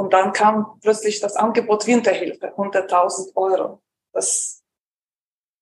[0.00, 3.82] Und dann kam plötzlich das Angebot Winterhilfe, 100.000 Euro.
[4.14, 4.62] Das,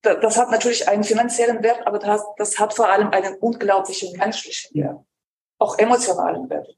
[0.02, 4.80] das hat natürlich einen finanziellen Wert, aber das, das hat vor allem einen unglaublichen menschlichen
[4.80, 5.00] Wert,
[5.58, 6.68] auch emotionalen Wert.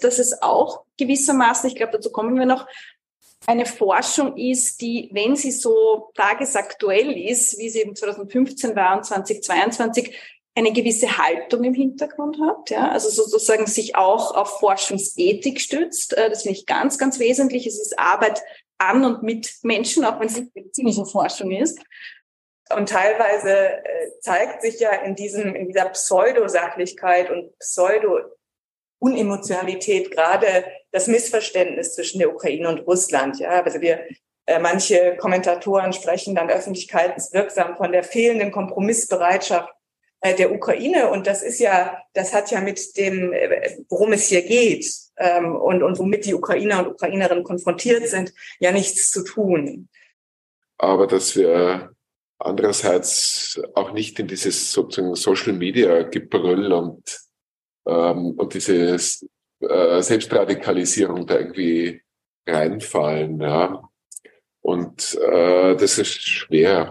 [0.00, 2.66] Das ist auch gewissermaßen, ich glaube, dazu kommen wir noch,
[3.46, 9.04] eine Forschung ist, die, wenn sie so tagesaktuell ist, wie sie eben 2015 war und
[9.04, 16.16] 2022, eine gewisse Haltung im Hintergrund hat, ja, also sozusagen sich auch auf Forschungsethik stützt.
[16.16, 17.66] Äh, das finde ich ganz, ganz wesentlich.
[17.66, 18.42] Es ist Arbeit
[18.78, 21.78] an und mit Menschen, auch wenn es nicht medizinische Forschung ist.
[22.74, 28.20] Und teilweise äh, zeigt sich ja in diesem, in dieser Pseudosachlichkeit und Pseudo
[28.98, 33.38] Unemotionalität gerade das Missverständnis zwischen der Ukraine und Russland.
[33.38, 34.00] Ja, also wir
[34.46, 39.75] äh, manche Kommentatoren sprechen dann öffentlichkeitswirksam von der fehlenden Kompromissbereitschaft
[40.32, 44.42] der Ukraine und das ist ja, das hat ja mit dem, äh, worum es hier
[44.42, 49.88] geht ähm, und und womit die Ukrainer und Ukrainerinnen konfrontiert sind, ja nichts zu tun.
[50.78, 51.90] Aber dass wir
[52.38, 57.20] andererseits auch nicht in dieses sozusagen Social Media Gebrüll und
[57.86, 58.98] ähm, und diese
[59.60, 62.02] äh, Selbstradikalisierung da irgendwie
[62.46, 63.40] reinfallen.
[63.40, 63.88] Ja.
[64.60, 66.90] Und äh, das ist schwer.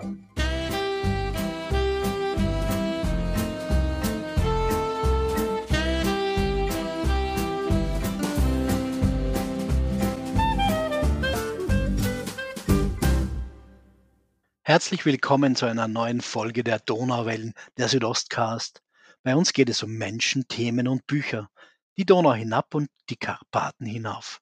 [14.67, 18.81] Herzlich willkommen zu einer neuen Folge der Donauwellen, der Südostcast.
[19.21, 21.52] Bei uns geht es um Menschen, Themen und Bücher,
[21.97, 24.41] die Donau hinab und die Karpaten hinauf.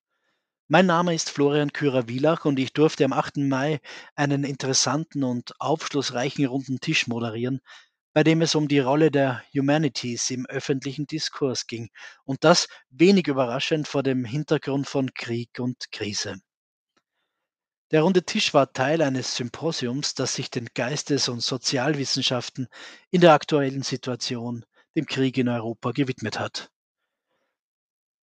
[0.70, 3.36] Mein Name ist Florian Kürer-Wielach und ich durfte am 8.
[3.40, 3.82] Mai
[4.16, 7.60] einen interessanten und aufschlussreichen runden Tisch moderieren,
[8.14, 11.90] bei dem es um die Rolle der Humanities im öffentlichen Diskurs ging
[12.24, 16.40] und das wenig überraschend vor dem Hintergrund von Krieg und Krise.
[17.94, 22.68] Der runde Tisch war Teil eines Symposiums, das sich den Geistes- und Sozialwissenschaften
[23.12, 26.72] in der aktuellen Situation, dem Krieg in Europa, gewidmet hat.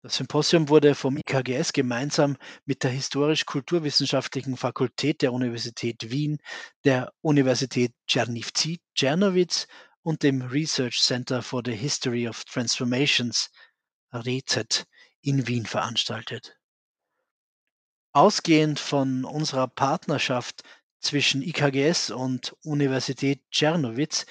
[0.03, 6.39] Das Symposium wurde vom IKGS gemeinsam mit der Historisch-Kulturwissenschaftlichen Fakultät der Universität Wien,
[6.85, 9.69] der Universität Czernivci Czernowitz
[10.03, 13.53] und dem Research Center for the History of Transformations
[14.13, 14.85] REZ
[15.21, 16.60] in Wien veranstaltet.
[18.13, 20.65] Ausgehend von unserer Partnerschaft
[20.99, 24.27] zwischen IKGS und Universität Czernowitz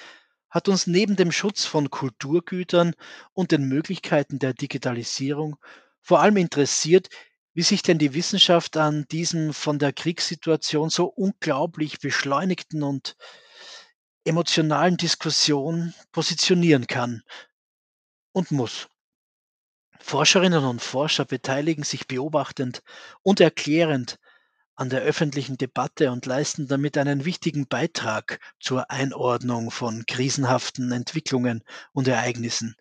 [0.50, 2.94] hat uns neben dem Schutz von Kulturgütern
[3.32, 5.56] und den Möglichkeiten der Digitalisierung
[6.02, 7.08] vor allem interessiert,
[7.54, 13.16] wie sich denn die Wissenschaft an diesem von der Kriegssituation so unglaublich beschleunigten und
[14.24, 17.22] emotionalen Diskussion positionieren kann
[18.32, 18.89] und muss.
[20.00, 22.82] Forscherinnen und Forscher beteiligen sich beobachtend
[23.22, 24.18] und erklärend
[24.74, 31.62] an der öffentlichen Debatte und leisten damit einen wichtigen Beitrag zur Einordnung von krisenhaften Entwicklungen
[31.92, 32.74] und Ereignissen.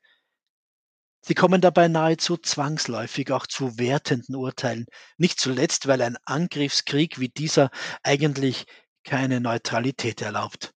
[1.21, 4.85] Sie kommen dabei nahezu zwangsläufig auch zu wertenden Urteilen,
[5.17, 7.69] nicht zuletzt, weil ein Angriffskrieg wie dieser
[8.01, 8.65] eigentlich
[9.03, 10.73] keine Neutralität erlaubt.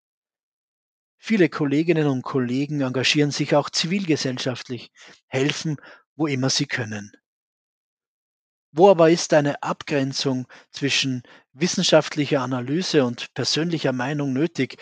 [1.17, 4.91] Viele Kolleginnen und Kollegen engagieren sich auch zivilgesellschaftlich,
[5.27, 5.77] helfen
[6.15, 7.11] wo immer sie können.
[8.71, 14.77] Wo aber ist eine Abgrenzung zwischen wissenschaftlicher Analyse und persönlicher Meinung nötig?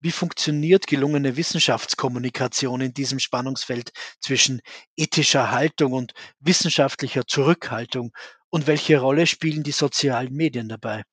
[0.00, 4.62] Wie funktioniert gelungene Wissenschaftskommunikation in diesem Spannungsfeld zwischen
[4.96, 8.12] ethischer Haltung und wissenschaftlicher Zurückhaltung?
[8.48, 11.04] Und welche Rolle spielen die sozialen Medien dabei?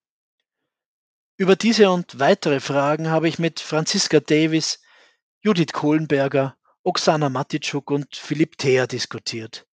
[1.38, 4.80] Über diese und weitere Fragen habe ich mit Franziska Davis,
[5.42, 9.68] Judith Kohlenberger Oksana Matitschuk und Philipp Theer diskutiert.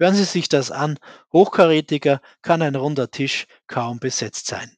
[0.00, 0.98] Hören Sie sich das an.
[1.32, 4.72] Hochkarätiger kann ein runder Tisch kaum besetzt sein.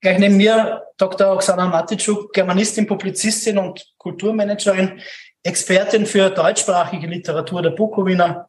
[0.00, 1.32] Gleich neben mir Dr.
[1.32, 5.00] Oksana Matitschuk, Germanistin, Publizistin und Kulturmanagerin,
[5.42, 8.48] Expertin für deutschsprachige Literatur der Bukowina,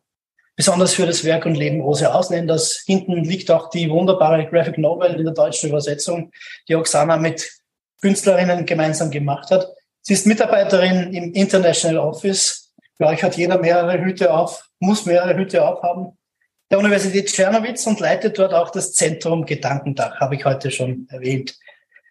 [0.56, 2.84] besonders für das Werk und Leben Rose Ausländers.
[2.86, 6.32] Hinten liegt auch die wunderbare Graphic Novel in der deutschen Übersetzung,
[6.68, 7.50] die Oksana mit
[8.02, 9.68] Künstlerinnen gemeinsam gemacht hat.
[10.02, 12.74] Sie ist Mitarbeiterin im International Office.
[12.98, 16.18] Bei euch hat jeder mehrere Hüte auf, muss mehrere Hüte aufhaben.
[16.72, 21.58] Der Universität Czernowitz und leitet dort auch das Zentrum Gedankendach, habe ich heute schon erwähnt.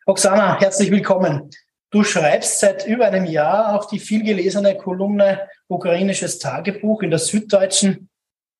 [0.07, 1.51] Oksana, herzlich willkommen.
[1.91, 8.11] Du schreibst seit über einem Jahr auch die vielgelesene Kolumne Ukrainisches Tagebuch in der Süddeutschen.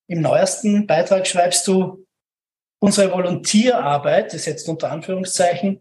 [0.07, 2.07] Im neuesten Beitrag schreibst du,
[2.79, 5.81] unsere Volontierarbeit, das jetzt unter Anführungszeichen,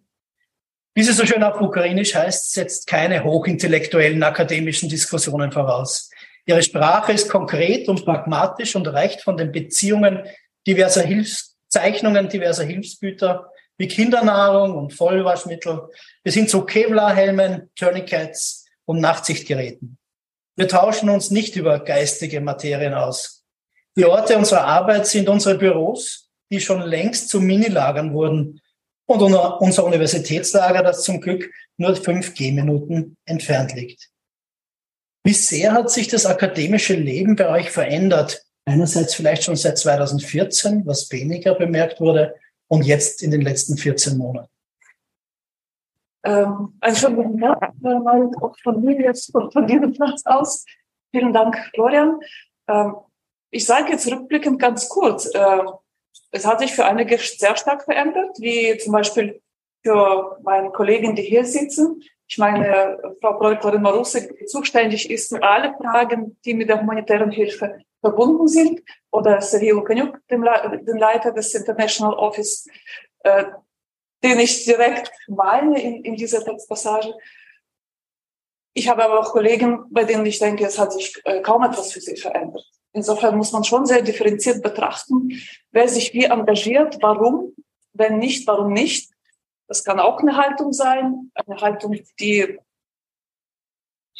[0.96, 6.12] wie es so schön auf Ukrainisch heißt, setzt keine hochintellektuellen akademischen Diskussionen voraus.
[6.46, 10.24] Ihre Sprache ist konkret und pragmatisch und reicht von den Beziehungen
[10.68, 15.90] diverser Hilfszeichnungen, diverser Hilfsgüter wie Kindernahrung und Vollwaschmittel
[16.22, 19.98] bis hin zu Kevlarhelmen, Tourniquets und Nachtsichtgeräten.
[20.56, 23.44] Wir tauschen uns nicht über geistige Materien aus.
[23.96, 28.62] Die Orte unserer Arbeit sind unsere Büros, die schon längst zu Minilagern wurden
[29.06, 34.10] und unser Universitätslager, das zum Glück nur fünf Gehminuten entfernt liegt.
[35.26, 38.46] Wie sehr hat sich das akademische Leben bei euch verändert?
[38.66, 42.36] Einerseits vielleicht schon seit 2014, was weniger bemerkt wurde,
[42.68, 44.50] und jetzt in den letzten 14 Monaten.
[46.26, 50.66] Ähm, also schon guten mal auch von mir jetzt von, von diesem Platz aus.
[51.12, 52.20] Vielen Dank, Florian.
[52.68, 52.96] Ähm,
[53.52, 55.34] ich sage jetzt rückblickend ganz kurz.
[55.34, 55.60] Äh,
[56.34, 59.42] es hat sich für einige sehr stark verändert, wie zum Beispiel
[59.84, 62.02] für meine Kollegen, die hier sitzen.
[62.28, 67.30] Ich meine, Frau Prorektorin Marusse, die zuständig ist für alle Fragen, die mit der humanitären
[67.30, 68.82] Hilfe verbunden sind,
[69.12, 72.68] oder Sergio Kanyuk, den Leiter des International Office,
[73.20, 73.46] äh,
[74.24, 77.14] den ich direkt meine in, in dieser Textpassage.
[78.74, 81.94] Ich habe aber auch Kollegen, bei denen ich denke, es hat sich äh, kaum etwas
[81.94, 82.66] für sie verändert.
[82.94, 85.42] Insofern muss man schon sehr differenziert betrachten,
[85.72, 87.56] wer sich wie engagiert, warum,
[87.94, 89.12] wenn nicht, warum nicht.
[89.68, 92.60] Das kann auch eine Haltung sein, eine Haltung, die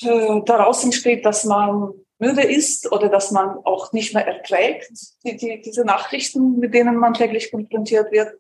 [0.02, 4.92] äh, daraus entsteht, dass man müde ist oder dass man auch nicht mehr erträgt,
[5.24, 8.34] die, die, diese Nachrichten, mit denen man täglich konfrontiert wird.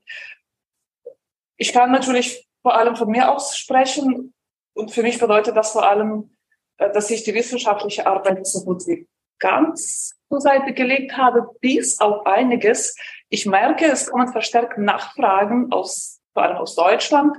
[1.57, 4.33] Ich kann natürlich vor allem von mir aus sprechen
[4.73, 6.35] und für mich bedeutet das vor allem,
[6.77, 9.07] äh, dass ich die wissenschaftliche Arbeit so gut wie
[9.43, 12.95] ganz zur Seite gelegt habe, bis auf einiges.
[13.29, 17.37] Ich merke, es kommen verstärkt Nachfragen aus, vor allem aus Deutschland,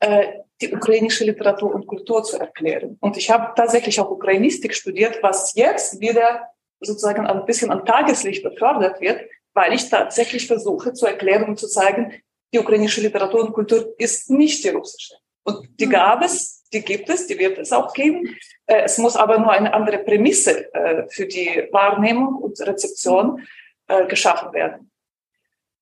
[0.00, 0.26] äh,
[0.60, 2.96] die ukrainische Literatur und Kultur zu erklären.
[3.00, 6.50] Und ich habe tatsächlich auch Ukrainistik studiert, was jetzt wieder
[6.80, 9.20] sozusagen ein bisschen am Tageslicht befördert wird,
[9.54, 12.12] weil ich tatsächlich versuche zu erklären und zu zeigen,
[12.52, 15.14] die ukrainische Literatur und Kultur ist nicht die russische.
[15.44, 18.36] Und die gab es, die gibt es, die wird es auch geben.
[18.66, 23.46] Äh, es muss aber nur eine andere Prämisse äh, für die Wahrnehmung und Rezeption
[23.88, 24.90] äh, geschaffen werden.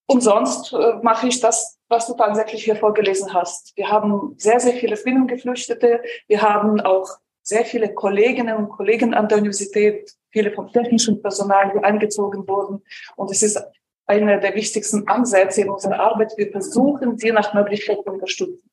[0.07, 3.75] Und sonst mache ich das, was du tatsächlich hier vorgelesen hast.
[3.75, 6.03] Wir haben sehr, sehr viele Binnengeflüchtete.
[6.29, 7.09] Wir haben auch
[7.41, 12.83] sehr viele Kolleginnen und Kollegen an der Universität, viele vom technischen Personal, die eingezogen wurden.
[13.17, 13.59] Und es ist
[14.05, 16.35] einer der wichtigsten Ansätze in unserer Arbeit.
[16.37, 18.71] Wir versuchen, sie nach Möglichkeit zu unterstützen.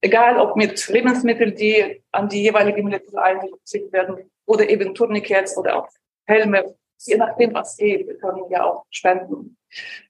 [0.00, 5.76] Egal ob mit Lebensmitteln, die an die jeweilige Militär eingezogen werden, oder eben Tourniquets oder
[5.76, 5.88] auch
[6.24, 8.06] Helme, je nachdem, was geht.
[8.06, 9.56] Wir können ja auch spenden,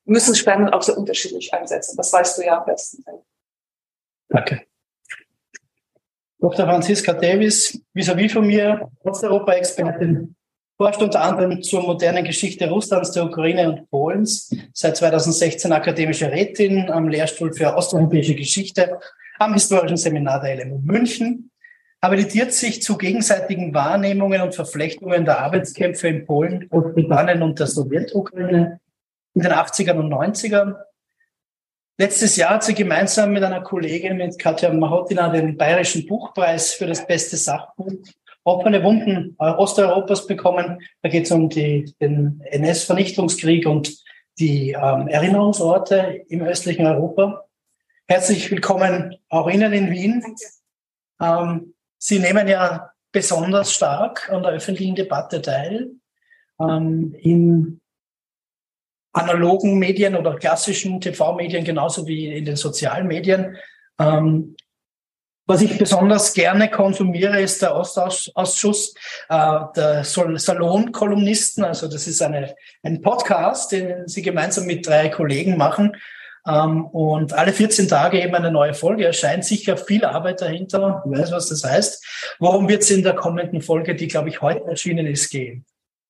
[0.04, 1.96] müssen Spenden auch sehr unterschiedlich einsetzen.
[1.96, 3.04] Das weißt du ja am besten.
[4.28, 4.62] Danke.
[6.38, 6.66] Dr.
[6.66, 10.36] Franziska Davis, vis-à-vis -vis von mir, Osteuropa-Expertin,
[10.76, 16.90] forscht unter anderem zur modernen Geschichte Russlands, der Ukraine und Polens, seit 2016 akademische Rätin
[16.90, 18.98] am Lehrstuhl für osteuropäische Geschichte
[19.38, 21.50] am Historischen Seminar der LMU München,
[22.02, 28.80] habilitiert sich zu gegenseitigen Wahrnehmungen und Verflechtungen der Arbeitskämpfe in Polen, Großbritannien und der Sowjetukraine
[29.34, 30.76] in den 80ern und 90ern.
[31.98, 36.86] Letztes Jahr hat sie gemeinsam mit einer Kollegin, mit Katja Mahotina, den Bayerischen Buchpreis für
[36.86, 37.92] das beste Sachbuch
[38.46, 40.80] offene Wunden Osteuropas bekommen.
[41.02, 43.92] Da geht es um die, den NS-Vernichtungskrieg und
[44.38, 47.45] die ähm, Erinnerungsorte im östlichen Europa.
[48.08, 50.22] Herzlich willkommen auch Ihnen in Wien.
[51.20, 55.90] Ähm, Sie nehmen ja besonders stark an der öffentlichen Debatte teil.
[56.60, 57.80] Ähm, in
[59.12, 63.56] analogen Medien oder klassischen TV-Medien genauso wie in den sozialen Medien.
[63.98, 64.54] Ähm,
[65.48, 68.94] was ich besonders gerne konsumiere, ist der Ostausschuss
[69.28, 71.64] äh, der Salonkolumnisten.
[71.64, 75.96] Also das ist eine, ein Podcast, den Sie gemeinsam mit drei Kollegen machen.
[76.46, 79.44] Ähm, und alle 14 Tage eben eine neue Folge erscheint.
[79.44, 81.02] Sicher viel Arbeit dahinter.
[81.04, 82.36] Ich weiß, was das heißt.
[82.38, 85.64] Worum wird es in der kommenden Folge, die, glaube ich, heute erschienen ist, gehen?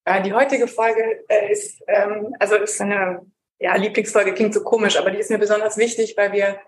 [0.07, 3.23] Ja, die heutige Folge äh, ist, ähm, also ist eine
[3.59, 6.59] ja, Lieblingsfolge, klingt so komisch, aber die ist mir besonders wichtig, weil wir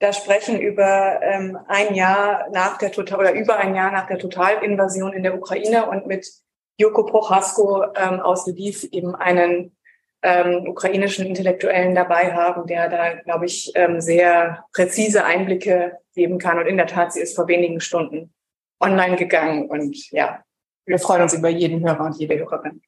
[0.00, 4.18] da sprechen über ähm, ein Jahr nach der Total oder über ein Jahr nach der
[4.18, 6.26] Totalinvasion in der Ukraine und mit
[6.76, 9.76] Joko Prochasko ähm, aus Lviv eben einen
[10.24, 16.58] ähm, ukrainischen Intellektuellen dabei haben, der da, glaube ich, ähm, sehr präzise Einblicke geben kann.
[16.58, 18.32] Und in der Tat, sie ist vor wenigen Stunden
[18.80, 19.68] online gegangen.
[19.68, 20.42] Und ja,
[20.86, 22.80] wir freuen uns über jeden Hörer und jede Hörerin.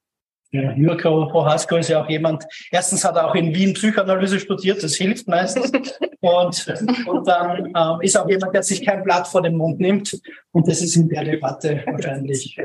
[0.53, 4.83] Ja, Jürko Prohasko ist ja auch jemand, erstens hat er auch in Wien Psychoanalyse studiert,
[4.83, 5.71] das hilft meistens.
[6.21, 10.19] und, und dann ähm, ist auch jemand, der sich kein Blatt vor den Mund nimmt.
[10.53, 12.59] Und das ist in der Debatte wahrscheinlich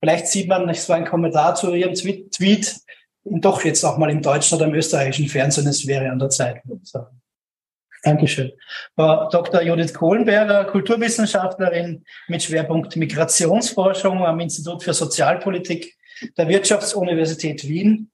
[0.00, 2.76] Vielleicht sieht man, es war ein Kommentar zu Ihrem Tweet,
[3.24, 6.62] doch jetzt auch mal im deutschen oder im österreichischen Fernsehen, es wäre an der Zeit.
[6.82, 7.06] So.
[8.02, 8.52] Dankeschön.
[8.94, 9.62] Frau Dr.
[9.62, 15.96] Judith Kohlenberger, Kulturwissenschaftlerin mit Schwerpunkt Migrationsforschung am Institut für Sozialpolitik
[16.36, 18.10] der Wirtschaftsuniversität Wien.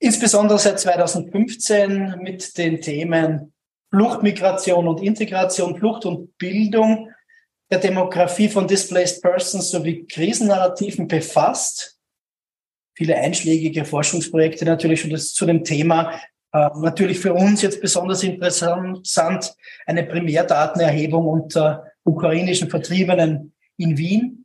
[0.00, 3.52] Insbesondere seit 2015 mit den Themen
[3.90, 7.10] Flucht, Migration und Integration, Flucht und Bildung
[7.72, 11.98] der Demografie von Displaced Persons sowie Krisennarrativen befasst.
[12.94, 16.20] Viele einschlägige Forschungsprojekte natürlich schon das, zu dem Thema.
[16.52, 19.54] Äh, natürlich für uns jetzt besonders interessant
[19.86, 24.44] eine Primärdatenerhebung unter ukrainischen Vertriebenen in Wien.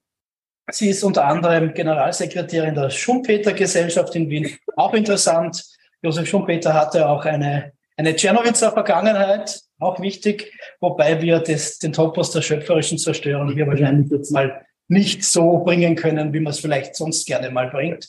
[0.72, 4.58] Sie ist unter anderem Generalsekretärin der Schumpeter-Gesellschaft in Wien.
[4.78, 5.66] Auch interessant.
[6.02, 12.32] Josef Schumpeter hatte auch eine, eine Tschernowitzer Vergangenheit, auch wichtig, wobei wir das, den Topos
[12.32, 16.96] der schöpferischen Zerstörung hier wahrscheinlich jetzt mal nicht so bringen können, wie man es vielleicht
[16.96, 18.08] sonst gerne mal bringt.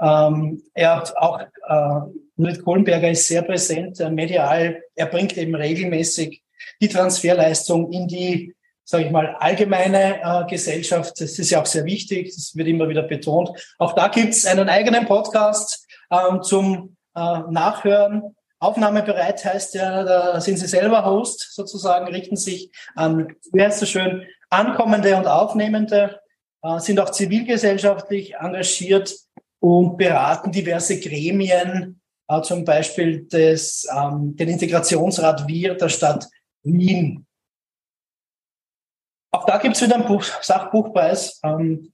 [0.00, 2.00] Ähm, er hat auch, äh,
[2.36, 4.80] Nils Kohlenberger ist sehr präsent, äh, medial.
[4.94, 6.42] Er bringt eben regelmäßig
[6.80, 11.20] die Transferleistung in die, sage ich mal, allgemeine äh, Gesellschaft.
[11.20, 12.32] Das ist ja auch sehr wichtig.
[12.34, 13.50] Das wird immer wieder betont.
[13.78, 18.36] Auch da gibt es einen eigenen Podcast ähm, zum äh, Nachhören.
[18.60, 23.90] Aufnahmebereit heißt ja, da sind Sie selber Host sozusagen, richten sich an, wie heißt es
[23.90, 26.20] schön, Ankommende und Aufnehmende,
[26.62, 29.14] äh, sind auch zivilgesellschaftlich engagiert
[29.60, 36.26] und beraten diverse Gremien, äh, zum Beispiel des, ähm, den Integrationsrat Wir der Stadt
[36.62, 37.26] Wien.
[39.30, 41.40] Auch da gibt es wieder einen Buch, Sachbuchpreis.
[41.44, 41.92] Ähm,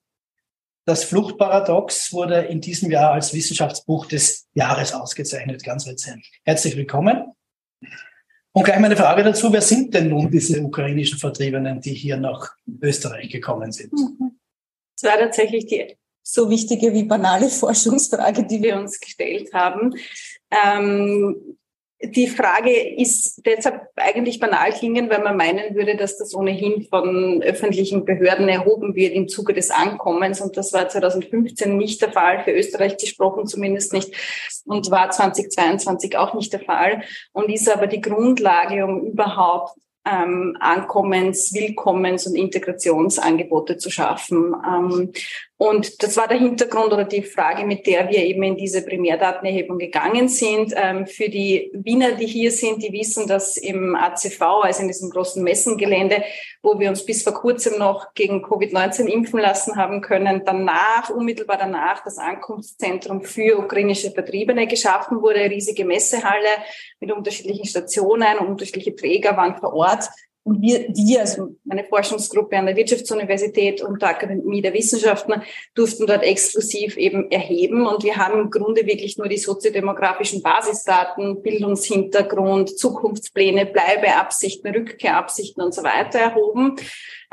[0.85, 6.25] das Fluchtparadox wurde in diesem Jahr als Wissenschaftsbuch des Jahres ausgezeichnet, ganz rezent.
[6.45, 7.33] Herzlich willkommen.
[8.53, 12.55] Und gleich meine Frage dazu, wer sind denn nun diese ukrainischen Vertriebenen, die hier nach
[12.81, 13.93] Österreich gekommen sind?
[13.93, 19.95] Das war tatsächlich die so wichtige wie banale Forschungsfrage, die wir uns gestellt haben.
[20.50, 21.59] Ähm,
[22.06, 27.42] die Frage ist deshalb eigentlich banal klingen, weil man meinen würde, dass das ohnehin von
[27.42, 30.40] öffentlichen Behörden erhoben wird im Zuge des Ankommens.
[30.40, 34.12] Und das war 2015 nicht der Fall, für Österreich gesprochen zumindest nicht
[34.66, 40.56] und war 2022 auch nicht der Fall und ist aber die Grundlage, um überhaupt ähm,
[40.61, 44.54] Ankommens-, Willkommens- und Integrationsangebote zu schaffen.
[44.66, 45.12] Ähm,
[45.56, 49.78] und das war der Hintergrund oder die Frage, mit der wir eben in diese Primärdatenerhebung
[49.78, 50.75] gegangen sind.
[50.76, 55.11] Ähm, für die Wiener, die hier sind, die wissen, dass im ACV, also in diesem
[55.11, 56.25] großen Messengelände,
[56.61, 61.56] wo wir uns bis vor kurzem noch gegen Covid-19 impfen lassen haben können, danach, unmittelbar
[61.56, 66.49] danach, das Ankunftszentrum für ukrainische Vertriebene geschaffen wurde, riesige Messehalle
[66.99, 70.08] mit unterschiedlichen Stationen, unterschiedliche Träger waren vor Ort.
[70.44, 75.42] Und wir, wir, also meine Forschungsgruppe an der Wirtschaftsuniversität und der Akademie der Wissenschaften,
[75.74, 77.86] durften dort exklusiv eben erheben.
[77.86, 85.74] Und wir haben im Grunde wirklich nur die soziodemografischen Basisdaten, Bildungshintergrund, Zukunftspläne, Bleibeabsichten, Rückkehrabsichten und
[85.74, 86.76] so weiter erhoben.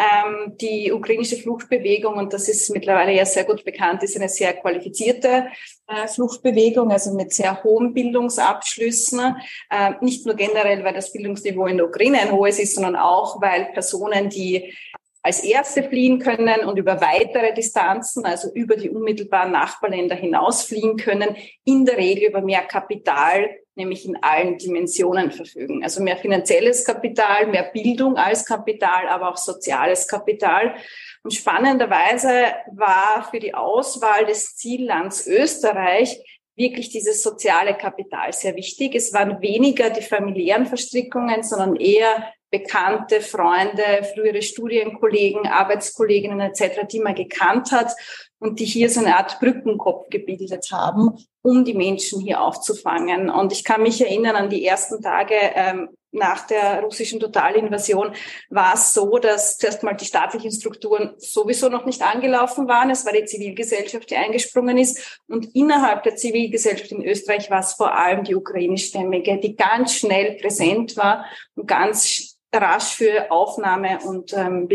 [0.02, 4.54] Ähm, die ukrainische Fluchtbewegung, und das ist mittlerweile ja sehr gut bekannt, ist eine sehr
[4.54, 5.48] qualifizierte
[5.88, 9.36] äh, Fluchtbewegung, also mit sehr hohen Bildungsabschlüssen.
[9.70, 13.42] Äh, nicht nur generell, weil das Bildungsniveau in der Ukraine ein hohes ist, sondern auch,
[13.42, 14.74] weil Personen, die
[15.22, 20.98] als Erste fliehen können und über weitere Distanzen, also über die unmittelbaren Nachbarländer hinaus fliehen
[20.98, 25.84] können, in der Regel über mehr Kapital, nämlich in allen Dimensionen verfügen.
[25.84, 30.76] Also mehr finanzielles Kapital, mehr Bildung als Kapital, aber auch soziales Kapital.
[31.24, 36.22] Und spannenderweise war für die Auswahl des Ziellands Österreich
[36.56, 38.94] wirklich dieses soziale Kapital sehr wichtig.
[38.96, 47.00] Es waren weniger die familiären Verstrickungen, sondern eher Bekannte, Freunde, frühere Studienkollegen, Arbeitskolleginnen etc., die
[47.00, 47.94] man gekannt hat
[48.40, 53.30] und die hier so eine Art Brückenkopf gebildet haben, um die Menschen hier aufzufangen.
[53.30, 58.14] Und ich kann mich erinnern an die ersten Tage ähm, nach der russischen Totalinvasion
[58.50, 62.90] war es so, dass zuerst mal die staatlichen Strukturen sowieso noch nicht angelaufen waren.
[62.90, 65.22] Es war die Zivilgesellschaft, die eingesprungen ist.
[65.28, 70.38] Und innerhalb der Zivilgesellschaft in Österreich war es vor allem die ukrainischstämmige, die ganz schnell
[70.38, 74.68] präsent war und ganz rasch für Aufnahme und ähm,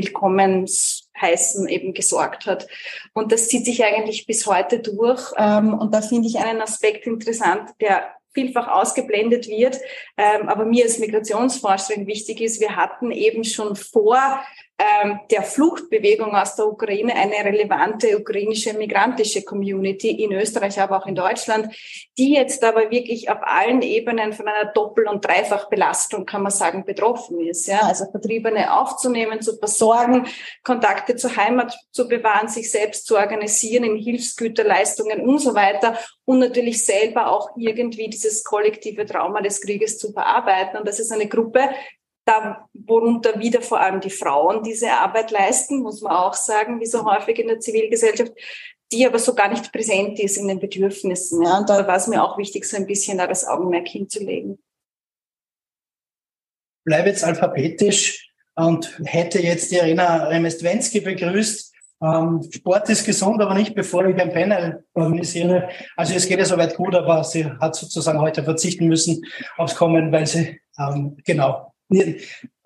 [1.16, 2.66] Willkommensheißen eben gesorgt hat.
[3.12, 5.32] Und das zieht sich eigentlich bis heute durch.
[5.36, 9.80] Ähm, und da finde ich einen Aspekt interessant, der vielfach ausgeblendet wird,
[10.18, 14.42] ähm, aber mir als Migrationsforscherin wichtig ist, wir hatten eben schon vor
[15.30, 21.14] der Fluchtbewegung aus der Ukraine eine relevante ukrainische migrantische Community in Österreich, aber auch in
[21.14, 21.74] Deutschland,
[22.18, 26.84] die jetzt aber wirklich auf allen Ebenen von einer Doppel- und Dreifachbelastung, kann man sagen,
[26.84, 27.66] betroffen ist.
[27.66, 27.80] Ja?
[27.84, 30.26] Also Vertriebene aufzunehmen, zu versorgen,
[30.62, 36.40] Kontakte zur Heimat zu bewahren, sich selbst zu organisieren in Hilfsgüterleistungen und so weiter und
[36.40, 40.78] natürlich selber auch irgendwie dieses kollektive Trauma des Krieges zu verarbeiten.
[40.78, 41.70] Und das ist eine Gruppe,
[42.26, 46.86] da, worunter wieder vor allem die Frauen diese Arbeit leisten, muss man auch sagen, wie
[46.86, 48.32] so häufig in der Zivilgesellschaft,
[48.92, 51.42] die aber so gar nicht präsent ist in den Bedürfnissen.
[51.42, 51.58] Ja.
[51.58, 54.58] Und da war es mir auch wichtig, so ein bisschen da das Augenmerk hinzulegen.
[56.84, 61.74] Bleibe jetzt alphabetisch und hätte jetzt die Arena Remestwensky begrüßt.
[62.02, 65.68] Ähm, Sport ist gesund, aber nicht bevor ich ein Panel organisiere.
[65.96, 69.24] Also es geht ja soweit gut, aber sie hat sozusagen heute verzichten müssen
[69.56, 71.72] aufs Kommen, weil sie ähm, genau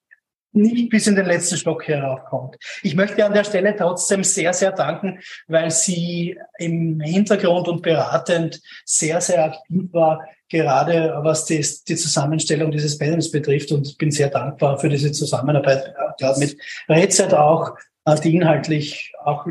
[0.56, 2.56] nicht bis in den letzten Stock heraufkommt.
[2.82, 8.62] Ich möchte an der Stelle trotzdem sehr, sehr danken, weil sie im Hintergrund und beratend
[8.86, 14.30] sehr, sehr aktiv war, gerade was die, die Zusammenstellung dieses Panels betrifft und bin sehr
[14.30, 16.58] dankbar für diese Zusammenarbeit ja, mit
[16.88, 19.46] Rezet auch, äh, die inhaltlich auch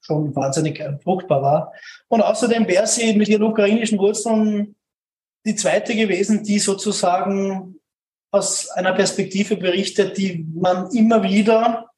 [0.00, 1.72] schon wahnsinnig fruchtbar war.
[2.08, 4.76] Und außerdem wäre sie mit ihren ukrainischen Wurzeln
[5.46, 7.76] die zweite gewesen, die sozusagen
[8.30, 11.90] aus einer Perspektive berichtet, die man immer wieder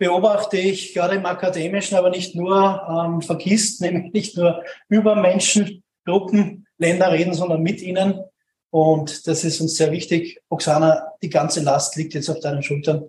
[0.00, 5.84] beobachte ich gerade im Akademischen, aber nicht nur ähm, vergisst, nämlich nicht nur über Menschen,
[6.06, 8.18] Gruppen, Länder reden, sondern mit ihnen.
[8.70, 10.40] Und das ist uns sehr wichtig.
[10.48, 13.08] Oksana, die ganze Last liegt jetzt auf deinen Schultern.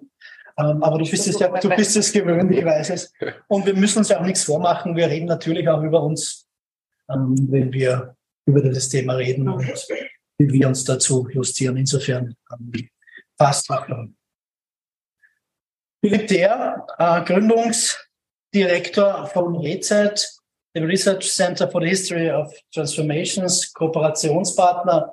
[0.62, 3.14] Ähm, aber du bist es ja, du bist es gewöhnt, ich weiß es.
[3.48, 4.96] Und wir müssen uns ja auch nichts vormachen.
[4.96, 6.48] Wir reden natürlich auch über uns,
[7.10, 8.16] ähm, wenn wir
[8.46, 9.66] über das Thema reden und
[10.38, 11.78] wie wir uns dazu justieren.
[11.78, 12.90] Insofern ähm,
[13.38, 13.88] passt auch.
[16.04, 20.28] Philipp Der, äh, Gründungsdirektor von REZET,
[20.76, 25.12] dem Research Center for the History of Transformations, Kooperationspartner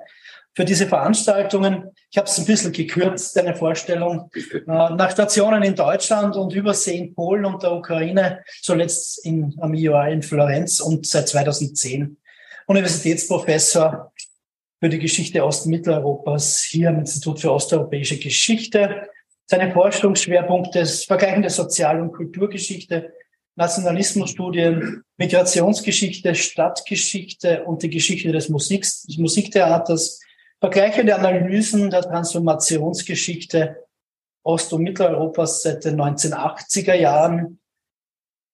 [0.55, 1.91] für diese Veranstaltungen.
[2.11, 4.29] Ich habe es ein bisschen gekürzt, deine Vorstellung.
[4.35, 9.73] Äh, nach Stationen in Deutschland und Übersee in Polen und der Ukraine, zuletzt in, am
[9.73, 12.17] IOA in Florenz und seit 2010
[12.67, 14.11] Universitätsprofessor
[14.79, 19.09] für die Geschichte Ost- und Mitteleuropas hier am Institut für Osteuropäische Geschichte.
[19.45, 23.13] Seine Forschungsschwerpunkte ist vergleichende Sozial- und Kulturgeschichte,
[23.55, 30.19] Nationalismusstudien, Migrationsgeschichte, Stadtgeschichte und die Geschichte des Musiks, des
[30.61, 33.85] Vergleichende Analysen der Transformationsgeschichte
[34.43, 37.59] Ost- und Mitteleuropas seit den 1980er Jahren,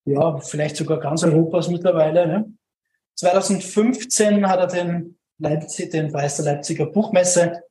[0.05, 2.27] ja, vielleicht sogar ganz Europas mittlerweile.
[2.27, 2.53] Ne?
[3.15, 7.63] 2015 hat er den, Leipzig, den Preis der Leipziger Buchmesse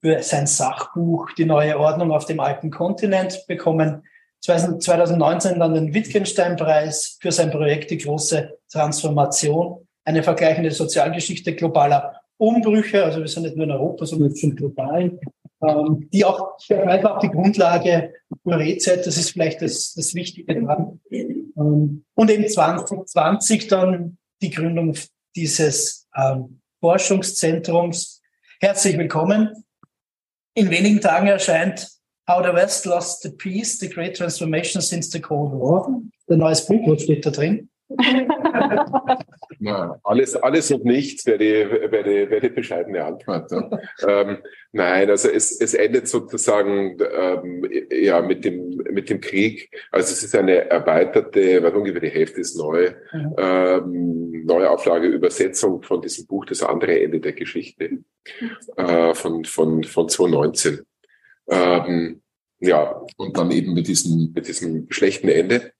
[0.00, 4.04] für sein Sachbuch Die neue Ordnung auf dem alten Kontinent bekommen.
[4.40, 13.04] 2019 dann den Wittgenstein-Preis für sein Projekt Die große Transformation, eine vergleichende Sozialgeschichte globaler Umbrüche,
[13.04, 15.18] also wir sind nicht nur in Europa, sondern schon global,
[15.60, 21.00] ähm, die auch einfach die Grundlage für Rezeit, das ist vielleicht das, das Wichtige daran.
[21.10, 24.94] Ähm, und eben 2020 dann die Gründung
[25.34, 28.22] dieses ähm, Forschungszentrums.
[28.60, 29.64] Herzlich willkommen.
[30.54, 31.88] In wenigen Tagen erscheint
[32.28, 36.00] How the West Lost the Peace, The Great Transformation Since the Cold War.
[36.28, 37.68] Der neues Buch, steht da drin?
[39.58, 43.50] Na, alles, alles und nichts wäre die, wäre die, wäre die bescheidene Antwort.
[44.06, 44.38] ähm,
[44.72, 49.70] nein, also es, es endet sozusagen ähm, ja mit dem mit dem Krieg.
[49.90, 53.34] Also es ist eine erweiterte, weil ungefähr die Hälfte ist neu, mhm.
[53.38, 57.98] ähm, neue Auflage, Übersetzung von diesem Buch, das andere Ende der Geschichte
[58.76, 60.80] äh, von von von 2019.
[61.48, 62.20] Ähm,
[62.60, 65.72] ja, und dann eben mit diesem mit diesem schlechten Ende.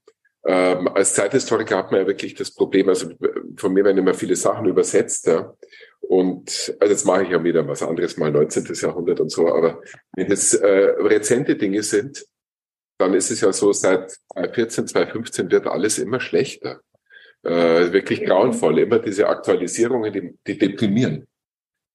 [0.50, 3.10] Ähm, als Zeithistoriker hat man ja wirklich das Problem, also
[3.56, 5.52] von mir werden immer viele Sachen übersetzt, ja.
[6.00, 8.64] Und also jetzt mache ich ja wieder was anderes, mal 19.
[8.72, 9.82] Jahrhundert und so, aber
[10.16, 10.66] wenn es äh,
[11.00, 12.24] rezente Dinge sind,
[12.96, 16.80] dann ist es ja so, seit 2014, 2015 wird alles immer schlechter.
[17.42, 21.26] Äh, wirklich grauenvoll, immer diese Aktualisierungen, die, die deprimieren.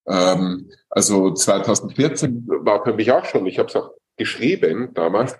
[0.05, 5.35] Ähm, also 2014 war für mich auch schon, ich habe es auch geschrieben damals,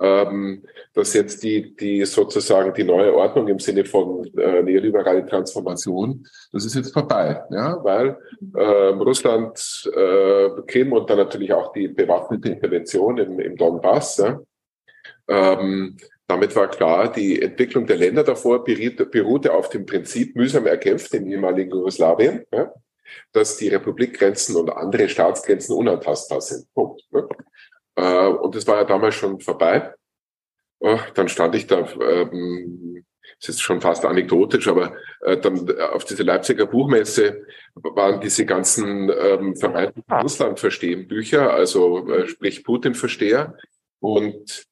[0.00, 6.24] ähm, dass jetzt die, die sozusagen die neue Ordnung im Sinne von äh, neoliberale Transformation,
[6.52, 11.88] das ist jetzt vorbei, ja, weil ähm, Russland, äh, Krim und dann natürlich auch die
[11.88, 14.40] bewaffnete Intervention im, im Donbass, ja,
[15.28, 21.14] ähm, damit war klar, die Entwicklung der Länder davor beruhte auf dem Prinzip mühsam erkämpft
[21.14, 22.44] im ehemaligen Jugoslawien.
[22.52, 22.72] Ja?
[23.32, 26.72] dass die Republikgrenzen und andere Staatsgrenzen unantastbar sind.
[26.74, 27.02] Punkt.
[27.10, 27.26] Ne?
[27.98, 29.92] Äh, und das war ja damals schon vorbei.
[30.80, 33.04] Oh, dann stand ich da, ähm,
[33.40, 39.56] ist schon fast anekdotisch, aber äh, dann auf diese Leipziger Buchmesse waren diese ganzen ähm,
[39.56, 43.56] vermeinten Russland-Verstehen-Bücher, also äh, sprich Putin-Versteher.
[44.00, 44.64] Und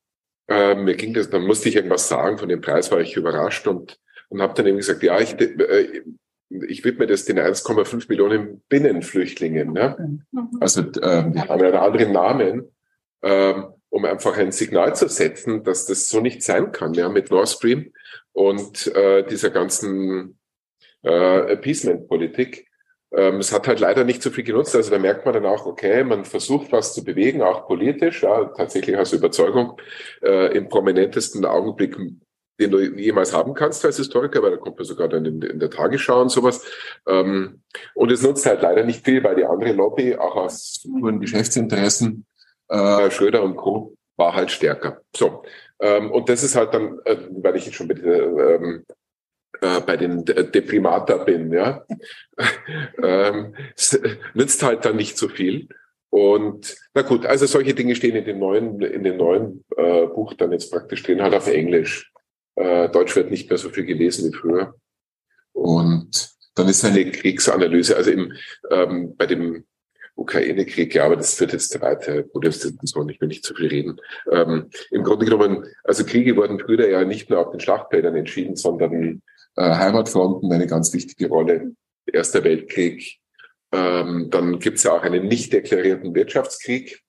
[0.49, 3.67] äh, mir ging das, dann musste ich irgendwas sagen, von dem Preis war ich überrascht
[3.67, 6.03] und, und habe dann eben gesagt, ja, ich, äh,
[6.49, 9.73] ich widme das den 1,5 Millionen Binnenflüchtlingen.
[9.73, 10.23] Ne?
[10.31, 10.51] Mhm.
[10.61, 12.76] Also ähm, die haben einen anderen Namen.
[13.27, 17.31] Ähm, um einfach ein Signal zu setzen, dass das so nicht sein kann, ja, mit
[17.31, 17.93] Nord Stream
[18.33, 20.39] und äh, dieser ganzen
[21.03, 22.69] äh, Appeasement-Politik.
[23.13, 24.77] Ähm, es hat halt leider nicht so viel genutzt.
[24.77, 28.45] Also da merkt man dann auch, okay, man versucht was zu bewegen, auch politisch, ja,
[28.45, 29.81] tatsächlich aus Überzeugung,
[30.23, 31.97] äh, im prominentesten Augenblick,
[32.61, 35.59] den du jemals haben kannst als Historiker, weil da kommt man sogar dann in, in
[35.59, 36.65] der Tagesschau und sowas.
[37.09, 37.63] Ähm,
[37.95, 42.25] und es nutzt halt leider nicht viel, weil die andere Lobby, auch aus puren Geschäftsinteressen,
[42.69, 43.97] äh, Schröder und Co.
[44.17, 45.01] war halt stärker.
[45.15, 45.45] So.
[45.81, 48.85] Ähm, und das ist halt dann, äh, weil ich jetzt schon dieser, ähm,
[49.61, 51.85] äh, bei den Deprimata bin, ja,
[53.03, 53.55] ähm,
[54.35, 55.69] nützt halt dann nicht so viel.
[56.11, 60.35] Und na gut, also solche Dinge stehen in dem neuen, in dem neuen äh, Buch
[60.35, 62.13] dann jetzt praktisch drin, halt auf Englisch.
[62.55, 64.75] Äh, Deutsch wird nicht mehr so viel gelesen wie früher.
[65.53, 68.33] Und dann ist eine Kriegsanalyse, also im,
[68.71, 69.67] ähm, bei dem
[70.17, 73.69] Ukraine-Krieg, ja, aber das führt jetzt zu weit, Herr Bundesdiskussion, ich will nicht zu viel
[73.69, 74.01] reden.
[74.31, 78.57] Ähm, Im Grunde genommen, also Kriege wurden früher ja nicht nur auf den Schlachtfeldern entschieden,
[78.57, 79.23] sondern
[79.57, 81.73] äh, Heimatfronten eine ganz wichtige Rolle.
[82.07, 83.19] Erster Weltkrieg.
[83.73, 87.03] Ähm, dann gibt es ja auch einen nicht deklarierten Wirtschaftskrieg.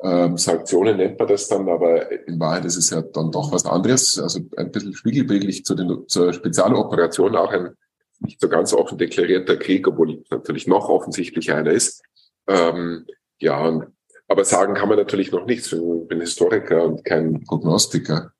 [0.00, 3.66] Ähm, Sanktionen nennt man das dann, aber in Wahrheit ist es ja dann doch was
[3.66, 4.18] anderes.
[4.18, 7.74] Also ein bisschen spiegelbildlich zu den, zur Spezialoperation auch ein
[8.20, 12.02] nicht so ganz offen deklarierter Krieg, obwohl natürlich noch offensichtlich einer ist.
[12.46, 13.06] Ähm,
[13.38, 13.80] ja,
[14.26, 15.72] aber sagen kann man natürlich noch nichts.
[15.72, 18.32] Ich bin Historiker und kein Prognostiker.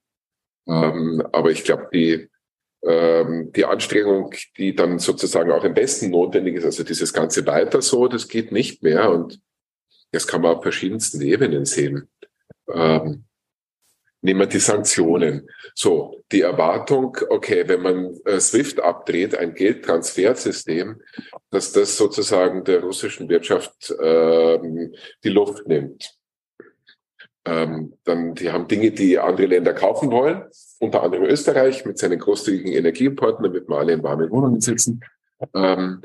[0.67, 2.29] Ähm, aber ich glaube, die,
[2.83, 7.81] ähm, die Anstrengung, die dann sozusagen auch im Besten notwendig ist, also dieses Ganze weiter
[7.81, 9.11] so, das geht nicht mehr.
[9.11, 9.41] Und
[10.13, 12.09] das kann man auf verschiedensten Ebenen sehen.
[12.71, 13.25] Ähm,
[14.21, 15.49] Nehmen wir die Sanktionen.
[15.75, 21.01] So, die Erwartung, okay, wenn man äh, SWIFT abdreht, ein Geldtransfersystem,
[21.51, 26.19] dass das sozusagen der russischen Wirtschaft ähm, die Luft nimmt.
[27.45, 30.43] Ähm, dann, die haben Dinge, die andere Länder kaufen wollen,
[30.81, 35.01] unter anderem Österreich mit seinen großzügigen Energieimporten, damit wir alle in warmen Wohnungen sitzen.
[35.55, 36.03] Ähm,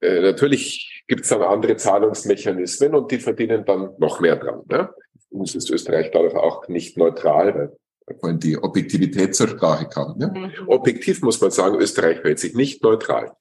[0.00, 4.62] äh, natürlich gibt es dann andere Zahlungsmechanismen und die verdienen dann noch mehr dran.
[4.68, 4.88] Ne?
[5.30, 10.18] Uns ist Österreich dadurch auch nicht neutral, weil vorhin die Objektivität zur Sprache kam.
[10.18, 10.52] Ne?
[10.66, 13.32] Objektiv muss man sagen, Österreich hält sich nicht neutral.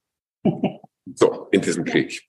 [1.15, 2.23] so, in diesem Krieg.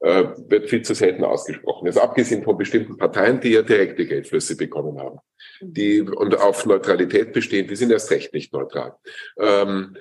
[0.00, 1.86] Äh, wird viel zu selten ausgesprochen.
[1.86, 5.20] Jetzt abgesehen von bestimmten Parteien, die ja direkte Geldflüsse bekommen haben,
[5.60, 8.96] die und auf Neutralität bestehen, die sind erst recht nicht neutral.
[9.38, 9.96] Ähm,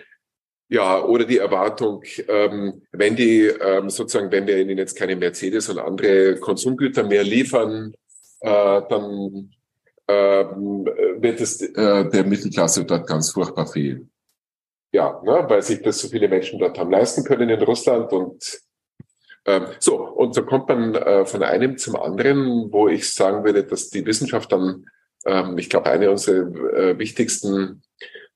[0.70, 5.70] ja, oder die Erwartung, ähm, wenn die ähm, sozusagen, wenn wir ihnen jetzt keine Mercedes
[5.70, 7.94] und andere Konsumgüter mehr liefern,
[8.42, 9.52] äh, dann
[10.08, 10.46] äh,
[11.22, 14.12] wird es äh, der Mittelklasse dort ganz furchtbar fehlen.
[14.92, 18.62] Ja, ne, weil sich das so viele Menschen dort haben leisten können in Russland und
[19.46, 23.64] ähm, so, und so kommt man äh, von einem zum anderen, wo ich sagen würde,
[23.64, 24.86] dass die Wissenschaft dann,
[25.26, 27.82] ähm, ich glaube, eine unserer äh, wichtigsten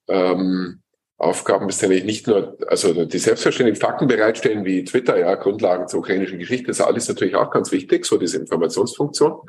[0.07, 0.81] ähm,
[1.17, 5.99] Aufgaben ist eigentlich nicht nur, also die selbstverständlichen Fakten bereitstellen wie Twitter, ja, Grundlagen zur
[5.99, 9.41] ukrainischen Geschichte, das ist alles natürlich auch ganz wichtig, so diese Informationsfunktion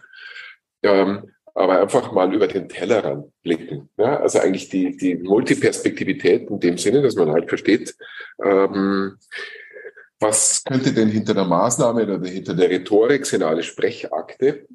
[0.86, 3.88] ähm, aber einfach mal über den Tellerrand blicken.
[3.96, 4.20] Ja?
[4.20, 7.96] Also eigentlich die, die Multiperspektivität in dem Sinne, dass man halt versteht,
[8.44, 9.16] ähm,
[10.20, 14.66] was könnte denn hinter der Maßnahme oder hinter der Rhetorik, sind alle Sprechakte,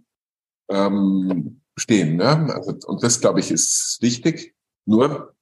[0.69, 2.17] ähm, stehen.
[2.17, 2.54] Ne?
[2.54, 4.54] Also, und das, glaube ich, ist wichtig.
[4.86, 5.36] Nur,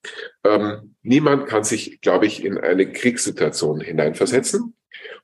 [0.44, 4.76] ähm, niemand kann sich, glaube ich, in eine Kriegssituation hineinversetzen.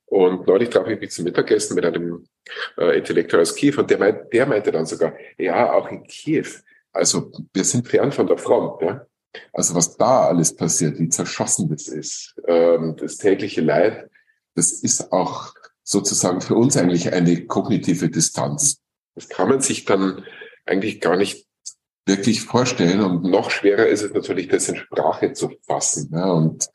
[0.07, 2.25] Und neulich traf ich mich zum Mittagessen mit einem
[2.77, 6.47] äh, Intellektuell aus Kiew und der, meint, der meinte dann sogar, ja, auch in Kiew.
[6.91, 8.81] Also wir sind fern von der Front.
[8.81, 9.05] Ja?
[9.51, 14.09] Also was da alles passiert, wie zerschossen das ist, ähm, das tägliche Leid,
[14.55, 18.81] das ist auch sozusagen für uns eigentlich eine kognitive Distanz.
[19.15, 20.23] Das kann man sich dann
[20.65, 21.47] eigentlich gar nicht
[22.05, 23.01] wirklich vorstellen.
[23.01, 26.69] Und noch schwerer ist es natürlich, das in Sprache zu fassen ja, und,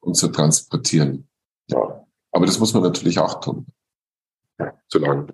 [0.00, 1.28] und zu transportieren.
[1.68, 2.05] Ja.
[2.36, 3.64] Aber das muss man natürlich auch tun.
[4.88, 5.32] Zu lang.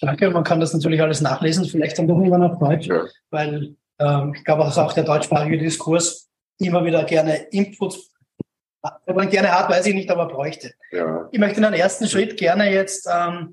[0.00, 3.04] Danke, man kann das natürlich alles nachlesen, vielleicht dann doch irgendwann auf Deutsch, ja.
[3.28, 8.10] weil ähm, ich glaube, dass auch der deutschsprachige Diskurs immer wieder gerne Inputs
[8.80, 10.72] Ob man gerne hat, weiß ich nicht, aber bräuchte.
[10.92, 11.28] Ja.
[11.30, 13.52] Ich möchte in einem ersten Schritt gerne jetzt ähm,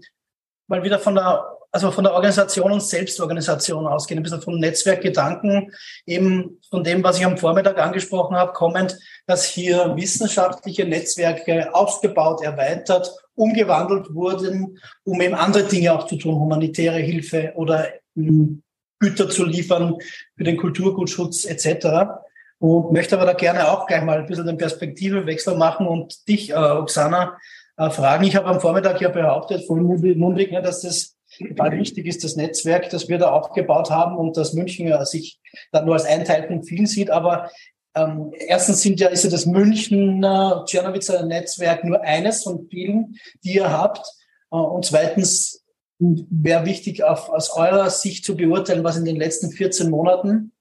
[0.68, 5.72] mal wieder von der also von der Organisation und Selbstorganisation ausgehen, ein bisschen vom Netzwerkgedanken,
[6.08, 12.42] eben von dem, was ich am Vormittag angesprochen habe, kommend, dass hier wissenschaftliche Netzwerke aufgebaut,
[12.42, 18.64] erweitert, umgewandelt wurden, um eben andere Dinge auch zu tun, humanitäre Hilfe oder hm,
[18.98, 19.98] Güter zu liefern
[20.36, 22.10] für den Kulturgutschutz etc.
[22.58, 26.50] Und möchte aber da gerne auch gleich mal ein bisschen den Perspektivewechsel machen und dich,
[26.50, 27.38] äh, Oksana,
[27.78, 28.24] äh, fragen.
[28.24, 32.36] Ich habe am Vormittag ja behauptet, vorhin mundig, ne, dass das total wichtig ist, das
[32.36, 35.40] Netzwerk, das wir da aufgebaut haben und dass München sich
[35.72, 37.10] dann nur als ein Teil von vielen sieht.
[37.10, 37.50] Aber
[37.96, 43.56] ähm, erstens sind ja, ist ja das Münchner Czernowitzer Netzwerk nur eines von vielen, die
[43.56, 44.06] ihr habt.
[44.52, 45.64] Äh, und zweitens
[46.00, 50.52] wäre wichtig, auf, aus eurer Sicht zu beurteilen, was in den letzten 14 Monaten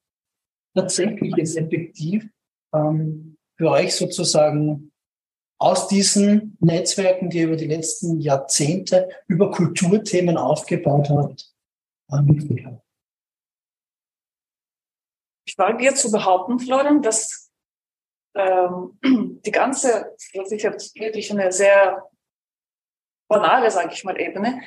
[0.74, 2.26] tatsächlich jetzt effektiv
[2.74, 4.92] ähm, für euch sozusagen
[5.58, 11.54] aus diesen Netzwerken, die ihr über die letzten Jahrzehnte über Kulturthemen aufgebaut habt,
[12.24, 12.82] mitgebracht?
[15.46, 17.50] Ich wage jetzt zu behaupten, Florian, dass
[18.34, 18.98] ähm,
[19.44, 22.08] die ganze, das ist jetzt wirklich eine sehr
[23.28, 24.60] banale, sage ich mal, Ebene,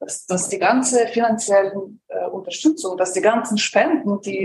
[0.00, 1.72] dass, dass die ganze finanzielle
[2.08, 4.44] äh, Unterstützung, dass die ganzen Spenden, die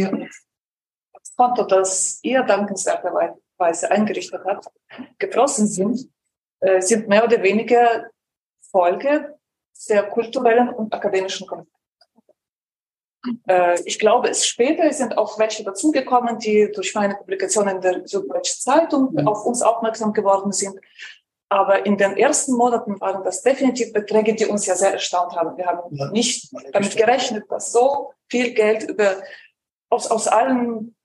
[1.14, 4.66] das Konto, das ihr dankenswerterweise Weise eingerichtet hat,
[5.18, 6.10] geflossen sind,
[6.62, 8.10] äh, sind mehr oder weniger
[8.72, 9.38] Folge
[9.88, 11.80] der kulturellen und akademischen Konflikte.
[13.48, 18.08] Äh, ich glaube, es später sind auch welche dazugekommen, die durch meine Publikation in der
[18.08, 19.26] Süddeutschen Zeitung ja.
[19.26, 20.80] auf uns aufmerksam geworden sind.
[21.50, 25.58] Aber in den ersten Monaten waren das definitiv Beträge, die uns ja sehr erstaunt haben.
[25.58, 26.12] Wir haben ja.
[26.12, 29.16] nicht damit gerechnet, dass so viel Geld über,
[29.90, 30.96] aus, aus allen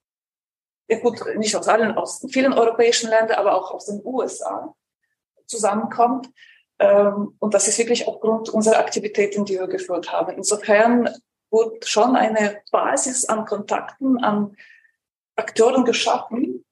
[0.88, 4.74] ja gut, nicht aus allen, aus vielen europäischen Ländern, aber auch aus den USA
[5.46, 6.28] zusammenkommt.
[6.78, 10.36] Ähm, und das ist wirklich aufgrund unserer Aktivitäten, die wir geführt haben.
[10.36, 11.08] Insofern
[11.50, 14.56] wurde schon eine Basis an Kontakten, an
[15.36, 16.64] Akteuren geschaffen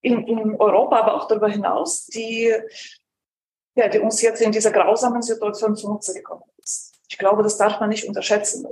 [0.00, 2.54] in, in Europa, aber auch darüber hinaus, die,
[3.74, 6.94] ja, die uns jetzt in dieser grausamen Situation zunutze gekommen ist.
[7.08, 8.66] Ich glaube, das darf man nicht unterschätzen.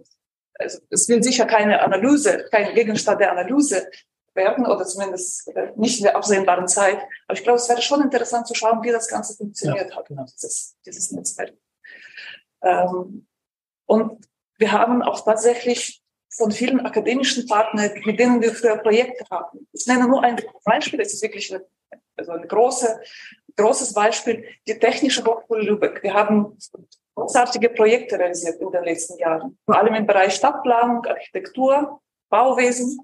[0.55, 3.89] Also, es will sicher keine Analyse, kein Gegenstand der Analyse
[4.35, 6.99] werden oder zumindest äh, nicht in der absehbaren Zeit.
[7.27, 10.09] Aber ich glaube, es wäre schon interessant zu schauen, wie das Ganze funktioniert ja, hat,
[10.09, 10.25] genau.
[10.25, 11.53] dieses, dieses Netzwerk.
[12.63, 13.27] Ähm,
[13.87, 19.67] und wir haben auch tatsächlich von vielen akademischen Partnern, mit denen wir früher Projekte hatten.
[19.73, 21.65] Ich nenne nur ein Beispiel, es ist wirklich eine,
[22.17, 23.01] also ein große,
[23.57, 26.03] großes Beispiel, die Technische Hochschule Lübeck.
[26.03, 26.57] Wir haben
[27.15, 32.99] großartige Projekte realisiert in den letzten Jahren, vor allem im Bereich Stadtplanung, Architektur, Bauwesen.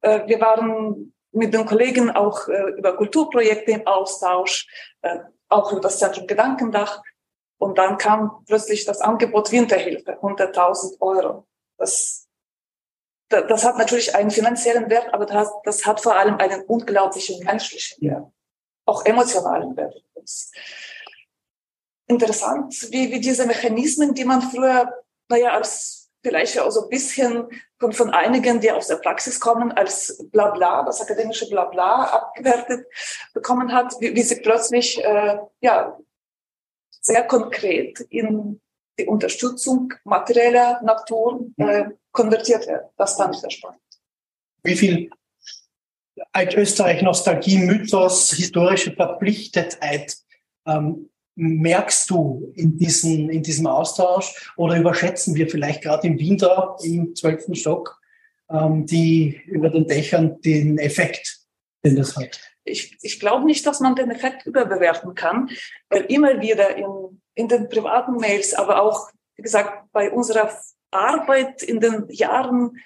[0.00, 4.66] Äh, wir waren mit den Kollegen auch äh, über Kulturprojekte im Austausch,
[5.02, 7.02] äh, auch über das Zentrum Gedankendach.
[7.58, 11.46] Und dann kam plötzlich das Angebot Winterhilfe, 100.000 Euro.
[11.78, 12.26] Das,
[13.28, 18.08] das hat natürlich einen finanziellen Wert, aber das, das hat vor allem einen unglaublichen menschlichen
[18.08, 18.26] Wert,
[18.84, 20.02] auch emotionalen Wert.
[22.08, 24.92] Interessant, wie, wie diese Mechanismen, die man früher,
[25.28, 27.46] naja, als vielleicht auch so ein bisschen
[27.78, 32.84] von, von einigen, die aus der Praxis kommen, als Blabla, das akademische Blabla abgewertet
[33.32, 35.96] bekommen hat, wie, wie sie plötzlich äh, ja
[37.00, 38.60] sehr konkret in
[38.98, 42.86] die Unterstützung materieller Natur äh, konvertiert wird.
[42.96, 43.80] Das fand ich sehr spannend.
[44.64, 45.10] Wie viel
[46.32, 50.16] Altösterreich-Nostalgie, Mythos, historische Verpflichtetheit
[50.66, 56.76] ähm, merkst du in, diesen, in diesem Austausch oder überschätzen wir vielleicht gerade im Winter
[56.82, 58.00] im zwölften Stock
[58.50, 61.40] ähm, die über den Dächern den Effekt,
[61.84, 62.40] den das hat?
[62.64, 65.50] Ich, ich glaube nicht, dass man den Effekt überbewerten kann,
[65.88, 70.50] weil immer wieder in, in den privaten Mails, aber auch, wie gesagt, bei unserer
[70.90, 72.78] Arbeit in den Jahren,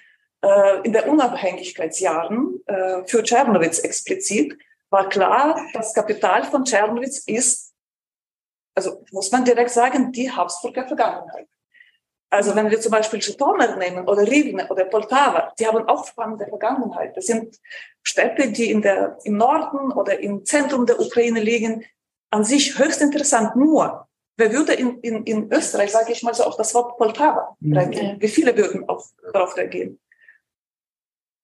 [0.42, 4.58] äh, in der Unabhängigkeitsjahren äh, für Tschernowitz explizit,
[4.90, 7.69] war klar, das Kapital von Tschernowitz ist
[8.74, 11.48] also muss man direkt sagen, die Habsburger Vergangenheit.
[12.32, 16.46] Also wenn wir zum Beispiel Žytomyr nehmen oder Rivne oder Poltava, die haben auch spannende
[16.46, 17.16] Vergangenheit.
[17.16, 17.58] Das sind
[18.04, 21.84] Städte, die in der, im Norden oder im Zentrum der Ukraine liegen,
[22.30, 23.56] an sich höchst interessant.
[23.56, 24.06] Nur,
[24.36, 27.76] wer würde in, in, in Österreich, sage ich mal so, auf das Wort Poltava mhm.
[27.76, 28.16] reagieren?
[28.20, 29.98] Wie viele würden auf, darauf reagieren?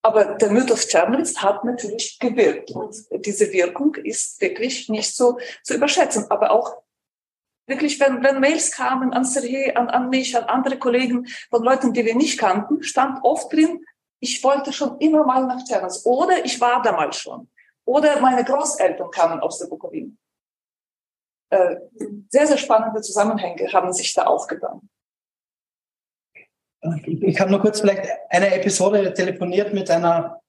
[0.01, 2.71] Aber der Mythos Czernowitz hat natürlich gewirkt.
[2.71, 6.31] Und diese Wirkung ist wirklich nicht so zu überschätzen.
[6.31, 6.77] Aber auch
[7.67, 11.93] wirklich, wenn, wenn Mails kamen an Sergei, an, an mich, an andere Kollegen von Leuten,
[11.93, 13.85] die wir nicht kannten, stand oft drin,
[14.19, 17.49] ich wollte schon immer mal nach Tschernobyl oder ich war damals schon.
[17.85, 20.11] Oder meine Großeltern kamen aus der Bukowina.
[21.49, 21.77] Äh,
[22.29, 24.81] sehr, sehr spannende Zusammenhänge haben sich da aufgebaut.
[27.05, 30.41] Ich habe nur kurz vielleicht eine Episode telefoniert mit einer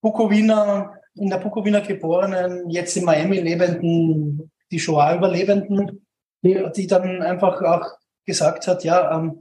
[0.00, 6.05] Bukowiner, in der Bukowina geborenen, jetzt in Miami lebenden, die Shoah-Überlebenden,
[6.54, 7.86] die, dann einfach auch
[8.24, 9.38] gesagt hat, ja, ähm,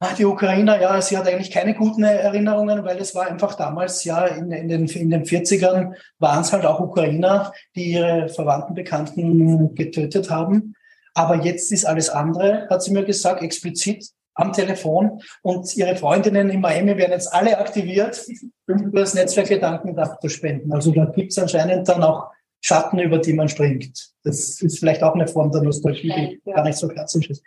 [0.00, 4.04] Ah, die Ukrainer, ja, sie hat eigentlich keine guten Erinnerungen, weil es war einfach damals,
[4.04, 8.74] ja, in, in, den, in den 40ern waren es halt auch Ukrainer, die ihre Verwandten,
[8.74, 10.76] Bekannten getötet haben.
[11.14, 15.20] Aber jetzt ist alles andere, hat sie mir gesagt, explizit am Telefon.
[15.42, 18.24] Und ihre Freundinnen in Miami werden jetzt alle aktiviert,
[18.68, 20.72] um das Netzwerk Gedankenkraft zu spenden.
[20.72, 24.10] Also da gibt es anscheinend dann auch Schatten, über die man springt.
[24.24, 26.56] Das ist vielleicht auch eine Form der Nostalgie, die ja.
[26.56, 27.42] gar nicht so klassisch ist.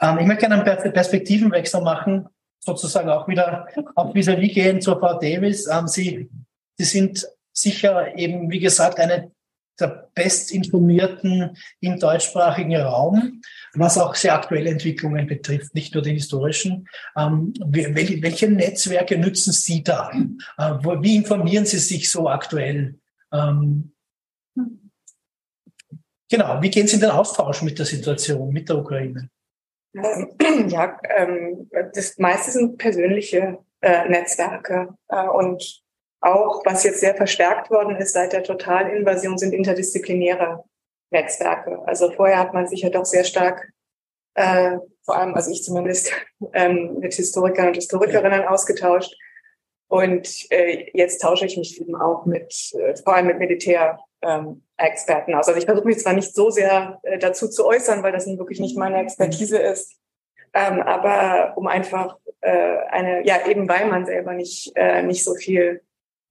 [0.00, 2.26] Ähm, ich möchte gerne einen Perspektivenwechsel machen,
[2.60, 5.66] sozusagen auch wieder auf vis-à-vis gehen zur Frau Davis.
[5.66, 6.30] Ähm, Sie,
[6.78, 9.32] Sie sind sicher eben, wie gesagt, eine
[9.80, 13.42] der bestinformierten im deutschsprachigen Raum,
[13.74, 16.86] was auch sehr aktuelle Entwicklungen betrifft, nicht nur die historischen.
[17.16, 20.10] Ähm, welche Netzwerke nützen Sie da?
[20.58, 22.98] Äh, wie informieren Sie sich so aktuell?
[23.32, 23.93] Ähm,
[26.30, 29.28] genau, wie gehen Sie in den Austausch mit der Situation, mit der Ukraine?
[29.94, 30.34] Ähm,
[30.68, 35.82] ja, ähm, das meiste sind persönliche äh, Netzwerke äh, und
[36.20, 40.64] auch, was jetzt sehr verstärkt worden ist seit der Totalinvasion, sind interdisziplinäre
[41.10, 41.82] Netzwerke.
[41.86, 43.70] Also vorher hat man sich ja doch sehr stark,
[44.34, 46.12] äh, vor allem, also ich zumindest,
[46.54, 49.14] ähm, mit Historikern und Historikerinnen ausgetauscht.
[49.94, 54.64] Und äh, jetzt tausche ich mich eben auch mit, äh, vor allem mit Militär, ähm,
[54.76, 55.46] aus.
[55.46, 58.58] Also ich versuche mich zwar nicht so sehr äh, dazu zu äußern, weil das wirklich
[58.58, 59.96] nicht meine Expertise ist,
[60.52, 65.36] ähm, aber um einfach äh, eine, ja eben weil man selber nicht äh, nicht so
[65.36, 65.80] viel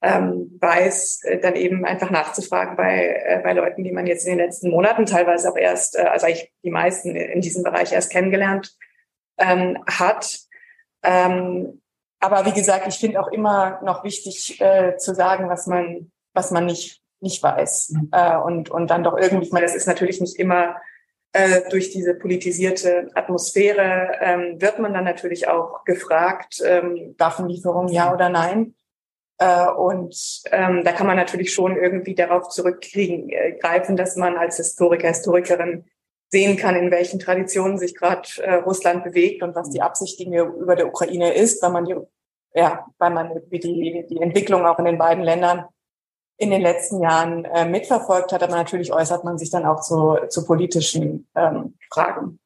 [0.02, 4.38] ähm, weiß, äh, dann eben einfach nachzufragen bei äh, bei Leuten, die man jetzt in
[4.38, 8.12] den letzten Monaten teilweise auch erst, äh, also eigentlich die meisten in diesem Bereich erst
[8.12, 8.76] kennengelernt
[9.38, 10.38] ähm, hat.
[11.02, 11.80] Ähm,
[12.24, 16.52] aber wie gesagt, ich finde auch immer noch wichtig äh, zu sagen, was man was
[16.52, 17.90] man nicht nicht weiß.
[17.90, 18.10] Mhm.
[18.12, 20.76] Äh, und, und dann doch irgendwie, ich meine, das ist natürlich nicht immer
[21.32, 28.14] äh, durch diese politisierte Atmosphäre, ähm, wird man dann natürlich auch gefragt, ähm, Waffenlieferung ja
[28.14, 28.76] oder nein.
[29.40, 34.38] Äh, und ähm, da kann man natürlich schon irgendwie darauf zurückkriegen, äh, greifen, dass man
[34.38, 35.86] als Historiker, Historikerin
[36.34, 40.76] sehen kann, in welchen Traditionen sich gerade äh, Russland bewegt und was die Absicht gegenüber
[40.76, 41.96] der Ukraine ist, weil man die,
[42.56, 43.60] ja, weil man die,
[44.10, 45.66] die Entwicklung auch in den beiden Ländern
[46.38, 50.18] in den letzten Jahren äh, mitverfolgt hat, aber natürlich äußert man sich dann auch zu,
[50.30, 52.40] zu politischen ähm, Fragen.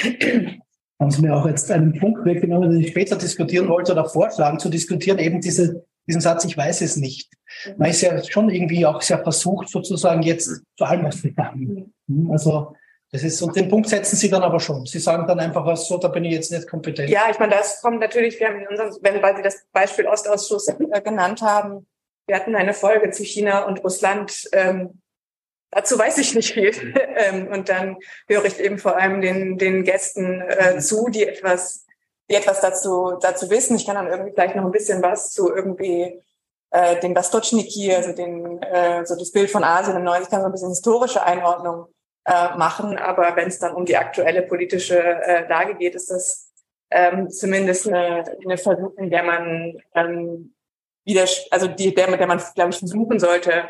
[0.00, 4.58] Haben Sie mir auch jetzt einen Punkt weggenommen, den ich später diskutieren wollte oder vorschlagen
[4.58, 7.30] zu diskutieren, eben diese, diesen Satz, ich weiß es nicht.
[7.66, 7.74] Mhm.
[7.76, 11.22] Man ist ja schon irgendwie auch sehr versucht, sozusagen jetzt zu allem was.
[11.22, 12.30] Mhm.
[12.30, 12.74] Also
[13.12, 14.86] das ist, und den Punkt setzen Sie dann aber schon.
[14.86, 17.10] Sie sagen dann einfach so, da bin ich jetzt nicht kompetent.
[17.10, 20.06] Ja, ich meine, das kommt natürlich, wir haben in unserem, wenn, weil Sie das Beispiel
[20.06, 21.86] Ostausschuss äh, genannt haben,
[22.26, 24.48] wir hatten eine Folge zu China und Russland.
[24.52, 25.02] Ähm,
[25.70, 26.72] dazu weiß ich nicht viel.
[27.16, 27.98] ähm, und dann
[28.28, 31.84] höre ich eben vor allem den, den Gästen äh, zu, die etwas,
[32.30, 33.76] die etwas dazu, dazu wissen.
[33.76, 36.22] Ich kann dann irgendwie vielleicht noch ein bisschen was zu irgendwie
[36.72, 40.22] äh, den Bastochniki, also den, äh, so das Bild von Asien im Neuen.
[40.22, 41.86] Ich kann so ein bisschen historische Einordnung
[42.24, 42.96] äh, machen.
[42.98, 46.50] Aber wenn es dann um die aktuelle politische äh, Lage geht, ist das
[46.90, 50.54] ähm, zumindest eine, eine Versuch, in der man ähm,
[51.04, 53.64] wieder, also die, der, der man, glaube ich, versuchen sollte,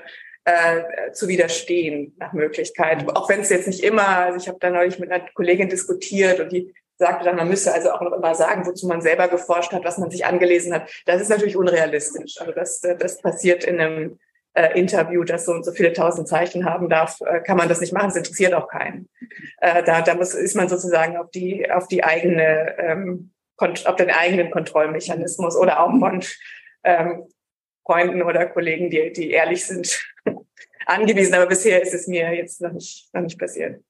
[0.44, 3.08] äh, zu widerstehen nach Möglichkeit.
[3.16, 6.40] Auch wenn es jetzt nicht immer, also ich habe da neulich mit einer Kollegin diskutiert
[6.40, 9.72] und die sagte dann, man müsse also auch noch immer sagen, wozu man selber geforscht
[9.72, 10.88] hat, was man sich angelesen hat.
[11.06, 12.40] Das ist natürlich unrealistisch.
[12.40, 14.18] Also das, das passiert in einem
[14.54, 17.80] äh, Interview, das so und so viele tausend Zeichen haben darf, äh, kann man das
[17.80, 18.08] nicht machen.
[18.08, 19.08] Das interessiert auch keinen.
[19.58, 24.10] Äh, da da muss, ist man sozusagen auf die auf die eigene ähm, auf den
[24.10, 26.22] eigenen Kontrollmechanismus oder auch von
[26.84, 27.26] ähm,
[27.84, 30.02] Freunden oder Kollegen, die, die ehrlich sind,
[30.86, 31.34] angewiesen.
[31.34, 33.82] Aber bisher ist es mir jetzt noch nicht, noch nicht passiert.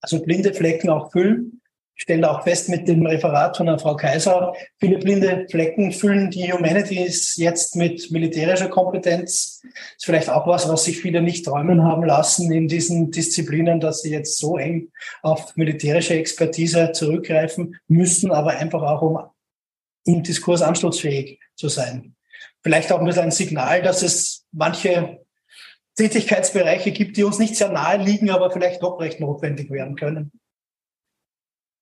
[0.00, 1.59] Also blinde Flecken auch füllen.
[2.00, 6.50] Ich stelle auch fest mit dem Referat von Frau Kaiser, viele blinde Flecken füllen die
[6.50, 9.60] Humanities jetzt mit militärischer Kompetenz.
[9.62, 14.00] ist vielleicht auch was, was sich viele nicht träumen haben lassen in diesen Disziplinen, dass
[14.00, 14.88] sie jetzt so eng
[15.20, 19.18] auf militärische Expertise zurückgreifen müssen, aber einfach auch um
[20.06, 22.14] im Diskurs anschlussfähig zu sein
[22.62, 25.20] vielleicht auch ein bisschen ein Signal, dass es manche
[25.96, 30.32] Tätigkeitsbereiche gibt, die uns nicht sehr nahe liegen, aber vielleicht doch recht notwendig werden können.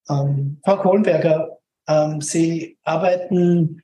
[0.08, 3.82] Ähm, Frau Kohlenberger, ähm, Sie arbeiten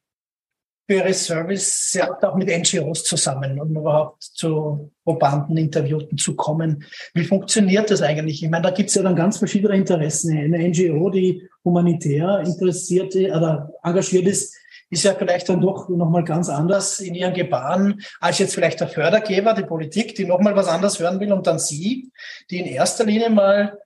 [0.87, 6.85] für Ihre Service sehr auch mit NGOs zusammen, um überhaupt zu Probanden, Interviewten zu kommen.
[7.15, 8.43] Wie funktioniert das eigentlich?
[8.43, 10.37] Ich meine, da gibt es ja dann ganz verschiedene Interessen.
[10.37, 14.55] Eine NGO, die humanitär interessiert oder engagiert ist,
[14.91, 18.89] ist ja vielleicht dann doch nochmal ganz anders in ihren Gebaren als jetzt vielleicht der
[18.89, 22.11] Fördergeber, die Politik, die nochmal was anderes hören will und dann Sie,
[22.51, 23.79] die in erster Linie mal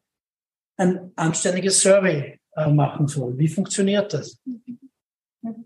[0.79, 3.37] ein anständiges Survey äh, machen soll.
[3.37, 4.41] Wie funktioniert das?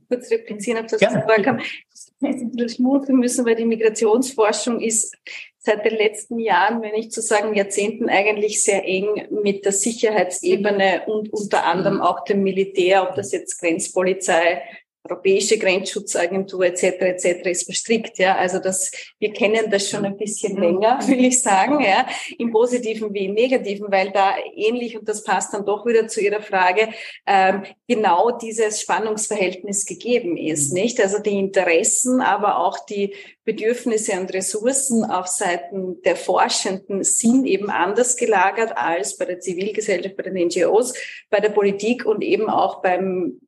[0.09, 1.59] kurz replizieren auf das, was vorher kam.
[1.59, 5.17] Ich schmunzeln müssen, weil die Migrationsforschung ist
[5.59, 11.03] seit den letzten Jahren, wenn nicht zu sagen Jahrzehnten, eigentlich sehr eng mit der Sicherheitsebene
[11.07, 14.63] und unter anderem auch dem Militär, ob das jetzt Grenzpolizei,
[15.05, 16.83] Europäische Grenzschutzagentur etc.
[16.83, 17.47] etc.
[17.47, 18.19] ist verstrickt.
[18.19, 22.07] Ja, also das, wir kennen das schon ein bisschen länger, will ich sagen, ja,
[22.39, 26.21] im Positiven wie im Negativen, weil da ähnlich und das passt dann doch wieder zu
[26.21, 26.91] Ihrer Frage
[27.27, 30.81] ähm, genau dieses Spannungsverhältnis gegeben ist, mhm.
[30.81, 31.01] nicht?
[31.01, 37.71] Also die Interessen, aber auch die Bedürfnisse und Ressourcen auf Seiten der Forschenden sind eben
[37.71, 40.95] anders gelagert als bei der Zivilgesellschaft, bei den NGOs,
[41.29, 43.41] bei der Politik und eben auch beim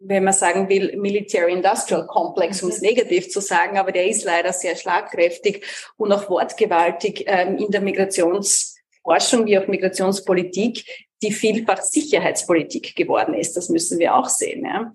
[0.00, 2.88] wenn man sagen will, Military-Industrial Complex, um es mhm.
[2.88, 5.64] negativ zu sagen, aber der ist leider sehr schlagkräftig
[5.96, 13.54] und auch wortgewaltig ähm, in der Migrationsforschung wie auch Migrationspolitik, die vielfach Sicherheitspolitik geworden ist.
[13.54, 14.64] Das müssen wir auch sehen.
[14.64, 14.92] Ja.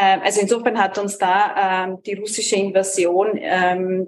[0.00, 3.40] Ähm, also insofern hat uns da ähm, die russische Invasion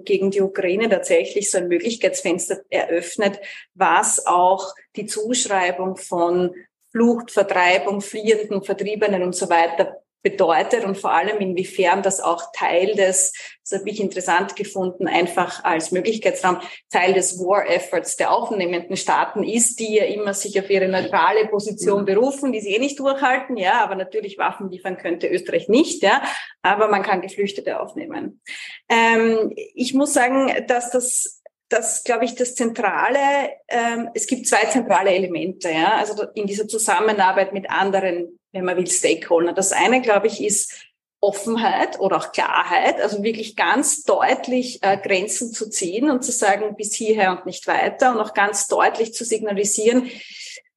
[0.05, 3.39] gegen die Ukraine tatsächlich so ein Möglichkeitsfenster eröffnet,
[3.73, 6.55] was auch die Zuschreibung von
[6.91, 12.95] Flucht, Vertreibung, Fliehenden, Vertriebenen und so weiter bedeutet und vor allem inwiefern das auch Teil
[12.95, 16.59] des, das habe ich interessant gefunden, einfach als Möglichkeitsraum,
[16.91, 21.47] Teil des War Efforts der aufnehmenden Staaten ist, die ja immer sich auf ihre neutrale
[21.47, 26.03] Position berufen, die sie eh nicht durchhalten, ja, aber natürlich Waffen liefern könnte Österreich nicht,
[26.03, 26.21] ja,
[26.61, 28.41] aber man kann Geflüchtete aufnehmen.
[28.89, 33.19] Ähm, ich muss sagen, dass das das, glaube ich, das Zentrale,
[33.67, 38.77] ähm, es gibt zwei zentrale Elemente, ja, also in dieser Zusammenarbeit mit anderen, wenn man
[38.77, 39.53] will, Stakeholder.
[39.53, 40.73] Das eine, glaube ich, ist
[41.19, 46.75] Offenheit oder auch Klarheit, also wirklich ganz deutlich äh, Grenzen zu ziehen und zu sagen,
[46.75, 50.09] bis hierher und nicht weiter und auch ganz deutlich zu signalisieren,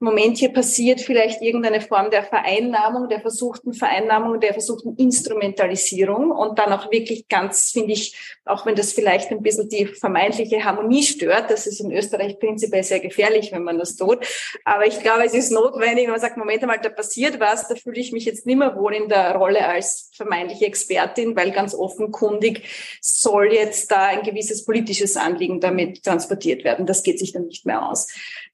[0.03, 6.59] Moment hier passiert vielleicht irgendeine Form der Vereinnahmung, der versuchten Vereinnahmung, der versuchten Instrumentalisierung und
[6.59, 11.03] dann auch wirklich ganz, finde ich, auch wenn das vielleicht ein bisschen die vermeintliche Harmonie
[11.03, 14.27] stört, das ist in Österreich prinzipiell sehr gefährlich, wenn man das tut.
[14.65, 17.75] Aber ich glaube, es ist notwendig, wenn man sagt, Moment einmal, da passiert was, da
[17.75, 21.75] fühle ich mich jetzt nicht mehr wohl in der Rolle als vermeintliche Expertin, weil ganz
[21.75, 22.63] offenkundig
[23.03, 26.87] soll jetzt da ein gewisses politisches Anliegen damit transportiert werden.
[26.87, 28.07] Das geht sich dann nicht mehr aus.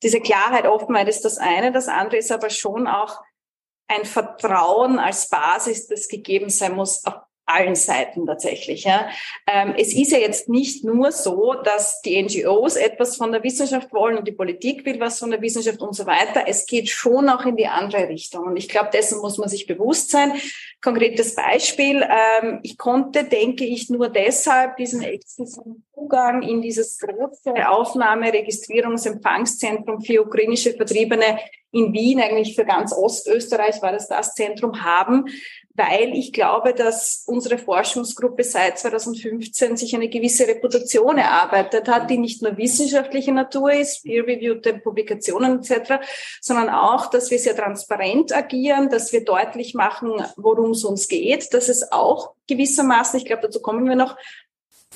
[0.03, 1.73] Diese Klarheit, Offenheit ist das eine.
[1.73, 3.23] Das andere ist aber schon auch
[3.89, 8.85] ein Vertrauen als Basis, das gegeben sein muss auf allen Seiten tatsächlich.
[8.85, 9.09] Ja.
[9.47, 13.93] Ähm, es ist ja jetzt nicht nur so, dass die NGOs etwas von der Wissenschaft
[13.93, 16.45] wollen und die Politik will was von der Wissenschaft und so weiter.
[16.47, 18.47] Es geht schon auch in die andere Richtung.
[18.47, 20.33] Und ich glaube, dessen muss man sich bewusst sein.
[20.83, 22.05] Konkretes Beispiel.
[22.05, 29.07] Ähm, ich konnte, denke ich, nur deshalb diesen exklusiven Zugang in dieses große Aufnahme-, Registrierungs-,
[29.07, 31.39] Empfangszentrum für ukrainische Vertriebene
[31.73, 35.27] in Wien, eigentlich für ganz Ostösterreich war das das Zentrum haben,
[35.77, 42.19] weil ich glaube, dass unsere Forschungsgruppe seit 2015 sich eine gewisse Reputation erarbeitet hat, die
[42.19, 45.95] nicht nur wissenschaftliche Natur ist, peer-reviewte Publikationen etc.,
[46.41, 51.53] sondern auch, dass wir sehr transparent agieren, dass wir deutlich machen, worum es uns geht,
[51.53, 54.17] dass es auch gewissermaßen, ich glaube, dazu kommen wir noch,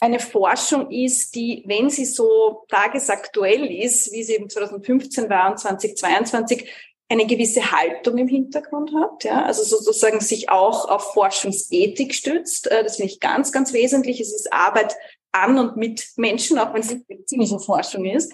[0.00, 5.58] eine Forschung ist, die, wenn sie so tagesaktuell ist, wie sie eben 2015 war und
[5.58, 6.66] 2022,
[7.10, 12.70] eine gewisse Haltung im Hintergrund hat, ja, also sozusagen sich auch auf Forschungsethik stützt.
[12.70, 14.20] Äh, das finde ich ganz, ganz wesentlich.
[14.20, 14.94] Es ist Arbeit
[15.32, 18.32] an und mit Menschen, auch wenn es nicht medizinische Forschung ist.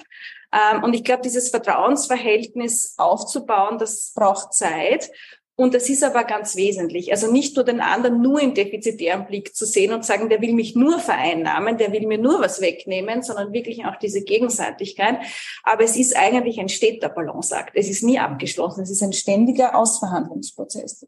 [0.52, 5.10] Ähm, und ich glaube, dieses Vertrauensverhältnis aufzubauen, das braucht Zeit.
[5.59, 7.12] Und das ist aber ganz wesentlich.
[7.12, 10.52] Also nicht nur den anderen nur im defizitären Blick zu sehen und sagen, der will
[10.52, 15.16] mich nur vereinnahmen, der will mir nur was wegnehmen, sondern wirklich auch diese Gegenseitigkeit.
[15.62, 17.70] Aber es ist eigentlich ein steter Balanceakt.
[17.74, 18.82] Es ist nie abgeschlossen.
[18.82, 21.07] Es ist ein ständiger Ausverhandlungsprozess.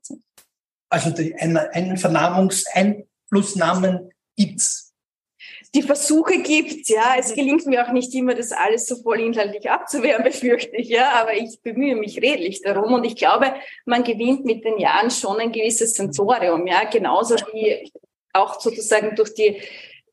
[0.88, 4.87] Also die, ein, ein Vernahmungseinflussnahmen gibt's
[5.74, 6.88] die Versuche gibt.
[6.88, 10.88] Ja, es gelingt mir auch nicht immer, das alles so voll inhaltlich abzuwehren, befürchte ich.
[10.88, 13.54] Ja, aber ich bemühe mich redlich darum und ich glaube,
[13.84, 16.66] man gewinnt mit den Jahren schon ein gewisses Sensorium.
[16.66, 17.90] Ja, genauso wie
[18.32, 19.60] auch sozusagen durch die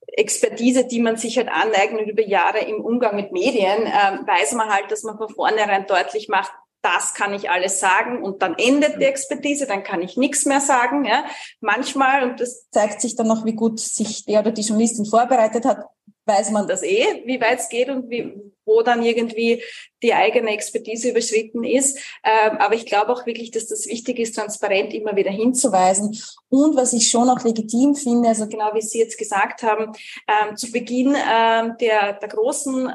[0.07, 4.69] Expertise, die man sich halt aneignet über Jahre im Umgang mit Medien, äh, weiß man
[4.69, 6.51] halt, dass man von vornherein deutlich macht,
[6.85, 10.61] das kann ich alles sagen und dann endet die Expertise, dann kann ich nichts mehr
[10.61, 11.03] sagen.
[11.03, 11.25] Ja.
[11.59, 15.65] Manchmal, und das zeigt sich dann noch, wie gut sich der oder die Journalistin vorbereitet
[15.65, 15.79] hat,
[16.25, 18.33] weiß man das eh, wie weit es geht und wie,
[18.65, 19.63] wo dann irgendwie
[20.01, 21.97] die eigene Expertise überschritten ist.
[22.23, 26.19] Ähm, aber ich glaube auch wirklich, dass das wichtig ist, transparent immer wieder hinzuweisen.
[26.49, 29.91] Und was ich schon auch legitim finde, also genau wie Sie jetzt gesagt haben,
[30.27, 32.91] ähm, zu Beginn ähm, der, der großen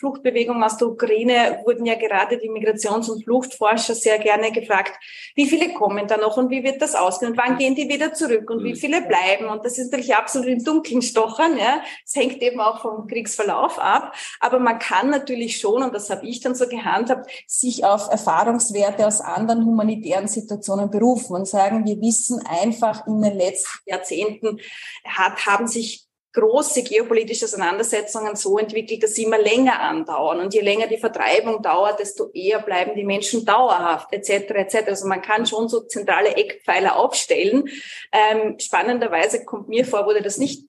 [0.00, 4.92] Fluchtbewegung aus der Ukraine wurden ja gerade die Migrations- und Fluchtforscher sehr gerne gefragt,
[5.34, 8.14] wie viele kommen da noch und wie wird das ausgehen und wann gehen die wieder
[8.14, 8.76] zurück und wie mhm.
[8.76, 9.46] viele bleiben.
[9.46, 11.58] Und das ist natürlich absolut im Dunkeln stochern.
[11.58, 11.82] Ja.
[12.04, 14.14] Es hängt eben auch vom Kriegsverlauf ab.
[14.40, 19.06] Aber man kann natürlich schon, und das habe ich dann so gehandhabt, sich auf Erfahrungswerte
[19.06, 24.60] aus anderen humanitären Situationen berufen und sagen, wir wissen einfach in den letzten Jahrzehnten
[25.04, 30.40] hat, haben sich große geopolitische Auseinandersetzungen so entwickelt, dass sie immer länger andauern.
[30.40, 34.50] Und je länger die Vertreibung dauert, desto eher bleiben die Menschen dauerhaft, etc.
[34.50, 34.76] etc.
[34.86, 37.68] Also man kann schon so zentrale Eckpfeiler aufstellen.
[38.12, 40.66] Ähm, spannenderweise kommt mir vor, wurde das nicht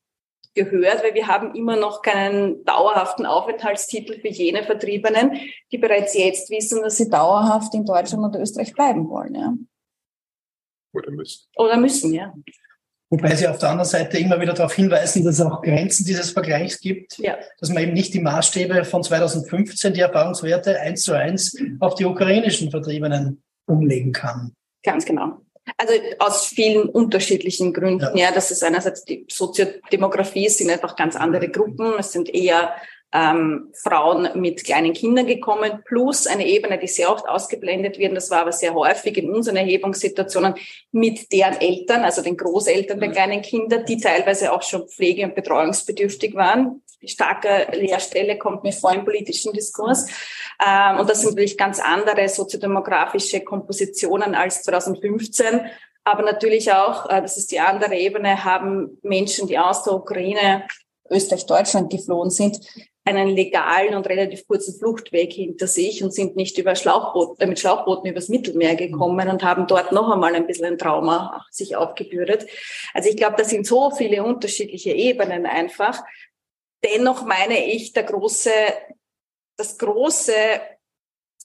[0.53, 5.39] gehört, weil wir haben immer noch keinen dauerhaften Aufenthaltstitel für jene Vertriebenen,
[5.72, 9.36] die bereits jetzt wissen, dass sie dauerhaft in Deutschland oder Österreich bleiben wollen.
[9.36, 9.53] Ja.
[10.93, 11.47] Oder müssen.
[11.55, 12.34] Oder müssen, ja.
[13.12, 16.32] Wobei Sie auf der anderen Seite immer wieder darauf hinweisen, dass es auch Grenzen dieses
[16.32, 17.38] Vergleichs gibt, ja.
[17.59, 22.05] dass man eben nicht die Maßstäbe von 2015, die Erfahrungswerte eins zu eins auf die
[22.05, 24.53] ukrainischen Vertriebenen umlegen kann.
[24.82, 25.41] Ganz genau.
[25.78, 28.16] Also aus vielen unterschiedlichen Gründen.
[28.16, 31.93] Ja, ja das ist einerseits die Soziodemografie, es sind einfach ganz andere Gruppen.
[31.99, 32.74] Es sind eher
[33.14, 38.30] ähm, Frauen mit kleinen Kindern gekommen, plus eine Ebene, die sehr oft ausgeblendet wird, das
[38.30, 40.55] war aber sehr häufig in unseren Erhebungssituationen
[40.91, 45.36] mit deren Eltern, also den Großeltern der kleinen Kinder, die teilweise auch schon pflege- und
[45.36, 46.82] betreuungsbedürftig waren.
[47.03, 50.07] Starke Leerstelle kommt mir vor im politischen Diskurs.
[50.64, 55.62] Ähm, und das sind natürlich ganz andere soziodemografische Kompositionen als 2015.
[56.03, 60.64] Aber natürlich auch, äh, das ist die andere Ebene, haben Menschen, die aus der Ukraine
[61.09, 62.59] Österreich, Deutschland geflohen sind,
[63.04, 67.60] einen legalen und relativ kurzen Fluchtweg hinter sich und sind nicht über Schlauchboot, äh, mit
[67.60, 72.45] Schlauchbooten übers Mittelmeer gekommen und haben dort noch einmal ein bisschen ein Trauma sich aufgebürdet.
[72.93, 76.04] Also ich glaube, da sind so viele unterschiedliche Ebenen einfach.
[76.84, 78.52] Dennoch meine ich, der große,
[79.58, 80.34] das große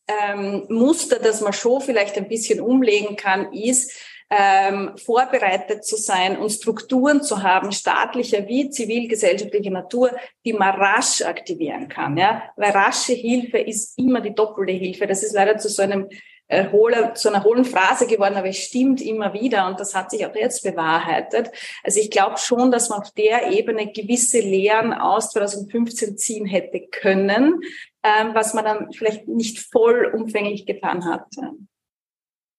[0.09, 3.93] ähm, Muster, das man schon vielleicht ein bisschen umlegen kann, ist,
[4.31, 10.11] ähm, vorbereitet zu sein und Strukturen zu haben, staatlicher wie zivilgesellschaftlicher Natur,
[10.45, 12.16] die man rasch aktivieren kann.
[12.16, 12.43] Ja?
[12.57, 15.07] Weil rasche Hilfe ist immer die doppelte Hilfe.
[15.07, 16.09] Das ist leider zu so einem
[16.49, 20.11] äh, hohle, zu einer hohlen Phrase geworden, aber es stimmt immer wieder und das hat
[20.11, 21.51] sich auch jetzt bewahrheitet.
[21.83, 26.87] Also ich glaube schon, dass man auf der Ebene gewisse Lehren aus 2015 ziehen hätte
[26.91, 27.61] können,
[28.03, 31.27] ähm, was man dann vielleicht nicht vollumfänglich getan hat.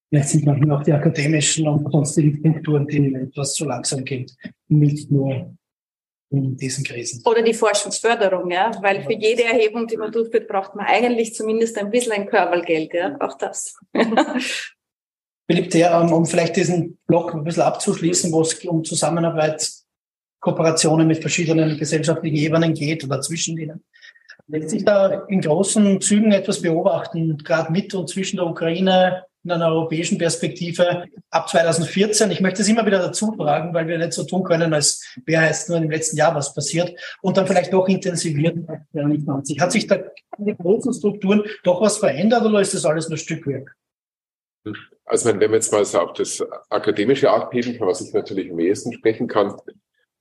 [0.10, 4.26] Vielleicht sind manchmal auch die akademischen und sonstigen Strukturen, die etwas zu langsam gehen,
[4.70, 5.58] nicht nur
[6.30, 7.22] in diesen Krisen.
[7.26, 11.78] Oder die Forschungsförderung, ja, weil für jede Erhebung, die man durchführt, braucht man eigentlich zumindest
[11.78, 13.78] ein bisschen ein Körpergeld, ja, auch das.
[15.50, 19.70] Philipp, der, um vielleicht diesen Block ein bisschen abzuschließen, wo es um Zusammenarbeit,
[20.40, 23.84] Kooperationen mit verschiedenen gesellschaftlichen Ebenen geht oder zwischen denen.
[24.48, 29.52] Lässt sich da in großen Zügen etwas beobachten, gerade mit und zwischen der Ukraine, in
[29.54, 32.30] einer europäischen Perspektive ab 2014.
[32.32, 35.46] Ich möchte es immer wieder dazu fragen, weil wir nicht so tun können, als wäre
[35.46, 38.58] jetzt nur im letzten Jahr was passiert und dann vielleicht doch intensiviert.
[38.68, 39.96] Hat sich da
[40.38, 43.74] in den großen Strukturen doch was verändert oder ist das alles nur Stückwerk?
[45.06, 48.60] Also wenn wir jetzt mal so auf das akademische abheben, von was ich natürlich am
[48.60, 49.56] ehesten sprechen kann,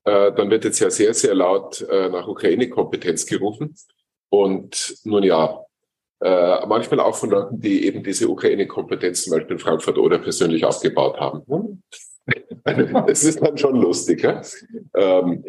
[0.05, 3.75] äh, dann wird jetzt ja sehr, sehr laut äh, nach Ukraine-Kompetenz gerufen.
[4.29, 5.66] Und nun ja,
[6.21, 10.65] äh, manchmal auch von Leuten, die eben diese Ukraine-Kompetenz zum Beispiel in Frankfurt oder persönlich
[10.65, 11.83] aufgebaut haben.
[13.07, 14.25] Das ist dann schon lustig.
[14.25, 14.43] Ja,
[14.97, 15.45] ähm,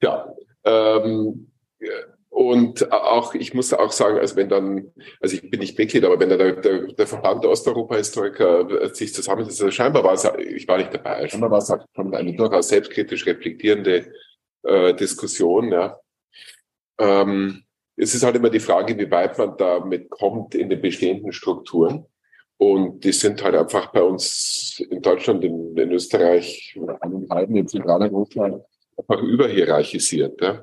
[0.00, 0.34] ja
[0.64, 1.50] ähm,
[2.30, 6.20] und auch, ich muss auch sagen, also wenn dann, also ich bin nicht Mitglied, aber
[6.20, 10.78] wenn der, der, der Verband der Osteuropa-Historiker sich zusammensetzt, also scheinbar war es, ich war
[10.78, 14.12] nicht dabei, scheinbar war es schon eine durchaus selbstkritisch reflektierende
[14.62, 15.98] äh, Diskussion, ja.
[16.98, 17.64] Ähm,
[17.98, 22.06] es ist halt immer die Frage, wie weit man damit kommt in den bestehenden Strukturen.
[22.56, 27.68] Und die sind halt einfach bei uns in Deutschland, in, in Österreich, in halben, in
[27.68, 28.60] Zentraleuropa
[28.96, 30.40] einfach überhierarchisiert.
[30.40, 30.62] Ja?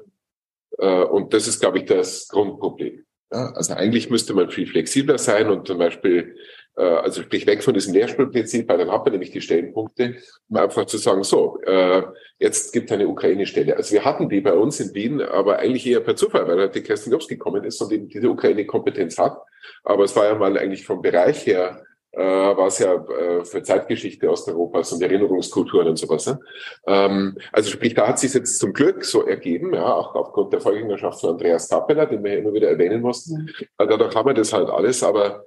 [0.77, 3.05] Äh, und das ist, glaube ich, das Grundproblem.
[3.35, 6.37] Ja, also eigentlich müsste man viel flexibler sein und zum Beispiel,
[6.77, 10.15] äh, also sprich weg von diesem Lehrstuhlprinzip, weil dann hat man nämlich die Stellenpunkte,
[10.47, 12.03] um einfach zu sagen, so, äh,
[12.39, 13.75] jetzt gibt eine Ukraine-Stelle.
[13.75, 16.75] Also wir hatten die bei uns in Wien, aber eigentlich eher per Zufall, weil halt
[16.75, 19.37] die Kerstin Jobs gekommen ist und eben diese Ukraine-Kompetenz hat.
[19.83, 21.83] Aber es war ja mal eigentlich vom Bereich her
[22.15, 26.25] äh, war es ja äh, für Zeitgeschichte Osteuropas und Erinnerungskulturen und sowas.
[26.27, 26.39] Ne?
[26.87, 30.61] Ähm, also sprich, da hat sich jetzt zum Glück so ergeben, ja, auch aufgrund der
[30.61, 33.49] Vorgängerschaft von Andreas Kappeler, den wir ja immer wieder erwähnen mussten.
[33.77, 35.45] Also dadurch haben wir das halt alles, aber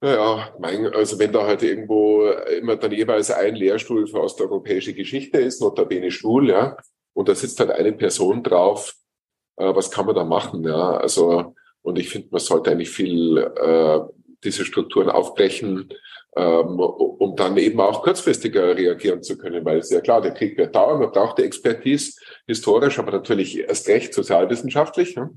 [0.00, 5.38] naja, mein, also wenn da halt irgendwo immer dann jeweils ein Lehrstuhl für osteuropäische Geschichte
[5.38, 6.76] ist, notabene schwul, ja,
[7.12, 8.94] und da sitzt halt eine Person drauf,
[9.56, 13.36] äh, was kann man da machen, ja, also und ich finde, man sollte eigentlich viel
[13.36, 14.00] äh,
[14.44, 15.88] diese Strukturen aufbrechen,
[16.36, 20.58] ähm, um dann eben auch kurzfristiger reagieren zu können, weil es ja klar, der Krieg
[20.58, 25.16] wird dauern, man braucht die Expertise historisch, aber natürlich erst recht sozialwissenschaftlich.
[25.16, 25.30] Ne?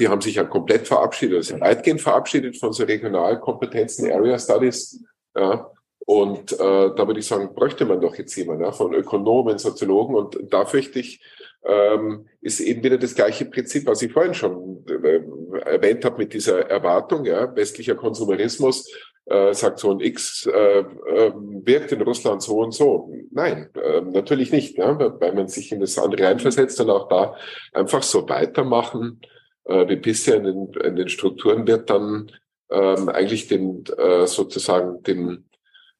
[0.00, 5.04] Die haben sich ja komplett verabschiedet, also weitgehend verabschiedet von so Regionalkompetenzen, Area Studies.
[5.36, 5.70] Ja.
[6.04, 10.16] Und äh, da würde ich sagen, bräuchte man doch jetzt jemanden ja, von Ökonomen, Soziologen.
[10.16, 11.20] Und da fürchte ich,
[11.64, 15.20] ähm, ist eben wieder das gleiche Prinzip, was ich vorhin schon äh,
[15.68, 17.24] erwähnt habe mit dieser Erwartung.
[17.24, 18.90] Ja, westlicher Konsumerismus
[19.26, 21.32] äh, sagt so ein X äh, äh,
[21.64, 23.12] wirkt in Russland so und so.
[23.30, 27.34] Nein, äh, natürlich nicht, ja, weil man sich in das andere reinversetzt und auch da
[27.72, 29.20] einfach so weitermachen
[29.64, 32.32] äh, wie bisher in den, in den Strukturen wird dann
[32.70, 35.47] ähm, eigentlich den äh, sozusagen den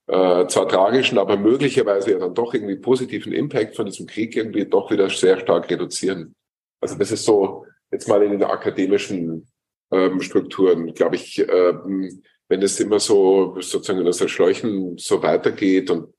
[0.09, 4.65] äh, zwar tragischen, aber möglicherweise ja dann doch irgendwie positiven Impact von diesem Krieg irgendwie
[4.65, 6.35] doch wieder sehr stark reduzieren.
[6.81, 9.47] Also das ist so jetzt mal in den akademischen
[9.91, 15.91] ähm, Strukturen, glaube ich, ähm, wenn es immer so sozusagen in so Schläuchen so weitergeht
[15.91, 16.15] und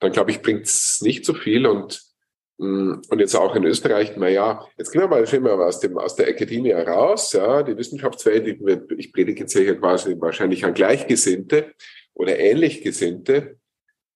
[0.00, 2.02] dann glaube ich, bringt es nicht so viel und
[2.56, 5.80] mm, und jetzt auch in Österreich, na ja, jetzt gehen wir mal schon mal aus
[5.80, 8.46] dem aus der Akademie heraus, ja, die Wissenschaftswelt,
[8.96, 11.74] ich predige jetzt hier quasi wahrscheinlich an Gleichgesinnte,
[12.16, 13.58] oder ähnlich Gesinnte.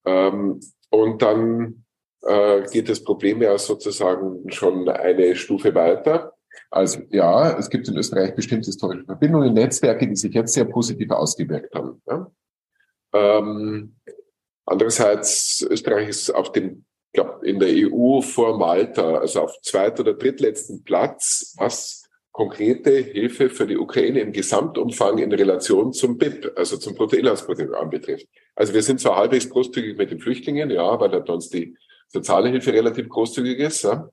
[0.04, 1.84] Ähm, und dann
[2.22, 6.34] äh, geht das Problem ja sozusagen schon eine Stufe weiter.
[6.70, 11.10] Also ja, es gibt in Österreich bestimmte historische Verbindungen, Netzwerke, die sich jetzt sehr positiv
[11.10, 12.02] ausgewirkt haben.
[12.08, 12.30] Ja?
[13.12, 13.96] Ähm,
[14.64, 20.14] andererseits, Österreich ist auf dem, glaube in der EU vor Malta, also auf zweit- oder
[20.14, 21.99] drittletzten Platz, was
[22.32, 28.28] konkrete Hilfe für die Ukraine im Gesamtumfang in Relation zum BIP, also zum Bruttoinlandsprodukt anbetrifft.
[28.54, 31.76] Also wir sind zwar halbwegs großzügig mit den Flüchtlingen, ja, weil da uns die
[32.08, 34.08] soziale Hilfe relativ großzügig ist, ja.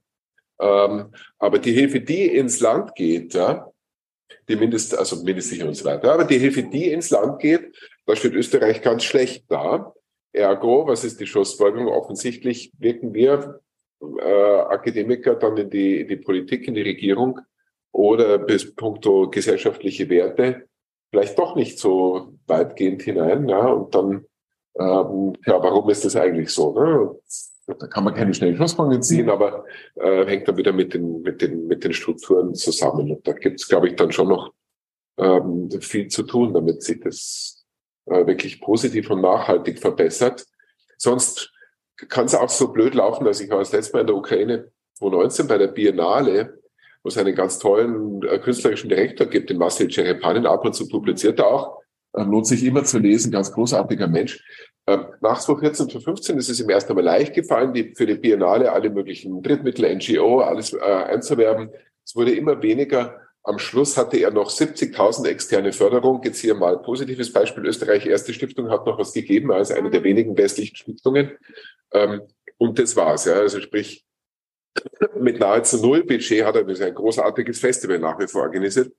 [0.60, 3.72] Ähm, aber die Hilfe, die ins Land geht, ja,
[4.50, 8.16] die Mindest, also Mindestsicherung und so weiter, aber die Hilfe, die ins Land geht, da
[8.16, 9.94] steht Österreich ganz schlecht da.
[10.34, 11.88] Ergo, was ist die Schlussfolgerung?
[11.88, 13.62] Offensichtlich wirken wir
[14.02, 17.40] äh, Akademiker dann in die, in die Politik, in die Regierung
[17.92, 20.68] oder bis puncto gesellschaftliche Werte
[21.10, 23.48] vielleicht doch nicht so weitgehend hinein.
[23.48, 24.26] Ja, und dann,
[24.78, 26.74] ähm, ja, warum ist das eigentlich so?
[26.74, 27.16] Ne?
[27.80, 29.66] Da kann man keine schnellen Schlussfolgerungen ziehen, aber
[29.96, 33.12] äh, hängt dann wieder mit den, mit den, mit den Strukturen zusammen.
[33.12, 34.54] Und da gibt es, glaube ich, dann schon noch
[35.18, 37.66] ähm, viel zu tun, damit sich das
[38.06, 40.46] äh, wirklich positiv und nachhaltig verbessert.
[40.98, 41.52] Sonst
[42.10, 44.72] kann es auch so blöd laufen, dass ich war das letzte Mal in der Ukraine
[44.94, 46.57] 2019 bei der Biennale
[47.08, 50.90] wo es einen ganz tollen äh, künstlerischen Direktor gibt, den Marcel Cerepanin, ab und zu
[50.90, 51.80] publiziert er auch.
[52.14, 54.44] Ähm, lohnt sich immer zu lesen, ganz großartiger Mensch.
[54.86, 58.74] Ähm, nach 2014, 2015 ist es ihm erst einmal leicht gefallen, die, für die Biennale
[58.74, 61.70] alle möglichen Drittmittel, NGO, alles äh, einzuwerben.
[62.04, 63.22] Es wurde immer weniger.
[63.44, 66.22] Am Schluss hatte er noch 70.000 externe Förderung.
[66.26, 67.66] Jetzt hier mal positives Beispiel.
[67.66, 71.32] Österreich Erste Stiftung hat noch was gegeben, als eine der wenigen westlichen Stiftungen.
[71.94, 72.24] Ähm,
[72.58, 73.24] und das war's.
[73.24, 73.36] Ja.
[73.36, 74.04] Also sprich,
[75.20, 78.92] mit nahezu null Budget hat er ein großartiges Festival nach wie vor organisiert.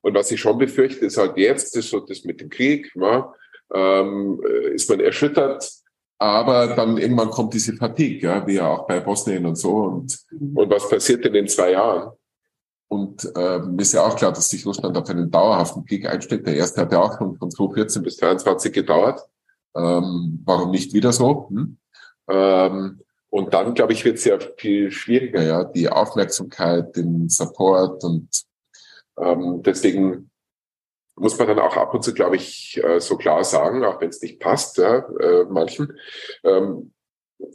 [0.00, 3.32] Und was ich schon befürchte, ist halt jetzt, das, so das mit dem Krieg, ja,
[3.72, 4.40] ähm,
[4.74, 5.70] ist man erschüttert,
[6.18, 9.76] aber dann irgendwann kommt diese Fatigue, ja, wie ja auch bei Bosnien und so.
[9.76, 10.18] Und,
[10.54, 12.12] und was passiert in den zwei Jahren?
[12.88, 16.46] Und ähm, ist ja auch klar, dass sich Russland auf einen dauerhaften Krieg einstellt.
[16.46, 19.20] Der erste hat ja auch von, von 2014 bis 2023 gedauert.
[19.74, 21.48] Ähm, warum nicht wieder so?
[21.50, 21.78] Hm?
[22.28, 23.00] Ähm,
[23.34, 28.28] und dann, glaube ich, wird es ja viel schwieriger, ja, die Aufmerksamkeit, den Support und
[29.18, 30.30] ähm, deswegen
[31.16, 34.10] muss man dann auch ab und zu, glaube ich, äh, so klar sagen, auch wenn
[34.10, 35.98] es nicht passt, ja, äh, manchen,
[36.44, 36.92] ähm,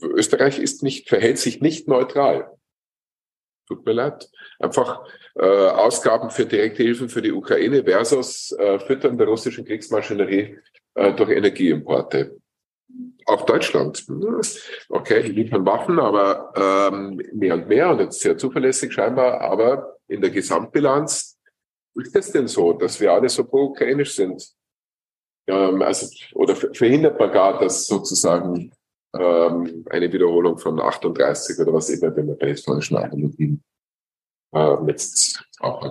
[0.01, 2.51] Österreich ist nicht, verhält sich nicht neutral.
[3.65, 4.29] Tut mir leid.
[4.59, 5.05] Einfach
[5.35, 10.57] äh, Ausgaben für direkte Hilfen für die Ukraine versus äh, Füttern der russischen Kriegsmaschinerie
[10.95, 12.38] äh, durch Energieimporte
[13.29, 14.05] auch Deutschland.
[14.89, 19.97] Okay, die liefern Waffen, aber ähm, mehr und mehr und jetzt sehr zuverlässig scheinbar, aber
[20.07, 21.37] in der Gesamtbilanz
[21.95, 24.51] ist das denn so, dass wir alle so pro-ukrainisch sind?
[25.47, 28.71] Ähm, also, oder verhindert man gar, dass sozusagen
[29.13, 33.63] ähm, eine Wiederholung von 38 oder was immer, wenn man bei historischen Analogien
[34.53, 35.81] ähm, jetzt auch?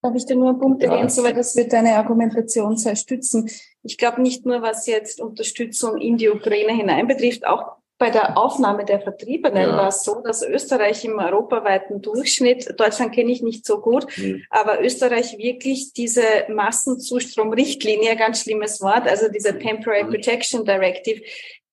[0.00, 3.50] Darf ich dir nur einen Punkt ergänzen, weil das wird deine Argumentation sehr stützen.
[3.88, 8.36] Ich glaube nicht nur, was jetzt Unterstützung in die Ukraine hinein betrifft, auch bei der
[8.36, 9.76] Aufnahme der Vertriebenen ja.
[9.76, 14.44] war es so, dass Österreich im europaweiten Durchschnitt, Deutschland kenne ich nicht so gut, mhm.
[14.50, 20.10] aber Österreich wirklich diese Massenzustromrichtlinie, ganz schlimmes Wort, also diese Temporary mhm.
[20.10, 21.22] Protection Directive,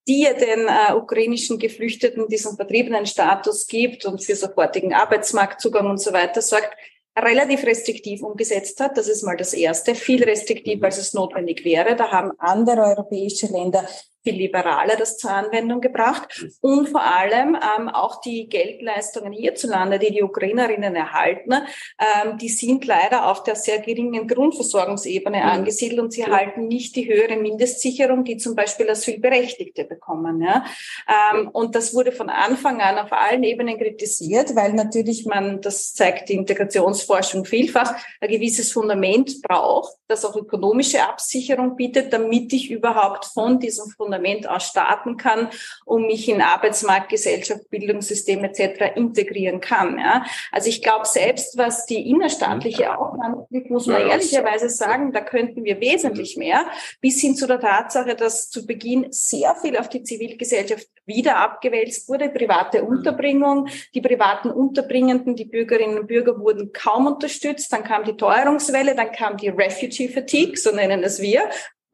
[0.07, 5.99] die ja den äh, ukrainischen Geflüchteten diesen vertriebenen Status gibt und für sofortigen Arbeitsmarktzugang und
[5.99, 6.75] so weiter sorgt,
[7.17, 8.97] relativ restriktiv umgesetzt hat.
[8.97, 9.95] Das ist mal das Erste.
[9.95, 10.83] Viel restriktiver, mhm.
[10.85, 11.95] als es notwendig wäre.
[11.95, 13.87] Da haben andere europäische Länder
[14.25, 20.11] viel liberaler das zur Anwendung gebracht und vor allem ähm, auch die Geldleistungen hierzulande, die
[20.11, 25.43] die Ukrainerinnen erhalten, ähm, die sind leider auf der sehr geringen Grundversorgungsebene mhm.
[25.43, 30.41] angesiedelt und sie erhalten nicht die höhere Mindestsicherung, die zum Beispiel Asylberechtigte bekommen.
[30.41, 30.65] Ja?
[31.07, 35.93] Ähm, und das wurde von Anfang an auf allen Ebenen kritisiert, weil natürlich man, das
[35.93, 42.71] zeigt die Integrationsforschung vielfach, ein gewisses Fundament braucht, das auch ökonomische Absicherung bietet, damit ich
[42.71, 45.49] überhaupt von diesem Fundament Fundament aus starten kann,
[45.85, 48.95] um mich in Arbeitsmarkt, Gesellschaft, Bildungssystem etc.
[48.95, 49.99] integrieren kann.
[49.99, 50.25] Ja.
[50.51, 55.79] Also ich glaube, selbst was die innerstaatliche Aufnahme muss man ehrlicherweise sagen, da könnten wir
[55.79, 56.65] wesentlich mehr,
[57.01, 62.09] bis hin zu der Tatsache, dass zu Beginn sehr viel auf die Zivilgesellschaft wieder abgewälzt
[62.09, 63.67] wurde, private Unterbringung.
[63.93, 67.71] Die privaten Unterbringenden, die Bürgerinnen und Bürger wurden kaum unterstützt.
[67.71, 71.41] Dann kam die Teuerungswelle, dann kam die Refugee Fatigue, so nennen es wir.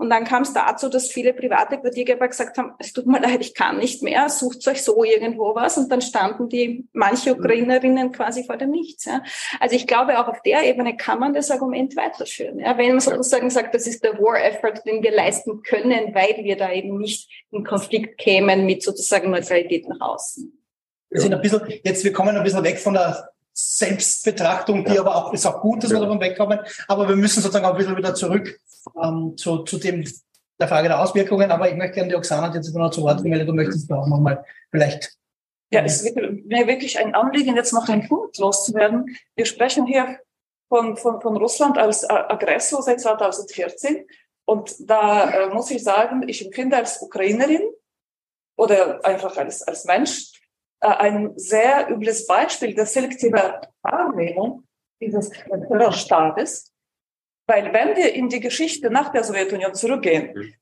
[0.02, 3.40] Und dann kam es dazu, dass viele private Quartiergeber gesagt haben, es tut mir leid,
[3.42, 5.78] ich kann nicht mehr, sucht euch so irgendwo was.
[5.78, 9.06] Und dann standen die manche Ukrainerinnen quasi vor dem Nichts.
[9.06, 9.22] Ja.
[9.60, 12.58] Also ich glaube, auch auf der Ebene kann man das Argument weiterführen.
[12.58, 12.80] Ja.
[12.80, 16.72] Wenn man sozusagen sagt, das ist der War-Effort, den wir leisten können, weil wir da
[16.72, 20.52] eben nicht in Konflikt kämen mit sozusagen Neutralität nach außen.
[21.12, 25.02] Wir sind ein bisschen, jetzt, wir kommen ein bisschen weg von der Selbstbetrachtung, die ja.
[25.02, 25.98] aber auch, ist auch gut, dass ja.
[25.98, 26.60] wir davon wegkommen.
[26.88, 28.60] Aber wir müssen sozusagen auch ein bisschen wieder zurück
[29.02, 30.06] ähm, zu, zu dem,
[30.60, 31.52] der Frage der Auswirkungen.
[31.52, 34.08] Aber ich möchte gerne die Oksana jetzt noch zu Wort weil du möchtest da auch
[34.08, 35.16] nochmal vielleicht.
[35.74, 39.18] Ja, es ist mir wirklich ein Anliegen, jetzt noch einen Punkt loszuwerden.
[39.36, 40.20] Wir sprechen hier
[40.68, 44.06] von, von, von Russland als Aggressor seit 2014.
[44.46, 47.62] Und da äh, muss ich sagen, ich empfinde als Ukrainerin
[48.58, 50.32] oder einfach als, als Mensch
[50.82, 53.40] äh, ein sehr übles Beispiel der selektiven
[53.82, 54.64] Wahrnehmung
[55.02, 56.71] dieses Terrorstaates.
[57.52, 60.54] Weil wenn wir in die Geschichte nach der Sowjetunion zurückgehen, mhm.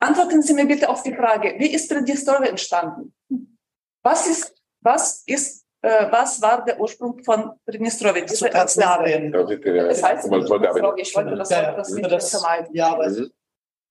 [0.00, 3.14] antworten Sie mir bitte auf die Frage, wie ist Pridnestrovje entstanden?
[4.02, 9.06] Was ist, was ist, äh, was war der Ursprung von diese Enklave?
[9.88, 12.74] Das heißt, ich wollte das, das nicht vermeiden.
[12.74, 13.30] Ja, aber mhm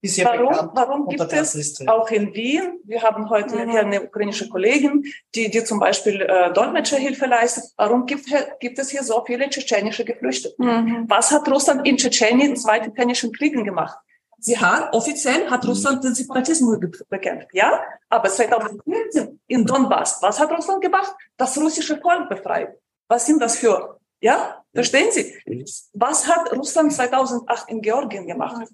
[0.06, 0.72] ist ja warum, bekannt.
[0.74, 3.72] Warum gibt es auch in Wien, wir haben heute mhm.
[3.72, 8.26] hier eine ukrainische Kollegin, die, die zum Beispiel äh, Dolmetscherhilfe leistet, warum gibt,
[8.60, 10.56] gibt es hier so viele tschetschenische Geflüchtete?
[10.58, 11.06] Mhm.
[11.08, 13.98] Was hat Russland in Tschetschenien im Zweiten Tschetschenischen Kriegen gemacht?
[14.38, 15.70] Sie hat, offiziell hat mhm.
[15.70, 16.78] Russland den Separatismus
[17.10, 17.82] bekämpft, ja?
[18.10, 21.16] Aber 2014 in Donbass, was hat Russland gemacht?
[21.38, 22.78] Das russische Volk befreit.
[23.08, 24.64] Was sind das für, ja?
[24.74, 25.34] Verstehen Sie?
[25.46, 25.66] Mhm.
[25.94, 28.68] Was hat Russland 2008 in Georgien gemacht?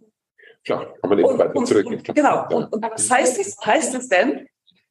[0.64, 1.86] Klar, kann man nicht weiter und, zurück.
[1.88, 2.48] Und, genau.
[2.50, 3.58] Und, und was heißt es?
[3.66, 4.48] Heißt es denn,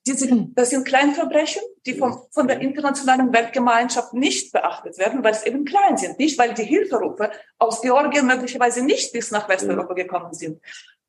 [0.06, 5.44] diese, das sind Kleinverbrechen, die vom, von der internationalen Weltgemeinschaft nicht beachtet werden, weil es
[5.44, 6.18] eben klein sind.
[6.18, 10.60] Nicht, weil die Hilferufe aus Georgien möglicherweise nicht bis nach Westeuropa gekommen sind.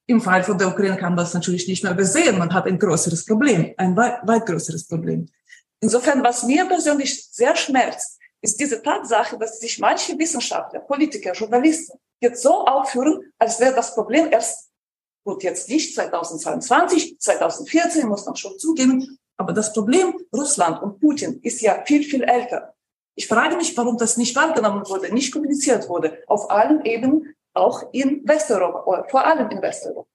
[0.07, 2.37] Im Fall von der Ukraine kann man das natürlich nicht mehr übersehen.
[2.37, 5.27] Man hat ein größeres Problem, ein weit, weit größeres Problem.
[5.79, 11.97] Insofern, was mir persönlich sehr schmerzt, ist diese Tatsache, dass sich manche Wissenschaftler, Politiker, Journalisten
[12.21, 14.69] jetzt so aufführen, als wäre das Problem erst,
[15.25, 21.39] gut, jetzt nicht 2022, 2014 muss man schon zugeben, aber das Problem Russland und Putin
[21.41, 22.73] ist ja viel, viel älter.
[23.15, 27.83] Ich frage mich, warum das nicht wahrgenommen wurde, nicht kommuniziert wurde, auf allen Ebenen, auch
[27.91, 30.07] in Westeuropa, oder vor allem in Westeuropa.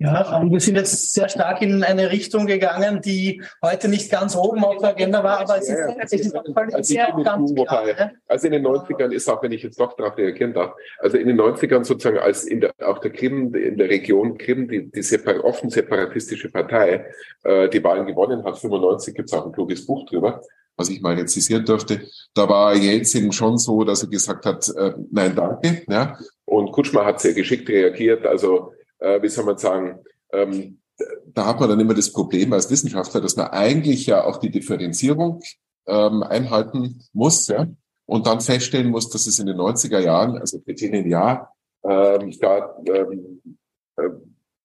[0.00, 4.62] Ja, wir sind jetzt sehr stark in eine Richtung gegangen, die heute nicht ganz oben
[4.62, 8.12] auf der Agenda war, aber es ist, ja, es ist also sehr ganz klar, ne?
[8.28, 11.26] Also in den 90ern ist auch, wenn ich jetzt doch darauf reagieren darf, also in
[11.26, 15.02] den 90ern sozusagen als in der, auch der Krim, in der Region Krim, die, die
[15.02, 17.06] separ offen separatistische Partei,
[17.42, 20.42] äh, die Wahlen gewonnen hat, 95 gibt es auch ein kluges Buch drüber,
[20.76, 22.02] was ich mal jetzt zitieren dürfte,
[22.34, 27.04] da war Jelzin schon so, dass er gesagt hat, äh, nein, danke, ja, und Kutschma
[27.04, 29.98] hat sehr geschickt reagiert, also äh, wie soll man sagen,
[30.32, 30.80] ähm,
[31.26, 34.50] da hat man dann immer das Problem als Wissenschaftler, dass man eigentlich ja auch die
[34.50, 35.40] Differenzierung
[35.86, 37.46] ähm, einhalten muss.
[37.46, 37.68] Ja?
[38.08, 41.52] und dann feststellen muss, dass es in den 90er Jahren, also Bettinen ja,
[41.84, 43.58] ähm, da ähm,
[43.96, 44.08] äh,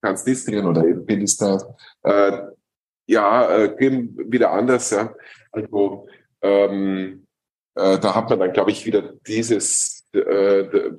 [0.02, 1.62] Transnistrien oder eben Bildistan,
[2.04, 2.38] äh,
[3.06, 4.92] ja, äh, wieder anders.
[4.92, 5.14] Ja.
[5.52, 6.08] Also
[6.42, 7.28] ähm,
[7.76, 10.03] äh, da hat man dann, glaube ich, wieder dieses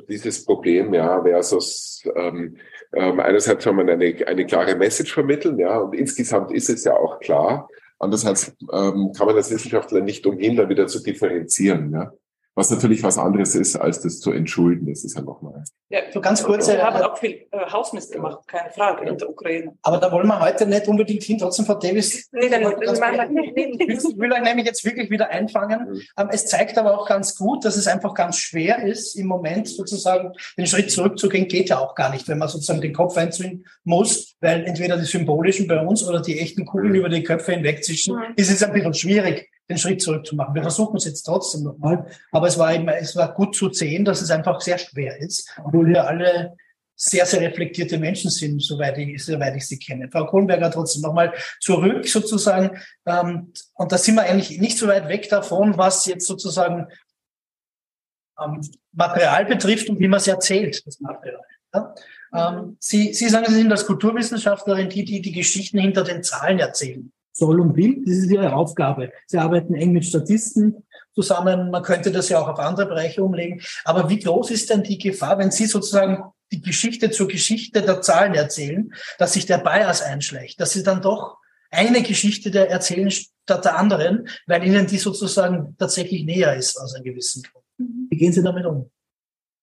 [0.09, 2.57] dieses Problem, ja, versus ähm,
[2.93, 6.95] ähm, einerseits soll man eine, eine klare Message vermitteln, ja, und insgesamt ist es ja
[6.95, 7.69] auch klar.
[7.99, 11.93] Andererseits ähm, kann man als Wissenschaftler nicht umhin, da wieder zu differenzieren.
[11.93, 12.13] Ja.
[12.57, 14.87] Was natürlich was anderes ist, als das zu entschulden.
[14.87, 15.65] Das ist ja nochmal.
[15.89, 16.69] Ja, so ganz kurz.
[16.69, 19.77] Wir haben auch viel äh, Hausmist gemacht, keine Frage, in der Ukraine.
[19.83, 21.39] Aber da wollen wir heute nicht unbedingt hin.
[21.39, 22.29] Trotzdem, Frau Davis.
[22.31, 25.91] Nee, dann, dann ich will euch nämlich jetzt wirklich wieder einfangen.
[25.91, 26.03] Mhm.
[26.17, 29.67] Ähm, es zeigt aber auch ganz gut, dass es einfach ganz schwer ist, im Moment
[29.69, 33.67] sozusagen den Schritt zurückzugehen, geht ja auch gar nicht, wenn man sozusagen den Kopf einziehen
[33.83, 36.99] muss, weil entweder die symbolischen bei uns oder die echten Kugeln mhm.
[36.99, 38.35] über die Köpfe hinwegzischen, mhm.
[38.37, 40.55] ist es ein bisschen schwierig den Schritt zurück zu machen.
[40.55, 44.05] Wir versuchen es jetzt trotzdem nochmal, aber es war eben, es war gut zu sehen,
[44.05, 46.57] dass es einfach sehr schwer ist, obwohl wir alle
[46.97, 50.09] sehr, sehr reflektierte Menschen sind, soweit ich, soweit ich sie kenne.
[50.11, 55.09] Frau Kohlenberger trotzdem nochmal zurück sozusagen, ähm, und da sind wir eigentlich nicht so weit
[55.09, 56.87] weg davon, was jetzt sozusagen
[58.41, 58.61] ähm,
[58.93, 61.43] Material betrifft und wie man es erzählt, das Material.
[61.73, 61.95] Ja?
[62.35, 66.59] Ähm, sie, sie sagen, Sie sind als Kulturwissenschaftlerin die, die die Geschichten hinter den Zahlen
[66.59, 68.03] erzählen soll und will.
[68.07, 69.13] Das ist ihre Aufgabe.
[69.27, 71.71] Sie arbeiten eng mit Statisten zusammen.
[71.71, 73.61] Man könnte das ja auch auf andere Bereiche umlegen.
[73.85, 76.23] Aber wie groß ist denn die Gefahr, wenn Sie sozusagen
[76.53, 81.03] die Geschichte zur Geschichte der Zahlen erzählen, dass sich der Bias einschleicht, dass Sie dann
[81.03, 81.39] doch
[81.71, 86.95] eine Geschichte der erzählen statt der anderen, weil Ihnen die sozusagen tatsächlich näher ist aus
[86.95, 87.65] einem gewissen Grund.
[88.11, 88.91] Wie gehen Sie damit um?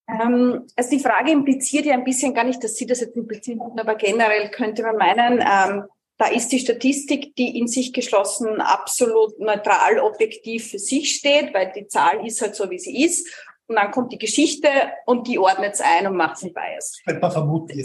[0.10, 3.62] Ähm, also die Frage impliziert ja ein bisschen gar nicht, dass Sie das jetzt implizieren,
[3.78, 5.86] aber generell könnte man meinen, ähm,
[6.22, 11.72] da ist die Statistik, die in sich geschlossen absolut neutral, objektiv für sich steht, weil
[11.76, 13.28] die Zahl ist halt so, wie sie ist.
[13.66, 14.68] Und dann kommt die Geschichte
[15.08, 17.00] und die ordnet es ein und macht einen Bias.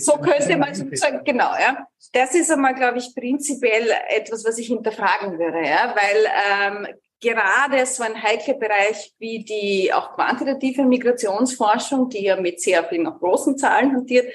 [0.05, 1.87] So könnte man sozusagen, genau, ja.
[2.13, 6.89] Das ist einmal, glaube ich, prinzipiell etwas, was ich hinterfragen würde, ja, weil ähm,
[7.21, 13.05] gerade so ein heikler Bereich wie die auch quantitative Migrationsforschung, die ja mit sehr vielen
[13.05, 14.31] großen Zahlen hantiert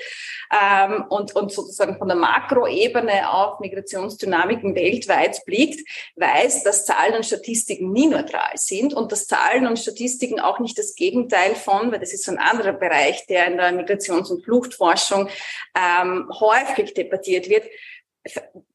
[0.52, 7.26] ähm, und, und sozusagen von der Makroebene auf Migrationsdynamiken weltweit blickt, weiß, dass Zahlen und
[7.26, 12.00] Statistiken nie neutral sind und dass Zahlen und Statistiken auch nicht das Gegenteil von, weil
[12.00, 15.30] das ist so ein anderer Bereich, der in der Migrations- und Fluchtforschung
[15.76, 17.66] ähm, häufig debattiert wird,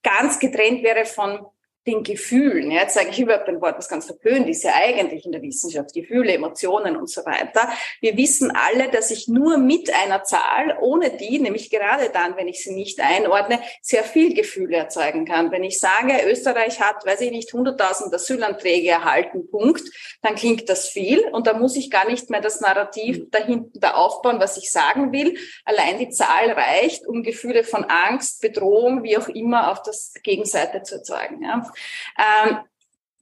[0.03, 1.47] ganz getrennt wäre von
[1.87, 2.71] den Gefühlen.
[2.71, 5.43] Ja, jetzt sage ich überhaupt ein Wort, was ganz verpönt ist ja eigentlich in der
[5.43, 7.69] Wissenschaft, Gefühle, Emotionen und so weiter.
[8.01, 12.49] Wir wissen alle, dass ich nur mit einer Zahl, ohne die, nämlich gerade dann, wenn
[12.49, 15.53] ich sie nicht einordne, sehr viel Gefühle erzeugen kann.
[15.53, 19.85] Wenn ich sage, Österreich hat, weiß ich nicht, 100.000 Asylanträge erhalten, Punkt,
[20.23, 23.31] dann klingt das viel und da muss ich gar nicht mehr das Narrativ mhm.
[23.31, 25.37] dahinten da aufbauen, was ich sagen will.
[25.65, 30.83] Allein die Zahl reicht, um Gefühle von Angst, Bedrohung, wie auch immer auf das Gegenseite
[30.83, 31.43] zu erzeugen.
[31.43, 31.71] Ja.
[32.19, 32.59] Ähm,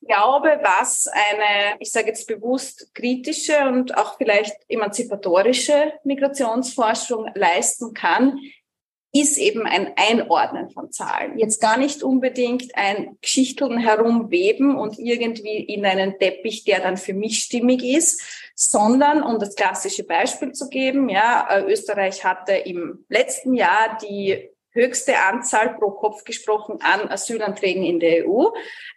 [0.07, 8.39] glaube, was eine, ich sage jetzt bewusst kritische und auch vielleicht emanzipatorische Migrationsforschung leisten kann,
[9.17, 11.39] ist eben ein Einordnen von Zahlen.
[11.39, 17.15] Jetzt gar nicht unbedingt ein Geschichteln herumweben und irgendwie in einen Teppich, der dann für
[17.15, 18.21] mich stimmig ist,
[18.57, 24.51] sondern, um das klassische Beispiel zu geben, ja, äh, Österreich hatte im letzten Jahr die
[24.75, 28.49] höchste Anzahl pro Kopf gesprochen an Asylanträgen in der EU.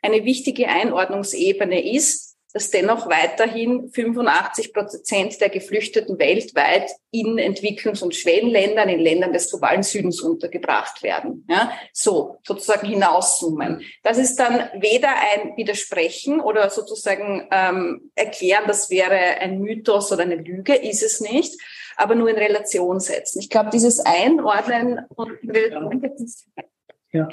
[0.02, 8.16] Eine wichtige Einordnungsebene ist, dass dennoch weiterhin 85 Prozent der Geflüchteten weltweit in Entwicklungs- und
[8.16, 11.46] Schwellenländern, in Ländern des globalen Südens untergebracht werden.
[11.50, 13.84] Ja, so sozusagen hinauszoomen.
[14.02, 20.24] Das ist dann weder ein Widersprechen oder sozusagen ähm, erklären, das wäre ein Mythos oder
[20.24, 21.62] eine Lüge, ist es nicht,
[21.98, 23.40] aber nur in Relation setzen.
[23.40, 25.38] Ich glaube, dieses Einordnen und
[27.12, 27.28] ja.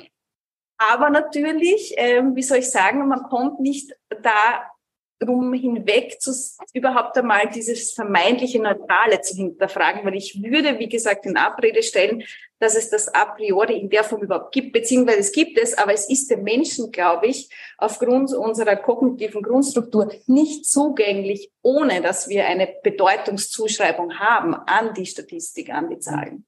[0.77, 4.71] Aber natürlich, ähm, wie soll ich sagen, man kommt nicht da
[5.19, 6.33] drum hinweg, zu,
[6.73, 12.25] überhaupt einmal dieses vermeintliche Neutrale zu hinterfragen, weil ich würde, wie gesagt, in Abrede stellen,
[12.59, 15.93] dass es das a priori in der Form überhaupt gibt, beziehungsweise es gibt es, aber
[15.93, 17.49] es ist dem Menschen, glaube ich,
[17.79, 25.71] aufgrund unserer kognitiven Grundstruktur nicht zugänglich, ohne dass wir eine Bedeutungszuschreibung haben an die Statistik,
[25.71, 26.47] an die Zahlen.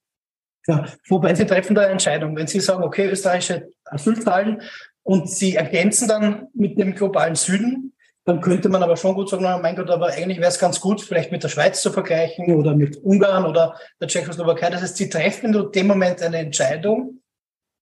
[0.67, 2.37] Ja, wobei Sie treffen da eine Entscheidung.
[2.37, 4.62] Wenn Sie sagen, okay, österreichische Asylzahlen
[5.03, 7.95] und Sie ergänzen dann mit dem globalen Süden,
[8.27, 11.01] dann könnte man aber schon gut sagen, mein Gott, aber eigentlich wäre es ganz gut,
[11.01, 14.68] vielleicht mit der Schweiz zu vergleichen oder mit Ungarn oder der Tschechoslowakei.
[14.68, 17.22] Das heißt, sie treffen in dem Moment eine Entscheidung,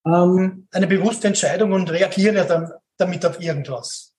[0.07, 4.14] ähm, eine bewusste Entscheidung und reagieren ja dann damit auf irgendwas.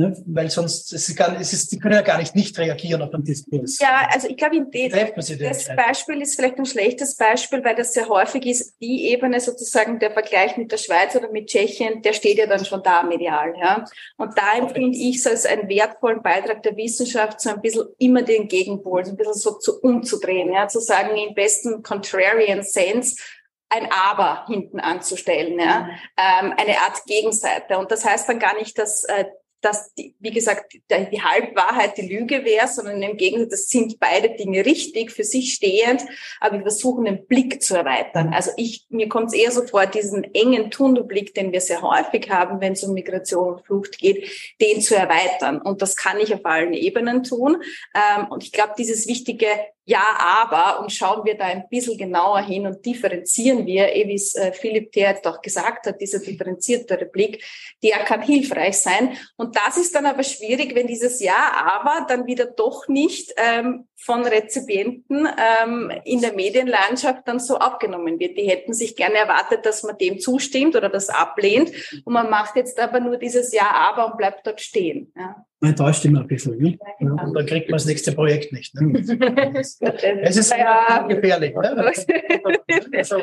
[0.00, 0.16] Ne?
[0.26, 3.10] Weil sonst, es ist, gar, es ist, die können ja gar nicht nicht reagieren auf
[3.10, 3.78] den Diskurs.
[3.78, 8.46] Ja, also ich glaube, das Beispiel ist vielleicht ein schlechtes Beispiel, weil das sehr häufig
[8.46, 12.46] ist, die Ebene sozusagen, der Vergleich mit der Schweiz oder mit Tschechien, der steht ja
[12.46, 13.52] dann schon da medial.
[13.60, 13.84] Ja?
[14.16, 18.22] Und da empfinde ich es als einen wertvollen Beitrag der Wissenschaft, so ein bisschen immer
[18.22, 20.66] den Gegenpol, so ein bisschen so zu umzudrehen, ja?
[20.66, 23.16] zu sagen, im besten Contrarian Sense,
[23.70, 25.90] ein Aber hinten anzustellen, ja, mhm.
[26.16, 27.78] ähm, eine Art Gegenseite.
[27.78, 29.26] Und das heißt dann gar nicht, dass äh,
[29.60, 33.98] dass, die, wie gesagt, die, die Halbwahrheit die Lüge wäre, sondern im Gegenteil, das sind
[34.00, 36.02] beide Dinge richtig, für sich stehend,
[36.40, 38.32] aber wir versuchen den Blick zu erweitern.
[38.34, 42.30] Also ich, mir kommt es eher so vor, diesen engen Tunnelblick, den wir sehr häufig
[42.30, 44.28] haben, wenn es um Migration und Flucht geht,
[44.60, 45.60] den zu erweitern.
[45.60, 47.62] Und das kann ich auf allen Ebenen tun.
[47.94, 49.46] Ähm, und ich glaube, dieses wichtige
[49.90, 54.14] ja, aber, und schauen wir da ein bisschen genauer hin und differenzieren wir, eh wie
[54.14, 57.42] es äh, Philipp Thert auch gesagt hat, dieser differenziertere Blick,
[57.82, 59.16] der kann hilfreich sein.
[59.36, 63.88] Und das ist dann aber schwierig, wenn dieses Ja, aber dann wieder doch nicht ähm,
[63.96, 68.36] von Rezipienten ähm, in der Medienlandschaft dann so aufgenommen wird.
[68.36, 71.72] Die hätten sich gerne erwartet, dass man dem zustimmt oder das ablehnt.
[72.04, 75.12] Und man macht jetzt aber nur dieses Ja, aber und bleibt dort stehen.
[75.16, 76.56] Ja man enttäuscht immer ein bisschen.
[76.58, 76.78] Ne?
[77.00, 78.74] Ja, und dann kriegt man das nächste Projekt nicht.
[78.74, 78.98] Ne?
[79.54, 81.06] es ist ja.
[81.06, 81.54] gefährlich.
[81.54, 81.92] Ne?
[82.92, 83.20] Also,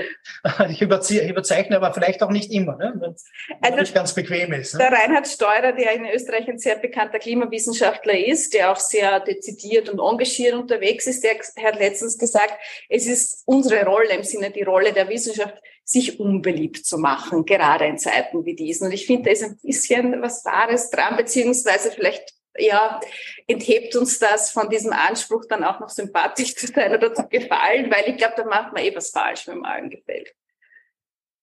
[0.70, 2.94] ich, überziehe, ich überzeichne aber vielleicht auch nicht immer, ne?
[2.98, 3.26] wenn es
[3.62, 4.74] also, ganz bequem ist.
[4.74, 4.80] Ne?
[4.80, 9.90] Der Reinhard Steurer, der in Österreich ein sehr bekannter Klimawissenschaftler ist, der auch sehr dezidiert
[9.90, 12.54] und engagiert unterwegs ist, der hat letztens gesagt,
[12.90, 15.56] es ist unsere Rolle im Sinne die Rolle der Wissenschaft,
[15.88, 18.88] sich unbeliebt zu machen, gerade in Zeiten wie diesen.
[18.88, 23.00] Und ich finde, da ist ein bisschen was Wahres dran, beziehungsweise vielleicht ja,
[23.48, 27.92] enthebt uns das von diesem Anspruch, dann auch noch sympathisch zu sein oder zu gefallen,
[27.92, 30.34] weil ich glaube, da macht man eh was falsch, wenn man allen gefällt.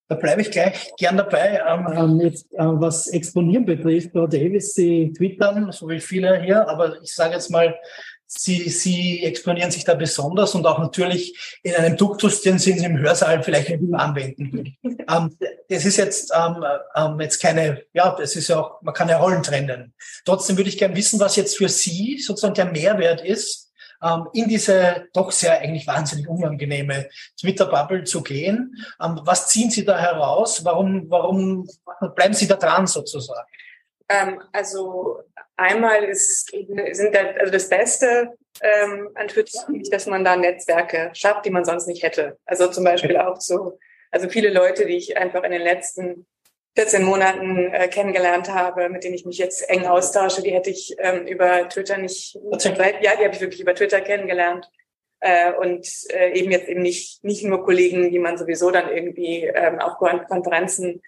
[0.07, 1.63] Da bleibe ich gleich gern dabei.
[1.67, 6.67] Ähm, ähm jetzt, äh, was Exponieren betrifft, Frau Davis, Sie twittern, so wie viele hier,
[6.69, 7.75] aber ich sage jetzt mal,
[8.37, 12.99] Sie, Sie exponieren sich da besonders und auch natürlich in einem Duktus, den Sie im
[12.99, 14.77] Hörsaal vielleicht immer anwenden würden.
[14.83, 15.37] ähm,
[15.69, 16.63] das ist jetzt, ähm,
[16.95, 19.93] ähm, jetzt keine, ja, das ist ja auch, man kann ja Rollen trennen.
[20.25, 23.71] Trotzdem würde ich gerne wissen, was jetzt für Sie sozusagen der Mehrwert ist,
[24.03, 27.09] ähm, in diese doch sehr eigentlich wahnsinnig unangenehme
[27.39, 28.75] Twitter-Bubble zu gehen.
[29.01, 30.63] Ähm, was ziehen Sie da heraus?
[30.65, 31.69] Warum, warum
[32.15, 33.47] bleiben Sie da dran sozusagen?
[34.09, 35.21] Ähm, also
[35.55, 41.45] einmal ist, sind da, also das Beste ähm, an Twitter, dass man da Netzwerke schafft,
[41.45, 42.37] die man sonst nicht hätte.
[42.45, 43.79] Also zum Beispiel auch so,
[44.11, 46.25] also viele Leute, die ich einfach in den letzten
[46.75, 50.95] 14 Monaten äh, kennengelernt habe, mit denen ich mich jetzt eng austausche, die hätte ich
[50.99, 54.69] ähm, über Twitter nicht, ja, die habe ich wirklich über Twitter kennengelernt.
[55.21, 59.45] Äh, und äh, eben jetzt eben nicht, nicht nur Kollegen, die man sowieso dann irgendwie
[59.45, 61.01] ähm, auf Konferenzen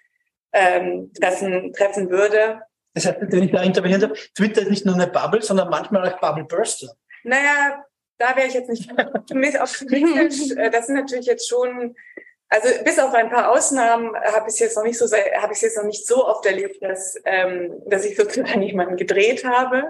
[0.52, 2.62] ähm, treffen, treffen würde.
[2.94, 6.08] Das heißt, wenn ich da intervenieren darf, Twitter ist nicht nur eine Bubble, sondern manchmal
[6.08, 6.88] auch Bubble Burster.
[7.24, 7.84] Naja,
[8.18, 10.56] da wäre ich jetzt nicht optimistisch.
[10.56, 11.94] Äh, das sind natürlich jetzt schon,
[12.48, 15.58] also bis auf ein paar Ausnahmen habe ich es jetzt noch nicht so, habe ich
[15.58, 19.84] es jetzt noch nicht so oft erlebt, dass, ähm, dass ich sozusagen jemanden gedreht habe.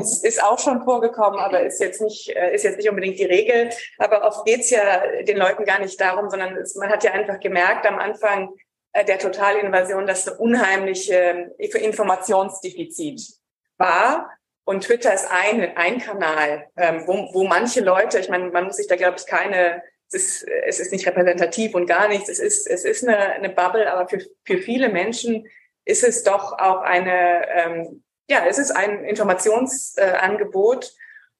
[0.00, 3.24] Es ist auch schon vorgekommen, aber ist jetzt nicht, äh, ist jetzt nicht unbedingt die
[3.24, 3.70] Regel.
[3.98, 7.40] Aber oft geht's ja den Leuten gar nicht darum, sondern es, man hat ja einfach
[7.40, 8.54] gemerkt am Anfang,
[9.02, 13.22] der Totalinvasion, das eine unheimliche Informationsdefizit
[13.76, 14.30] war.
[14.64, 18.76] Und Twitter ist ein, ein Kanal, ähm, wo, wo manche Leute, ich meine, man muss
[18.76, 22.38] sich da, glaube ich, keine, es ist, es ist nicht repräsentativ und gar nichts, es
[22.38, 25.46] ist, es ist eine, eine Bubble, aber für, für viele Menschen
[25.84, 30.94] ist es doch auch eine, ähm, ja, es ist ein Informationsangebot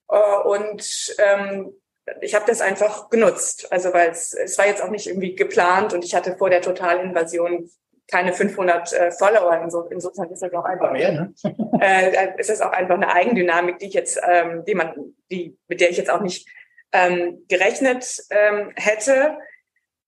[0.09, 1.72] äh, und ähm,
[2.20, 3.68] ich habe das einfach genutzt.
[3.70, 6.62] Also weil es, es war jetzt auch nicht irgendwie geplant und ich hatte vor der
[6.62, 7.70] Totalinvasion
[8.11, 9.62] keine 500 äh, Follower.
[9.62, 11.12] Inso, insofern ist das auch einfach mehr.
[11.12, 11.34] Ne?
[11.80, 14.94] äh, ist das auch einfach eine Eigendynamik, die ich jetzt, ähm, die man,
[15.30, 16.46] die mit der ich jetzt auch nicht
[16.92, 19.38] ähm, gerechnet ähm, hätte.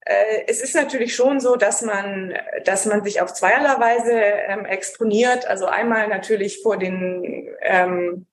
[0.01, 2.35] Äh, es ist natürlich schon so, dass man,
[2.65, 5.47] dass man sich auf zweierlei Weise ähm, exponiert.
[5.47, 8.27] Also einmal natürlich vor den ähm,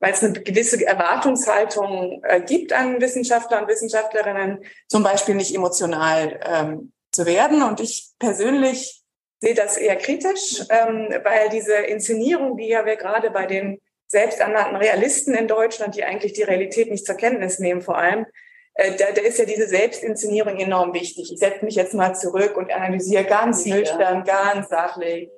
[0.00, 6.38] weil es eine gewisse Erwartungshaltung äh, gibt an Wissenschaftler und Wissenschaftlerinnen, zum Beispiel nicht emotional
[6.44, 7.62] ähm, zu werden.
[7.62, 9.02] Und ich persönlich
[9.40, 14.76] sehe das eher kritisch, ähm, weil diese Inszenierung, die ja wir gerade bei den selbsternannten
[14.76, 18.26] Realisten in Deutschland, die eigentlich die Realität nicht zur Kenntnis nehmen vor allem,
[18.74, 21.32] äh, da, da ist ja diese Selbstinszenierung enorm wichtig.
[21.32, 25.28] Ich setze mich jetzt mal zurück und analysiere ganz nüchtern, ganz sachlich,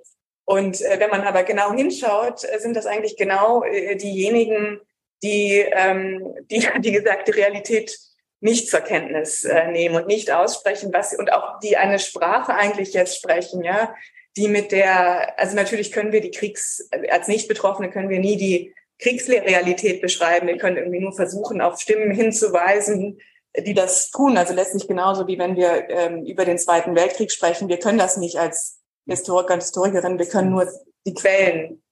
[0.50, 4.80] und äh, wenn man aber genau hinschaut, äh, sind das eigentlich genau äh, diejenigen,
[5.22, 7.96] die, ähm, die, die gesagt, die Realität
[8.40, 12.94] nicht zur Kenntnis äh, nehmen und nicht aussprechen, was und auch die eine Sprache eigentlich
[12.94, 13.94] jetzt sprechen, ja,
[14.36, 18.74] die mit der, also natürlich können wir die Kriegs, als Nicht-Betroffene können wir nie die
[18.98, 20.48] Kriegsrealität beschreiben.
[20.48, 23.20] Wir können irgendwie nur versuchen, auf Stimmen hinzuweisen,
[23.56, 24.36] die das tun.
[24.36, 27.68] Also letztlich genauso wie wenn wir ähm, über den Zweiten Weltkrieg sprechen.
[27.68, 28.79] Wir können das nicht als
[29.10, 30.18] Historiker und Historikerin.
[30.18, 30.70] Wir können nur
[31.06, 31.82] die Quellen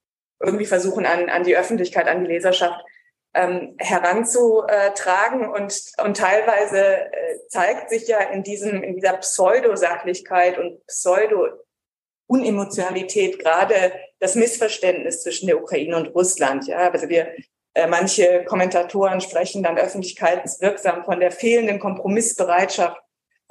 [0.41, 2.79] irgendwie versuchen, an, an die Öffentlichkeit, an die Leserschaft
[3.33, 5.49] ähm, heranzutragen.
[5.49, 11.47] Und, und teilweise äh, zeigt sich ja in diesem, in dieser Pseudosachlichkeit und Pseudo
[12.27, 16.67] Unemotionalität gerade das Missverständnis zwischen der Ukraine und Russland.
[16.67, 17.33] Ja, also wir
[17.73, 23.01] äh, manche Kommentatoren sprechen dann öffentlichkeitswirksam von der fehlenden Kompromissbereitschaft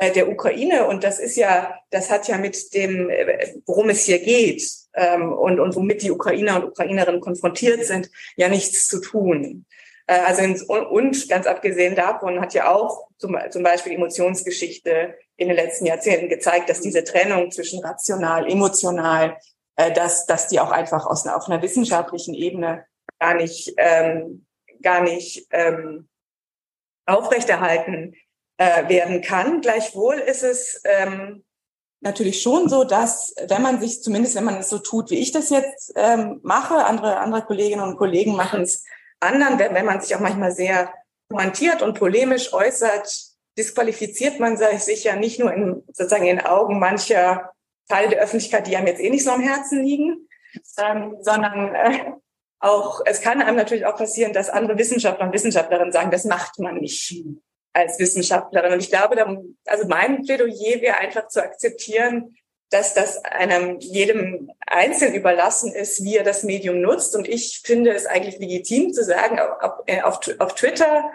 [0.01, 0.87] der Ukraine.
[0.87, 4.63] Und das ist ja, das hat ja mit dem, äh, worum es hier geht
[4.95, 9.67] ähm, und, und womit die Ukrainer und Ukrainerinnen konfrontiert sind, ja nichts zu tun.
[10.07, 15.49] Äh, also in, und ganz abgesehen davon hat ja auch zum, zum Beispiel Emotionsgeschichte in
[15.49, 19.37] den letzten Jahrzehnten gezeigt, dass diese Trennung zwischen rational, emotional,
[19.77, 22.85] äh, dass, dass die auch einfach aus auf einer wissenschaftlichen Ebene
[23.19, 24.47] gar nicht, ähm,
[24.81, 26.09] gar nicht ähm,
[27.07, 28.15] aufrechterhalten
[28.59, 29.61] äh, werden kann.
[29.61, 31.45] Gleichwohl ist es ähm,
[32.01, 35.33] natürlich schon so, dass wenn man sich, zumindest wenn man es so tut, wie ich
[35.33, 38.85] das jetzt ähm, mache, andere, andere Kolleginnen und Kollegen machen es
[39.21, 40.93] anderen, wenn, wenn man sich auch manchmal sehr
[41.29, 43.11] pointiert und polemisch äußert,
[43.57, 47.51] disqualifiziert man sich ja nicht nur in, sozusagen in Augen mancher
[47.89, 50.29] Teile der Öffentlichkeit, die einem jetzt eh nicht so am Herzen liegen,
[50.79, 52.13] ähm, sondern äh,
[52.61, 56.59] auch, es kann einem natürlich auch passieren, dass andere Wissenschaftler und Wissenschaftlerinnen sagen, das macht
[56.59, 57.25] man nicht
[57.79, 58.73] als Wissenschaftlerin.
[58.73, 59.17] Und ich glaube,
[59.67, 62.37] also mein Plädoyer wäre einfach zu akzeptieren,
[62.71, 67.17] dass das einem jedem einzeln überlassen ist, wie er das Medium nutzt.
[67.17, 71.11] Und ich finde es eigentlich legitim zu sagen, auf, auf, auf Twitter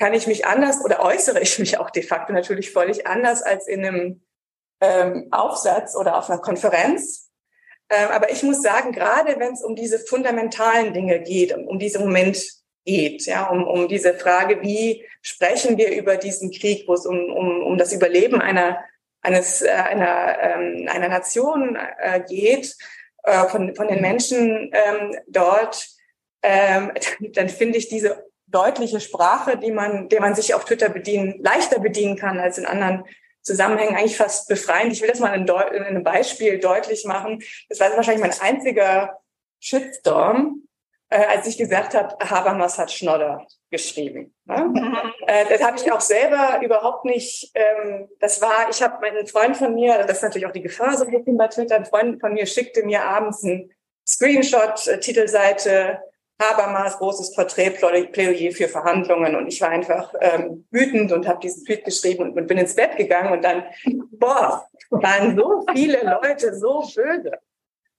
[0.00, 3.68] kann ich mich anders oder äußere ich mich auch de facto natürlich völlig anders als
[3.68, 4.22] in einem
[4.80, 7.30] ähm, Aufsatz oder auf einer Konferenz.
[7.90, 11.78] Ähm, aber ich muss sagen, gerade wenn es um diese fundamentalen Dinge geht, um, um
[11.78, 12.38] diesen Moment
[12.84, 17.18] geht, ja, um, um diese Frage, wie sprechen wir über diesen Krieg, wo es um,
[17.30, 18.78] um, um das Überleben einer
[19.20, 22.76] eines äh, einer ähm, einer Nation äh, geht
[23.24, 25.88] äh, von von den Menschen ähm, dort,
[26.42, 30.88] ähm, dann, dann finde ich diese deutliche Sprache, die man, der man sich auf Twitter
[30.88, 33.04] bedienen, leichter bedienen kann als in anderen
[33.42, 34.92] Zusammenhängen, eigentlich fast befreiend.
[34.92, 37.42] Ich will das mal in, in einem Beispiel deutlich machen.
[37.68, 39.20] Das war wahrscheinlich mein einziger
[39.60, 40.67] Shitstorm,
[41.10, 44.34] äh, als ich gesagt habe, Habermas hat Schnodder geschrieben.
[44.44, 44.72] Ne?
[45.26, 47.50] äh, das habe ich auch selber überhaupt nicht.
[47.54, 50.96] Ähm, das war, ich habe meinen Freund von mir, das ist natürlich auch die Gefahr
[50.96, 53.70] so ein bisschen bei Twitter, ein Freund von mir schickte mir abends einen
[54.06, 56.00] Screenshot, äh, Titelseite,
[56.40, 59.34] Habermas großes Porträt, Plädoyer für Verhandlungen.
[59.34, 62.76] Und ich war einfach ähm, wütend und habe diesen Tweet geschrieben und, und bin ins
[62.76, 63.32] Bett gegangen.
[63.32, 63.64] Und dann,
[64.12, 67.32] boah, waren so viele Leute so böse.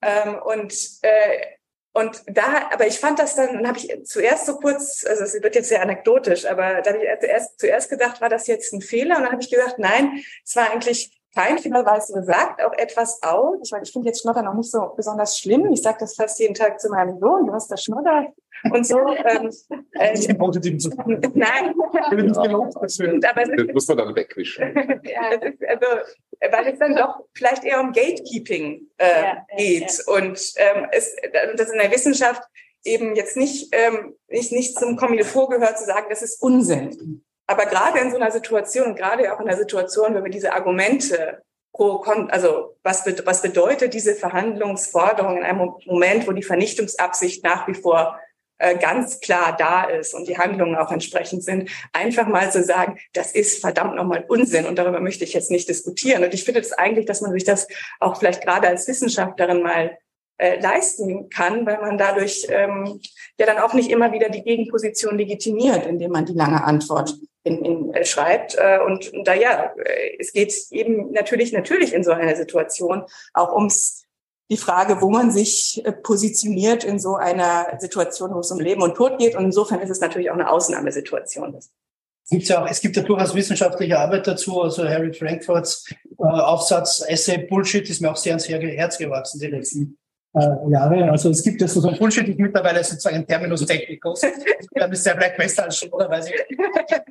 [0.02, 1.59] Ähm, und äh,
[1.94, 5.34] und da, aber ich fand das dann, dann habe ich zuerst so kurz, also es
[5.42, 8.82] wird jetzt sehr anekdotisch, aber da habe ich zuerst, zuerst gedacht, war das jetzt ein
[8.82, 9.18] Fehler?
[9.18, 12.74] Und dann habe ich gesagt, nein, es war eigentlich kein Fehler, weil es sagt auch
[12.74, 13.58] etwas aus.
[13.64, 15.72] Ich meine, ich finde jetzt Schnodder noch nicht so besonders schlimm.
[15.72, 18.28] Ich sage das fast jeden Tag zu meinem Sohn, du hast da Schnodder
[18.72, 19.00] und so.
[19.08, 19.52] ähm,
[19.94, 20.96] äh, nicht im positiven Sinne.
[21.34, 21.74] Nein.
[21.92, 24.76] aber das muss man dann wegwischen.
[25.04, 25.86] ja, das ist also,
[26.52, 30.04] weil es dann doch vielleicht eher um Gatekeeping äh, ja, geht.
[30.06, 30.14] Ja.
[30.14, 31.16] Und ähm, es,
[31.56, 32.44] das in der Wissenschaft
[32.84, 37.24] eben jetzt nicht, ähm, nicht, nicht zum Comilfo gehört, zu sagen, das ist Unsinn.
[37.48, 41.42] Aber gerade in so einer Situation, gerade auch in der Situation, wenn wir diese Argumente
[41.74, 47.74] pro, also was, was bedeutet diese Verhandlungsforderung in einem Moment, wo die Vernichtungsabsicht nach wie
[47.74, 48.29] vor äh,
[48.80, 53.32] ganz klar da ist und die Handlungen auch entsprechend sind, einfach mal zu sagen, das
[53.32, 56.24] ist verdammt nochmal Unsinn und darüber möchte ich jetzt nicht diskutieren.
[56.24, 57.68] Und ich finde es das eigentlich, dass man sich das
[58.00, 59.98] auch vielleicht gerade als Wissenschaftlerin mal
[60.40, 63.02] äh, leisten kann, weil man dadurch ähm,
[63.38, 67.64] ja dann auch nicht immer wieder die Gegenposition legitimiert, indem man die lange Antwort in,
[67.66, 68.56] in, äh, schreibt.
[68.56, 73.04] Äh, und, und da ja, äh, es geht eben natürlich, natürlich in so einer Situation
[73.34, 74.06] auch ums
[74.50, 78.82] die Frage, wo man sich äh, positioniert in so einer Situation, wo es um Leben
[78.82, 79.36] und Tod geht.
[79.36, 81.56] Und insofern ist es natürlich auch eine Ausnahmesituation.
[81.56, 81.72] Es
[82.30, 84.62] gibt ja auch, es gibt ja durchaus wissenschaftliche Arbeit dazu.
[84.62, 85.86] Also Harry Frankfurts
[86.18, 89.98] äh, Aufsatz Essay Bullshit ist mir auch sehr ans Herz gewachsen die letzten
[90.40, 91.12] äh, Jahre.
[91.12, 94.22] Also es gibt ja so, so Bullshit, ich mittlerweile sozusagen ein Terminus technicus.
[94.74, 96.34] Wir haben es sehr vielleicht besser als schon, oder weiß ich.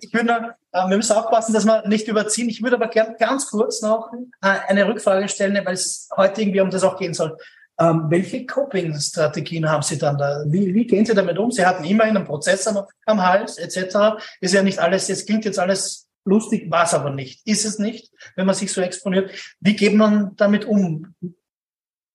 [0.00, 2.48] Ich würde nur, äh, wir müssen aufpassen, dass wir nicht überziehen.
[2.48, 4.10] Ich würde aber gern ganz kurz noch
[4.42, 7.36] äh, eine Rückfrage stellen, weil es heute irgendwie um das auch gehen soll.
[7.80, 10.42] Ähm, welche Coping-Strategien haben Sie dann da?
[10.46, 11.52] Wie, wie gehen Sie damit um?
[11.52, 14.20] Sie hatten immerhin einen Prozess am, am Hals etc.
[14.40, 17.46] Ist ja nicht alles, jetzt klingt jetzt alles lustig, war es aber nicht.
[17.46, 19.30] Ist es nicht, wenn man sich so exponiert.
[19.60, 21.14] Wie geht man damit um?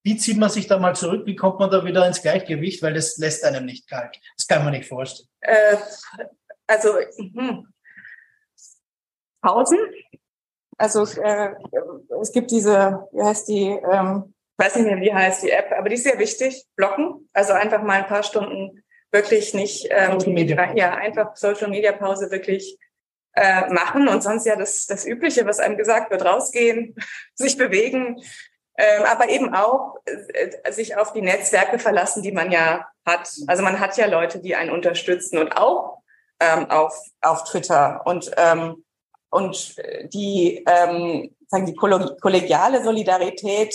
[0.04, 1.26] Wie zieht man sich da mal zurück?
[1.26, 2.84] Wie kommt man da wieder ins Gleichgewicht?
[2.84, 4.20] Weil das lässt einem nicht kalt.
[4.38, 5.30] Das kann man nicht vorstellen.
[5.42, 5.78] Äh,
[6.68, 7.68] also hm.
[9.42, 9.80] Pausen.
[10.78, 11.54] Also äh,
[12.22, 15.90] es gibt diese, wie heißt die, ähm, weiß nicht mehr, wie heißt die App, aber
[15.90, 16.66] die ist sehr wichtig.
[16.76, 17.30] Blocken.
[17.34, 20.74] Also einfach mal ein paar Stunden wirklich nicht, ähm, Social Media.
[20.76, 22.78] ja, einfach Social Media Pause wirklich
[23.36, 26.96] äh, machen und sonst ja das, das Übliche, was einem gesagt wird, rausgehen,
[27.36, 28.18] sich bewegen,
[28.78, 33.30] ähm, aber eben auch äh, sich auf die Netzwerke verlassen, die man ja hat.
[33.48, 36.00] Also man hat ja Leute, die einen unterstützen und auch
[36.40, 38.84] ähm, auf, auf Twitter und ähm,
[39.30, 39.76] und
[40.14, 43.74] die ähm, sagen die kollegiale Solidarität,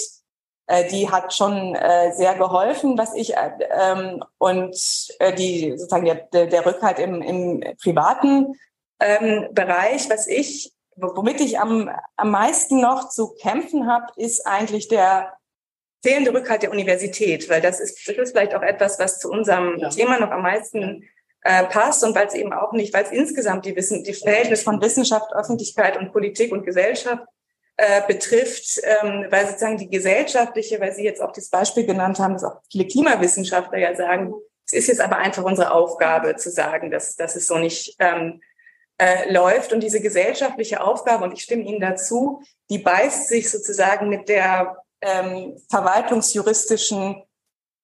[0.68, 4.76] äh, die hat schon äh, sehr geholfen, was ich äh, ähm, und
[5.18, 8.54] äh, die sozusagen der, der Rückhalt im, im privaten
[9.00, 14.88] ähm, Bereich, was ich womit ich am, am meisten noch zu kämpfen habe, ist eigentlich
[14.88, 15.34] der
[16.02, 19.78] fehlende Rückhalt der Universität, weil das ist, das ist vielleicht auch etwas, was zu unserem
[19.78, 19.88] ja.
[19.88, 21.04] Thema noch am meisten
[21.42, 24.62] äh, passt und weil es eben auch nicht, weil es insgesamt die, Wissen, die Verhältnis
[24.62, 27.24] von Wissenschaft, Öffentlichkeit und Politik und Gesellschaft
[27.76, 32.34] äh, betrifft, ähm, weil sozusagen die gesellschaftliche, weil Sie jetzt auch das Beispiel genannt haben,
[32.34, 34.34] dass auch viele Klimawissenschaftler ja sagen,
[34.66, 38.40] es ist jetzt aber einfach unsere Aufgabe zu sagen, dass, dass es so nicht ähm,
[38.98, 39.72] äh, läuft.
[39.72, 44.76] Und diese gesellschaftliche Aufgabe, und ich stimme Ihnen dazu, die beißt sich sozusagen mit der
[45.00, 47.22] ähm, verwaltungsjuristischen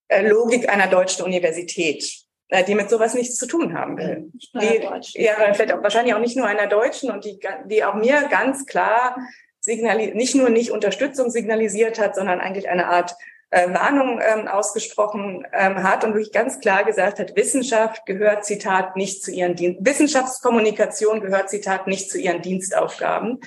[0.08, 2.04] äh, Logik einer deutschen Universität,
[2.48, 4.30] äh, die mit sowas nichts zu tun haben will.
[4.60, 8.28] Die, ja, vielleicht auch, wahrscheinlich auch nicht nur einer deutschen und die, die auch mir
[8.28, 9.16] ganz klar
[9.60, 13.16] signali nicht nur nicht Unterstützung signalisiert hat, sondern eigentlich eine Art
[13.54, 18.96] äh, Warnung ähm, ausgesprochen ähm, hat und wirklich ganz klar gesagt hat, Wissenschaft gehört, Zitat,
[18.96, 23.40] nicht zu ihren Dienst Wissenschaftskommunikation gehört, Zitat, nicht zu ihren Dienstaufgaben.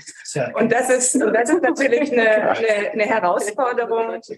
[0.53, 4.11] Und das ist, und das ist natürlich eine, eine, eine Herausforderung.
[4.11, 4.35] Also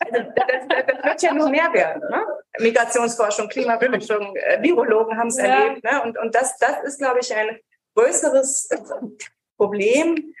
[0.00, 2.02] das, das, das wird ja nur mehr werden.
[2.10, 2.20] Ne?
[2.58, 5.44] Migrationsforschung, Klimaforschung, äh, Virologen haben es ja.
[5.44, 5.84] erlebt.
[5.84, 6.02] Ne?
[6.02, 7.56] Und, und das, das ist, glaube ich, ein
[7.94, 8.68] größeres
[9.56, 10.34] Problem,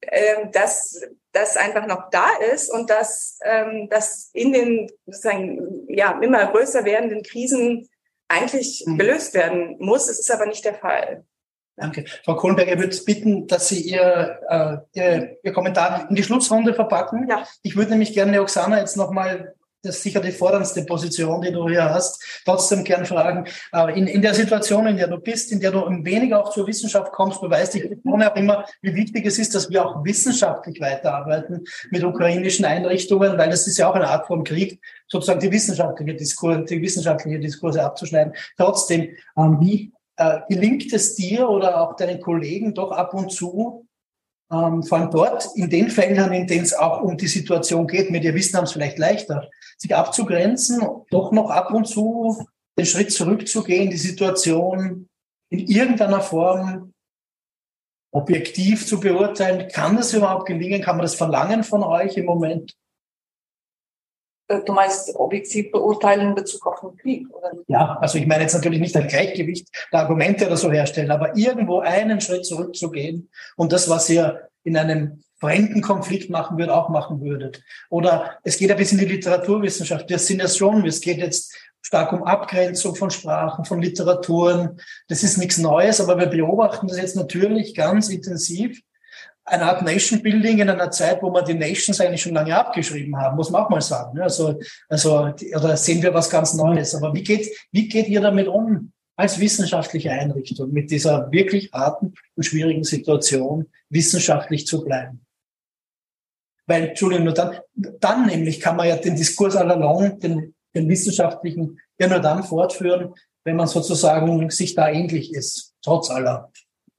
[0.00, 1.00] äh, dass
[1.36, 6.84] das einfach noch da ist und dass ähm, das in den sozusagen ja immer größer
[6.84, 7.88] werdenden Krisen
[8.28, 8.98] eigentlich mhm.
[8.98, 10.08] gelöst werden muss.
[10.08, 11.24] Es ist aber nicht der Fall.
[11.76, 12.06] Danke.
[12.24, 16.72] Frau Kohlenberger, ich würde bitten, dass Sie Ihr, äh, Ihr, Ihr Kommentar in die Schlussrunde
[16.72, 17.28] verpacken.
[17.28, 17.46] Ja.
[17.62, 19.54] Ich würde nämlich gerne Oksana jetzt nochmal
[19.86, 22.22] das ist sicher die forderndste Position, die du hier hast.
[22.44, 25.84] Trotzdem gern fragen, äh, in, in der Situation, in der du bist, in der du
[25.84, 29.70] ein wenig auch zur Wissenschaft kommst, beweist dich auch immer, wie wichtig es ist, dass
[29.70, 34.44] wir auch wissenschaftlich weiterarbeiten mit ukrainischen Einrichtungen, weil das ist ja auch eine Art von
[34.44, 38.34] Krieg, sozusagen die wissenschaftliche Diskurse, die wissenschaftliche Diskurse abzuschneiden.
[38.56, 43.85] Trotzdem, ähm, wie äh, gelingt es dir oder auch deinen Kollegen doch ab und zu,
[44.50, 48.10] ähm, vor allem dort, in den Feldern, in denen es auch um die Situation geht,
[48.10, 52.46] mit ihr Wissen haben es vielleicht leichter, sich abzugrenzen, doch noch ab und zu
[52.78, 55.08] den Schritt zurückzugehen, die Situation
[55.50, 56.92] in irgendeiner Form
[58.12, 59.68] objektiv zu beurteilen.
[59.68, 60.82] Kann das überhaupt gelingen?
[60.82, 62.74] Kann man das verlangen von euch im Moment?
[64.48, 67.52] Äh, du meinst objektiv beurteilen in Bezug auf den Krieg, oder?
[67.68, 71.36] Ja, also ich meine jetzt natürlich nicht ein Gleichgewicht der Argumente oder so herstellen, aber
[71.36, 76.88] irgendwo einen Schritt zurückzugehen und das, was ihr in einem fremden Konflikt machen würdet, auch
[76.88, 77.62] machen würdet.
[77.90, 80.08] Oder es geht ein bisschen in die Literaturwissenschaft.
[80.08, 84.80] Wir sind ja schon, es geht jetzt stark um Abgrenzung von Sprachen, von Literaturen.
[85.08, 88.80] Das ist nichts Neues, aber wir beobachten das jetzt natürlich ganz intensiv
[89.46, 93.16] eine Art Nation Building in einer Zeit, wo wir die Nations eigentlich schon lange abgeschrieben
[93.16, 94.20] haben, muss man auch mal sagen.
[94.20, 94.58] Also,
[94.88, 96.94] also, oder sehen wir was ganz Neues.
[96.96, 102.14] Aber wie geht, wie geht ihr damit um als wissenschaftliche Einrichtung mit dieser wirklich harten
[102.34, 105.24] und schwierigen Situation, wissenschaftlich zu bleiben?
[106.66, 110.88] Weil, Entschuldigung, nur dann, dann nämlich kann man ja den Diskurs all along, den, den
[110.88, 113.14] wissenschaftlichen, ja nur dann fortführen,
[113.44, 116.50] wenn man sozusagen sich da ähnlich ist, trotz aller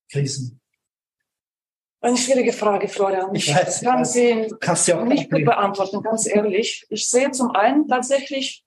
[0.10, 0.61] Krisen.
[1.99, 3.34] Eine schwierige Frage, Florian.
[3.34, 6.86] Ich, weiß, kann sie kannst ja nicht gut beantworten, ganz ehrlich.
[6.90, 8.64] Ich sehe zum einen tatsächlich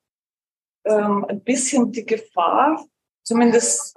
[0.85, 2.85] ähm, ein bisschen die Gefahr,
[3.23, 3.97] zumindest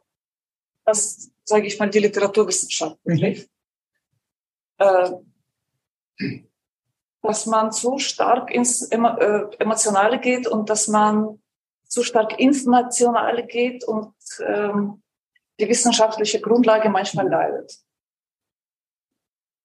[0.85, 3.49] was, sage ich mal, die Literaturwissenschaft betrifft,
[4.79, 5.21] mhm.
[6.19, 6.41] äh,
[7.23, 8.97] dass man zu stark ins äh,
[9.59, 11.41] Emotionale geht und dass man
[11.87, 14.13] zu stark ins Nationale geht und
[14.45, 15.01] ähm,
[15.59, 17.82] die wissenschaftliche Grundlage manchmal leidet.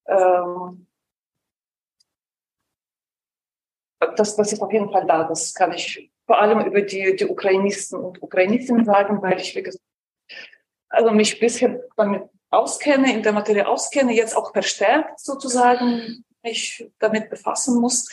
[0.09, 0.87] Ähm,
[4.17, 5.25] das, das ist auf jeden Fall da.
[5.25, 9.69] Das kann ich vor allem über die, die Ukrainisten und Ukrainistinnen sagen, weil ich, wie
[10.91, 16.91] also mich ein bisschen damit auskenne, in der Materie auskenne, jetzt auch verstärkt sozusagen mich
[16.99, 18.09] damit befassen muss.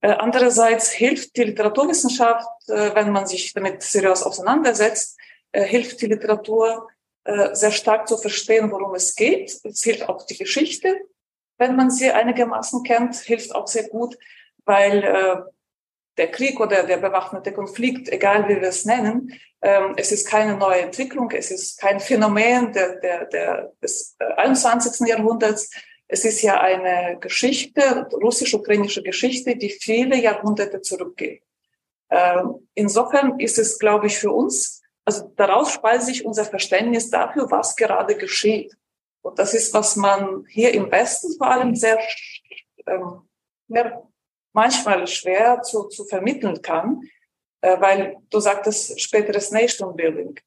[0.00, 5.18] Äh, andererseits hilft die Literaturwissenschaft, äh, wenn man sich damit seriös auseinandersetzt,
[5.52, 6.88] äh, hilft die Literatur
[7.24, 9.58] äh, sehr stark zu verstehen, worum es geht.
[9.64, 10.96] Es hilft auch die Geschichte,
[11.58, 14.18] wenn man sie einigermaßen kennt, hilft auch sehr gut,
[14.64, 15.36] weil äh,
[16.16, 19.32] der Krieg oder der bewaffnete Konflikt, egal wie wir es nennen,
[19.62, 25.08] ähm, es ist keine neue Entwicklung, es ist kein Phänomen der, der, der, des 21.
[25.08, 25.70] Jahrhunderts.
[26.06, 31.42] Es ist ja eine Geschichte, russisch-ukrainische Geschichte, die viele Jahrhunderte zurückgeht.
[32.10, 37.50] Ähm, insofern ist es, glaube ich, für uns, also daraus speist sich unser Verständnis dafür,
[37.50, 38.74] was gerade geschieht.
[39.22, 41.98] Und das ist, was man hier im Westen vor allem sehr,
[42.86, 43.22] ähm,
[44.52, 47.02] manchmal schwer zu, zu vermitteln kann,
[47.60, 50.38] äh, weil du sagtest späteres Nation Building.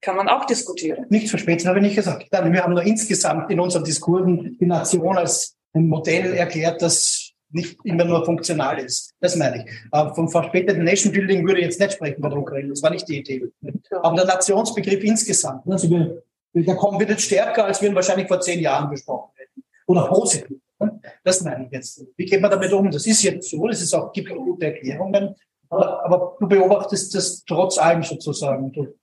[0.00, 1.06] Kann man auch diskutieren.
[1.08, 2.28] Nichts verspätet habe ich nicht gesagt.
[2.30, 7.78] Wir haben nur insgesamt in unseren Diskursen die Nation als ein Modell erklärt, das nicht
[7.84, 9.12] immer nur funktional ist.
[9.20, 9.70] Das meine ich.
[9.90, 12.70] Aber vom verspäteten Nation Building würde ich jetzt nicht sprechen bei der Ukraine.
[12.70, 13.48] Das war nicht die Idee.
[14.02, 15.62] Aber der Nationsbegriff insgesamt.
[15.68, 16.22] Also wir,
[16.52, 19.64] der kommt wird jetzt stärker, als wir ihn wahrscheinlich vor zehn Jahren besprochen hätten.
[19.86, 20.58] Oder positiv.
[21.22, 22.04] Das meine ich jetzt.
[22.16, 22.90] Wie geht man damit um?
[22.90, 25.34] Das ist jetzt so, das ist auch, gibt auch gute Erklärungen.
[25.68, 28.72] Aber, aber du beobachtest das trotz allem sozusagen.
[28.72, 28.94] Du,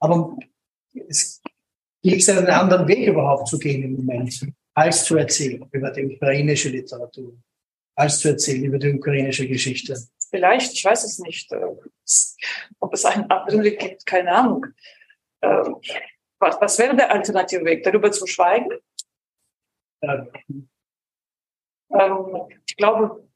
[0.00, 0.36] aber
[1.08, 1.40] es
[2.02, 6.68] gibt einen anderen Weg überhaupt zu gehen im Moment, als zu erzählen über die ukrainische
[6.70, 7.34] Literatur,
[8.00, 9.96] als zu erzählen über die ukrainische Geschichte.
[10.30, 11.64] Vielleicht, ich weiß es nicht, äh,
[12.78, 14.66] ob es einen anderen Weg gibt, keine Ahnung.
[15.42, 15.76] Ähm,
[16.38, 17.84] was, was wäre der alternative Weg?
[17.84, 18.70] Darüber zu schweigen?
[20.02, 20.26] Ja.
[21.92, 23.28] Ähm, ich glaube,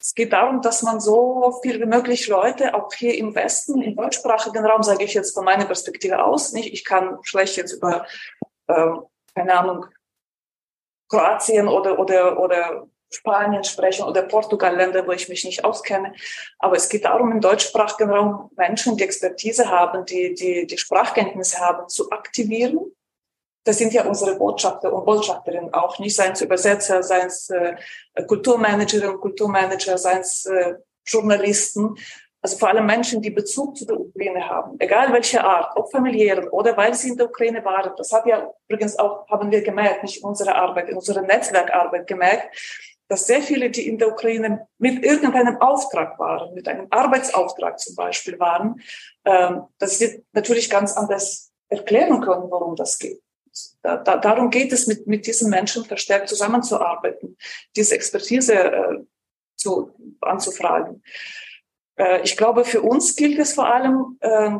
[0.00, 3.96] es geht darum, dass man so viel wie möglich Leute, auch hier im Westen, im
[3.96, 8.06] deutschsprachigen Raum, sage ich jetzt von meiner Perspektive aus, nicht, ich kann schlecht jetzt über,
[8.68, 8.92] äh,
[9.34, 9.86] keine Ahnung,
[11.08, 16.14] Kroatien oder, oder, oder Spanien sprechen oder Portugal, Länder, wo ich mich nicht auskenne.
[16.58, 21.58] Aber es geht darum, im deutschsprachigen Raum Menschen, die Expertise haben, die, die, die Sprachkenntnisse
[21.58, 22.78] haben, zu aktivieren.
[23.64, 27.74] Das sind ja unsere Botschafter und Botschafterinnen auch, nicht seien es Übersetzer, seien es äh,
[28.26, 30.74] Kulturmanagerinnen Kulturmanager, seien es äh,
[31.04, 31.96] Journalisten,
[32.46, 36.48] also vor allem Menschen, die Bezug zu der Ukraine haben, egal welche Art, ob familiären
[36.48, 37.90] oder weil sie in der Ukraine waren.
[37.96, 42.06] Das hat ja übrigens auch, haben wir gemerkt, nicht in unserer Arbeit, in unserer Netzwerkarbeit
[42.06, 42.56] gemerkt,
[43.08, 47.96] dass sehr viele, die in der Ukraine mit irgendeinem Auftrag waren, mit einem Arbeitsauftrag zum
[47.96, 48.80] Beispiel waren,
[49.24, 53.20] ähm, dass sie natürlich ganz anders erklären können, worum das geht.
[53.82, 57.36] Da, da, darum geht es, mit, mit diesen Menschen verstärkt zusammenzuarbeiten,
[57.74, 58.98] diese Expertise äh,
[59.56, 59.90] zu,
[60.20, 61.02] anzufragen.
[61.96, 64.50] Äh, ich glaube, für uns gilt es vor allem, äh,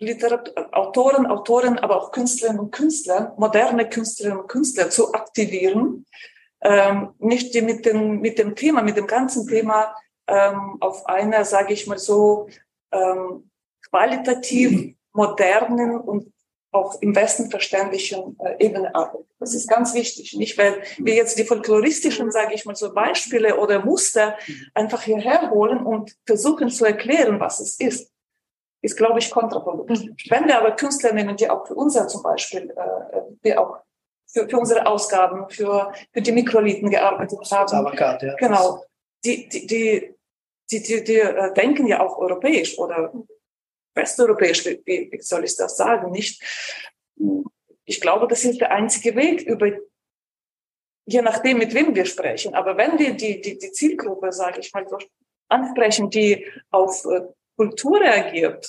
[0.00, 6.06] Literatur, Autoren, Autoren, aber auch Künstlerinnen und Künstler, moderne Künstlerinnen und Künstler zu aktivieren,
[6.60, 9.94] ähm, nicht die mit dem, mit dem Thema, mit dem ganzen Thema
[10.28, 12.48] ähm, auf einer, sage ich mal so,
[12.92, 13.50] ähm,
[13.90, 16.32] qualitativ modernen und
[16.70, 19.26] auf im besten verständlichen äh, Ebene arbeitet.
[19.38, 20.34] Das ist ganz wichtig.
[20.34, 24.36] Nicht, weil wir jetzt die folkloristischen, sage ich mal, so Beispiele oder Muster
[24.74, 28.12] einfach hierher holen und versuchen zu erklären, was es ist,
[28.82, 30.12] ist, glaube ich, kontraproduktiv.
[30.28, 33.78] Wenn wir aber Künstler nehmen, die auch für unser zum Beispiel, äh, wir auch
[34.26, 37.96] für, für unsere Ausgaben, für, für die Mikrolithen gearbeitet haben.
[37.96, 38.34] Ja.
[38.36, 38.84] Genau.
[39.24, 40.14] Die, die, die,
[40.70, 43.12] die, die, die äh, denken ja auch europäisch oder
[43.98, 46.42] westeuropäisch, wie, wie soll ich das sagen, nicht?
[47.84, 49.70] Ich glaube, das ist der einzige Weg, über,
[51.06, 52.54] je nachdem, mit wem wir sprechen.
[52.54, 54.98] Aber wenn wir die, die, die Zielgruppe, sage ich mal so,
[55.48, 57.22] ansprechen, die auf äh,
[57.56, 58.68] Kultur reagiert,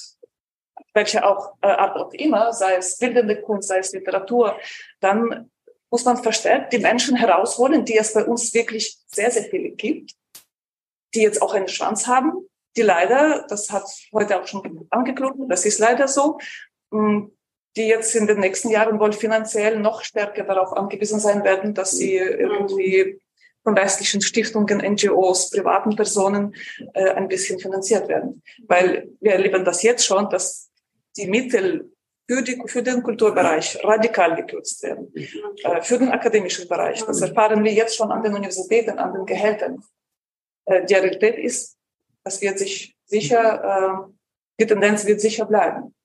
[0.93, 4.57] welche auch äh, Art auch immer, sei es bildende Kunst, sei es Literatur,
[4.99, 5.51] dann
[5.91, 10.15] muss man verstärkt die Menschen herausholen, die es bei uns wirklich sehr, sehr viele gibt,
[11.13, 12.47] die jetzt auch eine Chance haben,
[12.79, 13.83] die leider, das hat
[14.13, 16.37] heute auch schon angeklungen, das ist leider so,
[16.91, 17.25] mm,
[17.75, 21.91] die jetzt in den nächsten Jahren wohl finanziell noch stärker darauf angewiesen sein werden, dass
[21.91, 23.19] sie irgendwie
[23.63, 26.55] von westlichen Stiftungen, NGOs, privaten Personen
[26.93, 28.41] äh, ein bisschen finanziert werden.
[28.67, 30.71] Weil wir erleben das jetzt schon, dass
[31.17, 31.91] die Mittel
[32.27, 37.03] für, die, für den Kulturbereich radikal gekürzt werden, äh, für den akademischen Bereich.
[37.03, 39.83] Das erfahren wir jetzt schon an den Universitäten, an den Gehältern.
[40.65, 41.78] Äh, die Realität ist,
[42.29, 44.11] das wird sich sicher, äh,
[44.59, 45.95] die Tendenz wird sicher bleiben.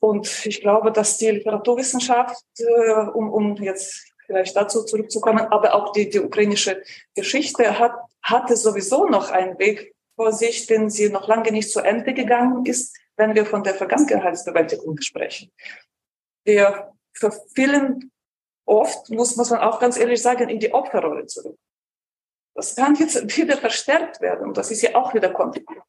[0.00, 5.92] Und ich glaube, dass die Literaturwissenschaft, äh, um, um jetzt vielleicht dazu zurückzukommen, aber auch
[5.92, 6.82] die, die ukrainische
[7.14, 11.80] Geschichte hat, hatte sowieso noch einen Weg vor sich, den sie noch lange nicht zu
[11.80, 15.50] Ende gegangen ist, wenn wir von der Vergangenheitsbewältigung sprechen.
[16.44, 18.12] Wir verfehlen
[18.66, 21.56] oft, muss, muss man auch ganz ehrlich sagen, in die Opferrolle zurück.
[22.56, 25.84] Das kann jetzt wieder verstärkt werden das ist ja auch wieder kompliziert.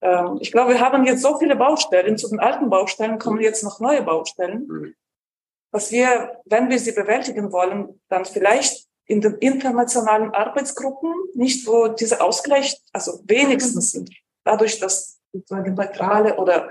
[0.00, 2.16] Ähm, ich glaube, wir haben jetzt so viele Baustellen.
[2.18, 4.94] Zu den alten Baustellen kommen jetzt noch neue Baustellen.
[5.70, 11.88] Was wir, wenn wir sie bewältigen wollen, dann vielleicht in den internationalen Arbeitsgruppen, nicht wo
[11.88, 14.10] dieser Ausgleich, also wenigstens sind,
[14.44, 16.70] dadurch, dass neutrale oder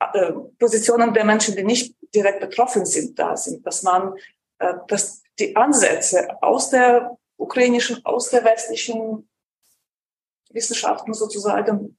[0.00, 4.14] äh, Positionen der Menschen, die nicht direkt betroffen sind, da sind, dass man,
[4.58, 9.28] äh, dass die Ansätze aus der ukrainischen, aus der westlichen
[10.50, 11.98] Wissenschaften sozusagen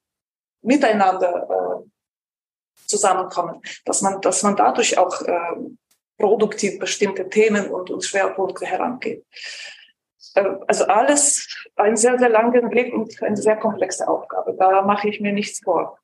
[0.62, 5.56] miteinander äh, zusammenkommen, dass man, dass man dadurch auch äh,
[6.18, 9.24] produktiv bestimmte Themen und, und Schwerpunkte herangeht.
[10.34, 14.54] Äh, also alles ein sehr, sehr langer Weg und eine sehr komplexe Aufgabe.
[14.58, 15.98] Da mache ich mir nichts vor.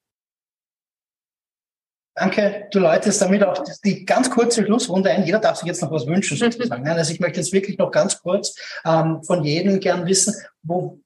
[2.15, 5.25] Danke, du läutest damit auch die ganz kurze Schlussrunde ein.
[5.25, 6.87] Jeder darf sich jetzt noch was wünschen, sozusagen.
[6.87, 11.01] Also ich möchte jetzt wirklich noch ganz kurz ähm, von jedem gern wissen, wo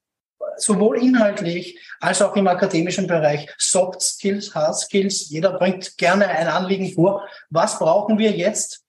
[0.57, 6.47] sowohl inhaltlich als auch im akademischen Bereich Soft Skills, Hard Skills, jeder bringt gerne ein
[6.47, 7.27] Anliegen vor.
[7.49, 8.83] Was brauchen wir jetzt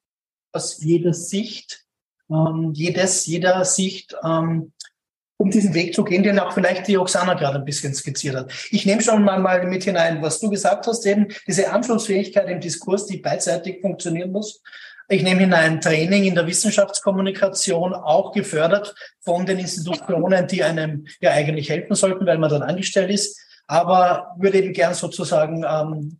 [0.53, 1.85] aus jeder Sicht,
[2.31, 4.73] ähm, jedes, jeder Sicht, ähm,
[5.39, 8.53] um diesen Weg zu gehen, den auch vielleicht die Oksana gerade ein bisschen skizziert hat.
[8.71, 12.61] Ich nehme schon mal, mal mit hinein, was du gesagt hast, eben diese Anschlussfähigkeit im
[12.61, 14.61] Diskurs, die beidseitig funktionieren muss.
[15.09, 21.31] Ich nehme hinein Training in der Wissenschaftskommunikation, auch gefördert von den Institutionen, die einem ja
[21.31, 23.41] eigentlich helfen sollten, weil man dann angestellt ist.
[23.69, 26.19] Aber würde eben gern sozusagen ähm,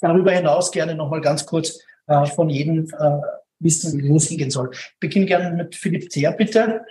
[0.00, 1.78] darüber hinaus gerne nochmal ganz kurz
[2.08, 3.20] äh, von jedem äh,
[3.60, 4.70] wissen, wo es hingehen soll.
[4.72, 6.82] Ich beginne gerne mit Philipp Zehr, bitte.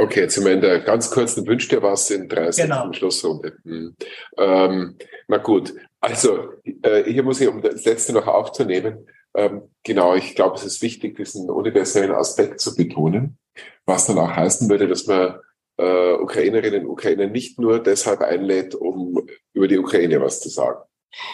[0.00, 2.90] Okay, in der ganz kurzen Wünsch dir was in 30 genau.
[2.90, 3.58] Schlussrunde.
[3.64, 3.94] Hm.
[4.38, 4.96] Ähm,
[5.28, 10.34] na gut, also äh, hier muss ich, um das letzte noch aufzunehmen, ähm, genau, ich
[10.34, 13.36] glaube, es ist wichtig, diesen universellen Aspekt zu betonen,
[13.84, 15.38] was dann auch heißen würde, dass man
[15.76, 20.80] äh, Ukrainerinnen und Ukrainer nicht nur deshalb einlädt, um über die Ukraine was zu sagen.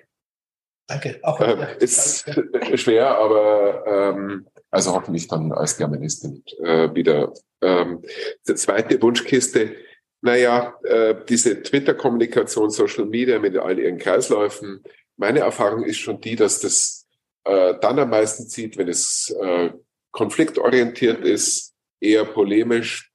[0.88, 1.20] Danke.
[1.22, 2.26] Auch äh, ist
[2.74, 7.34] schwer, aber ähm, also hoffentlich dann als Germanistin äh, wieder.
[7.62, 8.02] Ähm,
[8.44, 9.76] zweite Wunschkiste,
[10.22, 14.84] naja, äh, diese Twitter-Kommunikation, Social Media mit all ihren Kreisläufen.
[15.18, 17.08] Meine Erfahrung ist schon die, dass das
[17.44, 19.72] äh, dann am meisten zieht, wenn es äh,
[20.12, 23.12] konfliktorientiert ist, eher polemisch,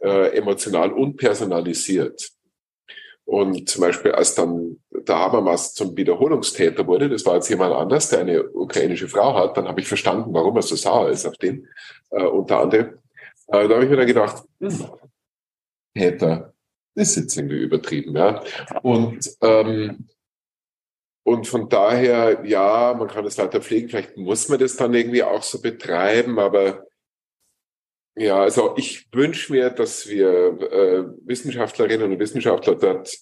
[0.00, 2.30] äh, emotional und personalisiert.
[3.26, 8.10] Und zum Beispiel, als dann der Habermas zum Wiederholungstäter wurde, das war jetzt jemand anders,
[8.10, 11.36] der eine ukrainische Frau hat, dann habe ich verstanden, warum er so sauer ist auf
[11.38, 11.66] den,
[12.10, 12.98] äh, unter anderem.
[13.48, 14.90] Äh, da habe ich mir dann gedacht, hm,
[15.94, 16.52] Täter,
[16.94, 18.42] das ist jetzt irgendwie übertrieben, ja.
[18.82, 20.08] Und ähm,
[21.26, 25.22] und von daher, ja, man kann es weiter pflegen, vielleicht muss man das dann irgendwie
[25.22, 26.83] auch so betreiben, aber
[28.16, 30.28] ja, also ich wünsche mir, dass wir
[30.60, 33.16] äh, Wissenschaftlerinnen und Wissenschaftler dort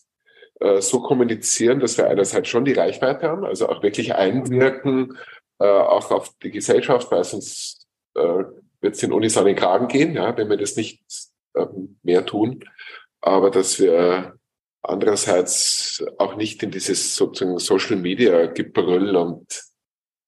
[0.61, 5.17] äh, so kommunizieren, dass wir einerseits schon die Reichweite haben, also auch wirklich einwirken,
[5.59, 8.45] äh, auch auf die Gesellschaft, weil sonst äh,
[8.81, 11.03] wird es den Unis an den Kragen gehen, ja, wenn wir das nicht
[11.57, 12.65] ähm, mehr tun.
[13.21, 14.35] Aber dass wir
[14.83, 19.63] andererseits auch nicht in dieses sozusagen Social Media Gebrüll und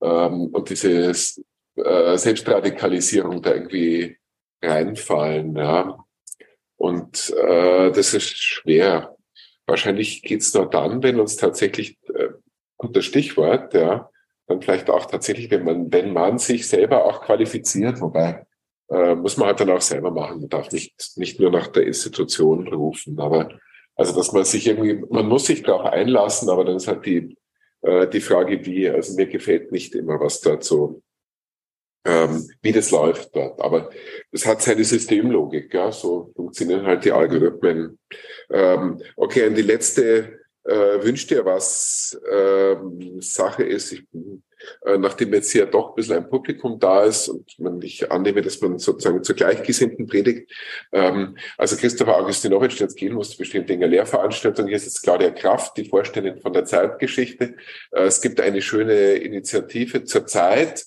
[0.00, 1.12] ähm, und diese
[1.76, 4.16] äh, Selbstradikalisierung da irgendwie
[4.64, 5.56] reinfallen.
[5.56, 6.04] Ja.
[6.76, 9.16] Und äh, das ist schwer.
[9.66, 12.28] Wahrscheinlich geht's nur dann, wenn uns tatsächlich, äh,
[12.76, 14.10] gutes Stichwort, ja,
[14.46, 18.44] dann vielleicht auch tatsächlich, wenn man, wenn man sich selber auch qualifiziert, wobei
[18.90, 20.40] äh, muss man halt dann auch selber machen.
[20.40, 23.48] Man darf nicht, nicht nur nach der Institution rufen, aber
[23.96, 27.36] also dass man sich irgendwie, man muss sich darauf einlassen, aber dann ist halt die,
[27.82, 31.02] äh, die Frage, wie, also mir gefällt nicht immer, was dort so
[32.04, 33.60] ähm, wie das läuft dort.
[33.60, 33.90] Aber
[34.32, 37.98] das hat seine Systemlogik, ja, so funktionieren halt die Algorithmen.
[38.50, 44.04] Ähm, okay, und die letzte äh, wünscht dir was ähm, Sache ist, ich,
[44.84, 48.40] äh, nachdem jetzt hier doch ein bisschen ein Publikum da ist und man ich annehme,
[48.40, 50.50] dass man sozusagen zu Gleichgesinnten predigt.
[50.92, 54.66] Ähm, also Christopher Augustinowitsch, der jetzt gehen musste, bestimmt in der Lehrveranstaltung.
[54.66, 57.56] Hier ist jetzt Claudia Kraft, die Vorständin von der Zeitgeschichte.
[57.92, 60.86] Äh, es gibt eine schöne Initiative zur Zeit,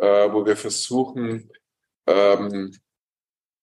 [0.00, 1.50] äh, wo wir versuchen,
[2.06, 2.72] ähm,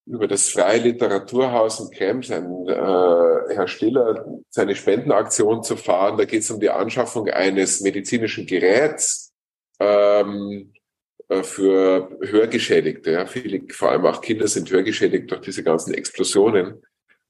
[0.05, 6.17] über das Freie Literaturhaus in Krems, ein, äh, Herr Stiller, seine Spendenaktion zu fahren.
[6.17, 9.33] Da geht es um die Anschaffung eines medizinischen Geräts
[9.79, 10.73] ähm,
[11.27, 13.11] äh, für Hörgeschädigte.
[13.11, 13.25] Ja.
[13.25, 16.81] Viele, vor allem auch Kinder sind hörgeschädigt durch diese ganzen Explosionen.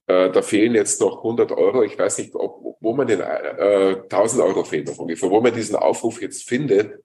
[0.06, 1.82] Äh, da fehlen jetzt noch 100 Euro.
[1.82, 6.22] Ich weiß nicht, ob, wo man den äh, 1000 Euro ungefähr, wo man diesen Aufruf
[6.22, 7.02] jetzt findet.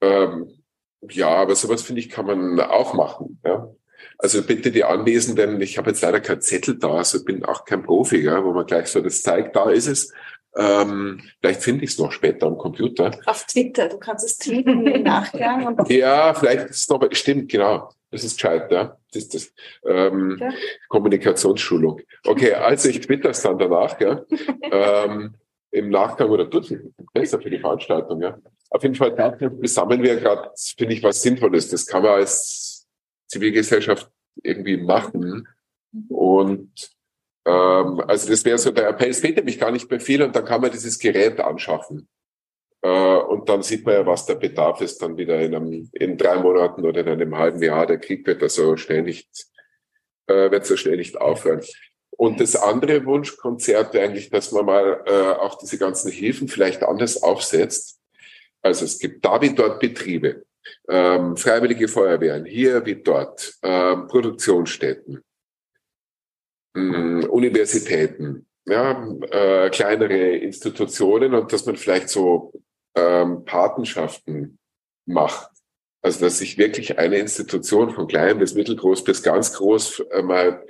[0.00, 0.62] Ähm,
[1.10, 3.40] Ja, aber sowas finde ich kann man auch machen.
[3.44, 3.68] Ja.
[4.18, 7.82] Also bitte die Anwesenden, ich habe jetzt leider keinen Zettel da, also bin auch kein
[7.82, 10.12] Profi, ja, wo man gleich so das zeigt, da ist es.
[10.56, 13.10] Ähm, vielleicht finde ich es noch später am Computer.
[13.26, 15.66] Auf Twitter, du kannst es tweeten im Nachgang.
[15.66, 17.90] Und ja, vielleicht ist es noch, stimmt, genau.
[18.10, 18.96] Das ist gescheit, ja.
[19.12, 19.52] Das ist das.
[19.84, 20.50] Ähm, ja.
[20.88, 22.00] Kommunikationsschulung.
[22.24, 24.22] Okay, also ich twitter es dann danach, ja.
[24.72, 25.34] ähm,
[25.70, 26.74] Im Nachgang oder es
[27.12, 28.38] besser für die Veranstaltung, ja.
[28.70, 29.14] Auf jeden Fall
[29.62, 31.68] sammeln wir gerade, finde ich, was Sinnvolles.
[31.70, 32.86] Das kann man als
[33.28, 34.10] Zivilgesellschaft
[34.42, 35.46] irgendwie machen.
[36.08, 36.96] Und
[37.46, 39.10] ähm, also das wäre so der Appell.
[39.10, 42.08] Es fehlt nämlich gar nicht mehr viel und dann kann man dieses Gerät anschaffen.
[42.82, 46.16] Äh, und dann sieht man ja, was der Bedarf ist dann wieder in, einem, in
[46.16, 47.86] drei Monaten oder in einem halben Jahr.
[47.86, 49.28] Der Krieg wird also schnell nicht,
[50.26, 51.62] äh, wird so schnell nicht aufhören.
[52.16, 56.82] Und das andere Wunschkonzert wäre eigentlich, dass man mal äh, auch diese ganzen Hilfen vielleicht
[56.82, 58.00] anders aufsetzt.
[58.62, 60.44] Also es gibt da wie dort Betriebe,
[60.88, 65.22] ähm, freiwillige Feuerwehren, hier wie dort, ähm, Produktionsstätten,
[66.74, 72.52] mh, Universitäten, ja, äh, kleinere Institutionen und dass man vielleicht so
[72.96, 74.58] ähm, Patenschaften
[75.04, 75.50] macht.
[76.02, 80.64] Also dass sich wirklich eine Institution von klein bis mittelgroß bis ganz groß äh, mal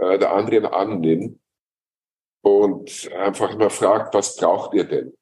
[0.00, 1.38] äh, der anderen annimmt
[2.42, 5.12] und einfach mal fragt, was braucht ihr denn?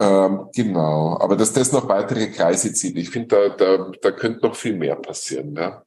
[0.00, 4.46] Ähm, genau, aber dass das noch weitere Kreise zieht, ich finde, da, da, da könnte
[4.46, 5.54] noch viel mehr passieren.
[5.54, 5.84] Ja?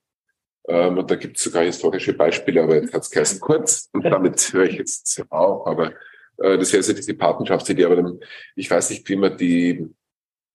[0.68, 4.06] Ähm, und da gibt es sogar historische Beispiele, aber jetzt hat es geheißen kurz und
[4.06, 5.68] damit höre ich jetzt auf.
[5.68, 5.92] Aber
[6.38, 8.20] äh, das wäre so diese Partnerschaftsidee, aber dann,
[8.56, 9.86] ich weiß nicht, wie man die,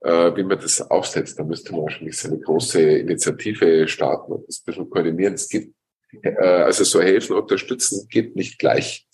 [0.00, 1.38] äh, wie man das aufsetzt.
[1.38, 5.34] Da müsste man wahrscheinlich so eine große Initiative starten und das ein bisschen koordinieren.
[5.34, 5.70] Es äh,
[6.38, 9.06] also so helfen, unterstützen geht nicht gleich.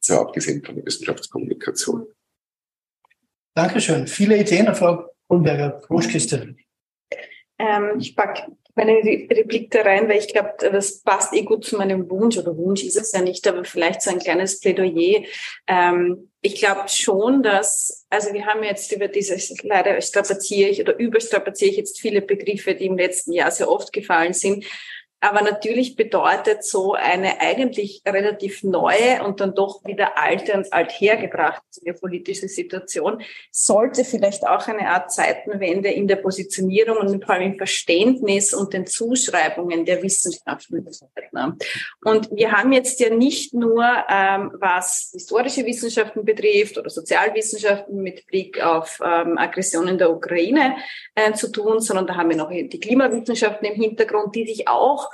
[0.00, 2.06] So abgesehen von der Wissenschaftskommunikation.
[3.54, 4.06] Dankeschön.
[4.06, 5.82] Viele Ideen, Frau Kohlberger.
[5.88, 6.56] Wunschkiste.
[7.58, 11.76] Ähm, ich packe meine Replik da rein, weil ich glaube, das passt eh gut zu
[11.76, 15.24] meinem Wunsch oder Wunsch ist es ja nicht, aber vielleicht so ein kleines Plädoyer.
[15.66, 20.96] Ähm, ich glaube schon, dass, also wir haben jetzt über dieses, leider strapaziere ich oder
[20.96, 24.64] überstrapaziere ich jetzt viele Begriffe, die im letzten Jahr sehr oft gefallen sind.
[25.20, 31.62] Aber natürlich bedeutet so eine eigentlich relativ neue und dann doch wieder alte und althergebrachte
[32.00, 37.58] politische Situation, sollte vielleicht auch eine Art Zeitenwende in der Positionierung und vor allem im
[37.58, 41.58] Verständnis und den Zuschreibungen der Wissenschaften bedeuten.
[42.04, 48.26] Und wir haben jetzt ja nicht nur, ähm, was historische Wissenschaften betrifft oder Sozialwissenschaften mit
[48.26, 50.76] Blick auf ähm, Aggressionen der Ukraine
[51.14, 55.07] äh, zu tun, sondern da haben wir noch die Klimawissenschaften im Hintergrund, die sich auch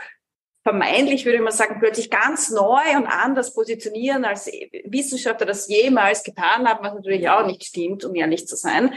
[0.65, 4.51] vermeintlich, würde man sagen, plötzlich ganz neu und anders positionieren, als
[4.85, 8.95] Wissenschaftler das jemals getan haben, was natürlich auch nicht stimmt, um ehrlich zu sein.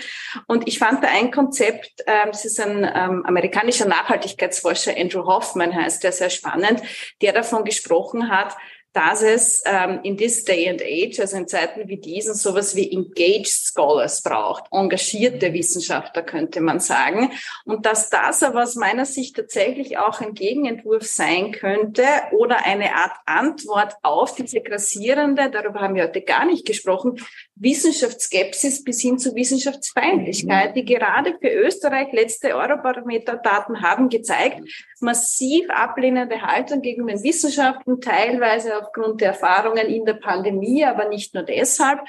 [0.47, 5.75] Und ich fand da ein Konzept, ähm, das ist ein ähm, amerikanischer Nachhaltigkeitsforscher, Andrew Hoffman
[5.75, 6.81] heißt der, sehr spannend,
[7.21, 8.55] der davon gesprochen hat,
[8.97, 12.91] dass es ähm, in this day and age, also in Zeiten wie diesen, sowas wie
[12.91, 17.31] engaged scholars braucht, engagierte Wissenschaftler könnte man sagen,
[17.65, 22.95] und dass das aber aus meiner Sicht tatsächlich auch ein Gegenentwurf sein könnte oder eine
[22.95, 27.23] Art Antwort auf diese grassierende, darüber haben wir heute gar nicht gesprochen,
[27.59, 34.61] Wissenschaftsskepsis bis hin zu Wissenschaftsfeindlichkeit, die gerade für Österreich letzte Eurobarometer-Daten haben gezeigt,
[34.99, 41.33] massiv ablehnende Haltung gegen den Wissenschaften, teilweise aufgrund der Erfahrungen in der Pandemie, aber nicht
[41.33, 41.99] nur deshalb.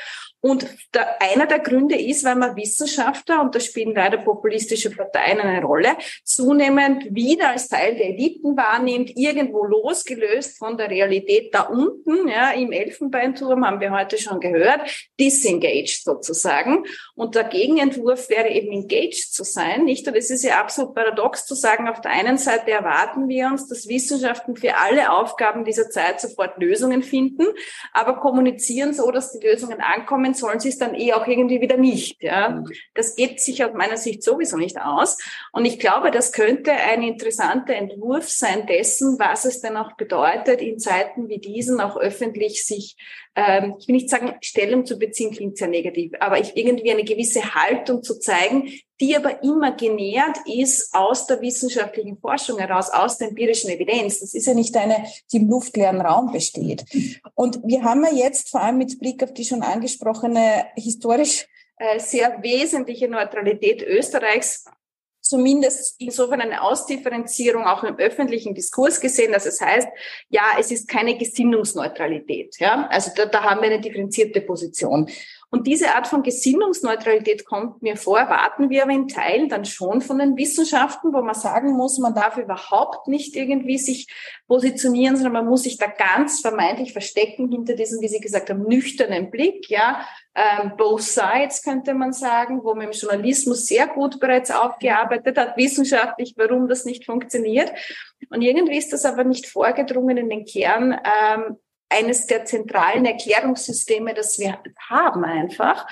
[0.40, 5.40] Und der, einer der Gründe ist, weil man Wissenschaftler, und da spielen leider populistische Parteien
[5.40, 11.62] eine Rolle, zunehmend wieder als Teil der Eliten wahrnimmt, irgendwo losgelöst von der Realität da
[11.62, 16.84] unten, ja, im Elfenbeinturm haben wir heute schon gehört, disengaged sozusagen.
[17.16, 20.06] Und der Gegenentwurf wäre eben engaged zu sein, nicht?
[20.06, 23.66] Und es ist ja absolut paradox zu sagen, auf der einen Seite erwarten wir uns,
[23.66, 27.46] dass Wissenschaften für alle Aufgaben dieser Zeit sofort Lösungen finden,
[27.92, 31.60] aber kommunizieren so, dass die Lösungen ankommen, bekommen, sollen sie es dann eh auch irgendwie
[31.60, 32.22] wieder nicht.
[32.22, 32.62] Ja?
[32.94, 35.18] Das geht sich aus meiner Sicht sowieso nicht aus.
[35.52, 40.60] Und ich glaube, das könnte ein interessanter Entwurf sein dessen, was es denn auch bedeutet,
[40.60, 42.96] in Zeiten wie diesen auch öffentlich sich,
[43.38, 47.04] ähm, ich will nicht sagen, Stellung zu beziehen, klingt sehr negativ, aber ich irgendwie eine
[47.04, 48.68] gewisse Haltung zu zeigen,
[49.00, 54.18] die aber immer genährt ist aus der wissenschaftlichen Forschung heraus, aus der empirischen Evidenz.
[54.18, 56.84] Das ist ja nicht eine, die im luftleeren Raum besteht.
[57.36, 61.46] Und wir haben ja jetzt vor allem mit Blick auf die schon angesprochene historisch
[61.76, 64.64] äh, sehr wesentliche Neutralität Österreichs
[65.28, 69.88] zumindest insofern eine Ausdifferenzierung auch im öffentlichen Diskurs gesehen, dass es heißt,
[70.30, 72.56] ja, es ist keine Gesinnungsneutralität.
[72.58, 75.08] Ja, also da, da haben wir eine differenzierte Position.
[75.50, 80.02] Und diese Art von Gesinnungsneutralität kommt mir vor, erwarten wir aber in Teilen dann schon
[80.02, 84.08] von den Wissenschaften, wo man sagen muss, man darf überhaupt nicht irgendwie sich
[84.46, 88.64] positionieren, sondern man muss sich da ganz vermeintlich verstecken hinter diesem, wie Sie gesagt haben,
[88.64, 90.04] nüchternen Blick, ja,
[90.34, 95.56] ähm, both sides könnte man sagen, wo man im Journalismus sehr gut bereits aufgearbeitet hat,
[95.56, 97.72] wissenschaftlich, warum das nicht funktioniert.
[98.30, 101.56] Und irgendwie ist das aber nicht vorgedrungen in den Kern ähm,
[101.88, 104.58] eines der zentralen Erklärungssysteme, das wir
[104.88, 105.86] haben einfach.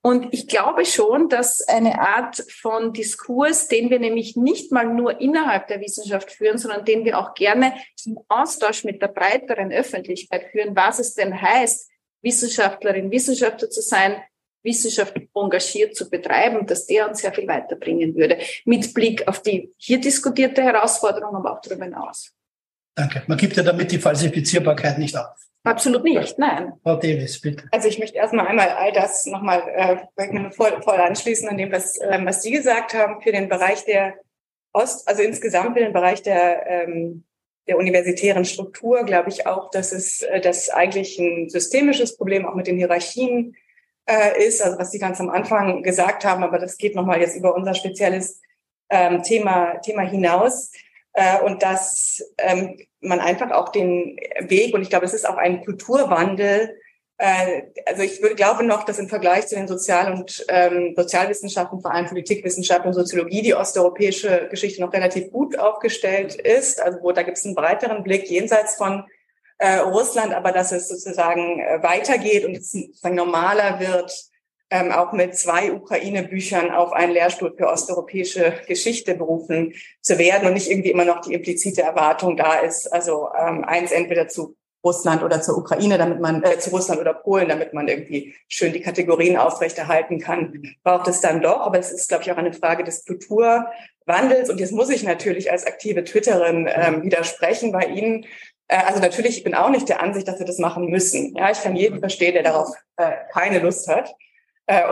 [0.00, 5.20] Und ich glaube schon, dass eine Art von Diskurs, den wir nämlich nicht mal nur
[5.20, 7.74] innerhalb der Wissenschaft führen, sondern den wir auch gerne
[8.04, 11.88] im Austausch mit der breiteren Öffentlichkeit führen, was es denn heißt,
[12.22, 14.22] Wissenschaftlerin, Wissenschaftler zu sein,
[14.64, 19.72] Wissenschaft engagiert zu betreiben, dass der uns sehr viel weiterbringen würde, mit Blick auf die
[19.76, 22.32] hier diskutierte Herausforderung, aber auch darüber hinaus.
[22.94, 23.22] Danke.
[23.26, 25.42] Man gibt ja damit die Falsifizierbarkeit nicht auf.
[25.64, 26.72] Absolut nicht, nein.
[26.82, 27.64] Frau Davis, bitte.
[27.70, 29.62] Also ich möchte erstmal einmal all das nochmal
[30.16, 33.84] äh, voll, voll anschließen an dem, was, äh, was Sie gesagt haben für den Bereich
[33.84, 34.14] der
[34.72, 37.24] Ost, also insgesamt für den Bereich der, ähm,
[37.68, 42.56] der universitären Struktur, glaube ich auch, dass es äh, das eigentlich ein systemisches Problem auch
[42.56, 43.54] mit den Hierarchien
[44.06, 47.36] äh, ist, also was Sie ganz am Anfang gesagt haben, aber das geht nochmal jetzt
[47.36, 48.40] über unser spezielles
[48.90, 50.72] ähm, Thema, Thema hinaus.
[51.14, 55.36] Äh, und dass ähm, man einfach auch den Weg, und ich glaube, es ist auch
[55.36, 56.76] ein Kulturwandel,
[57.18, 61.80] äh, also ich würde, glaube noch, dass im Vergleich zu den Sozial- und ähm, Sozialwissenschaften,
[61.80, 66.82] vor allem Politikwissenschaften und Soziologie, die osteuropäische Geschichte noch relativ gut aufgestellt ist.
[66.82, 69.04] Also wo da gibt es einen breiteren Blick jenseits von
[69.58, 74.12] äh, Russland, aber dass es sozusagen äh, weitergeht und es sozusagen normaler wird,
[74.72, 80.54] ähm, auch mit zwei Ukraine-Büchern auf einen Lehrstuhl für osteuropäische Geschichte berufen zu werden und
[80.54, 85.22] nicht irgendwie immer noch die implizite Erwartung da ist, also ähm, eins entweder zu Russland
[85.22, 88.80] oder zur Ukraine, damit man äh, zu Russland oder Polen, damit man irgendwie schön die
[88.80, 91.60] Kategorien aufrechterhalten kann, braucht es dann doch.
[91.60, 94.50] Aber es ist, glaube ich, auch eine Frage des Kulturwandels.
[94.50, 98.24] Und jetzt muss ich natürlich als aktive Twitterin ähm, widersprechen bei Ihnen.
[98.66, 101.36] Äh, also natürlich, ich bin auch nicht der Ansicht, dass wir das machen müssen.
[101.36, 104.12] Ja, ich kann jeden verstehen, der darauf äh, keine Lust hat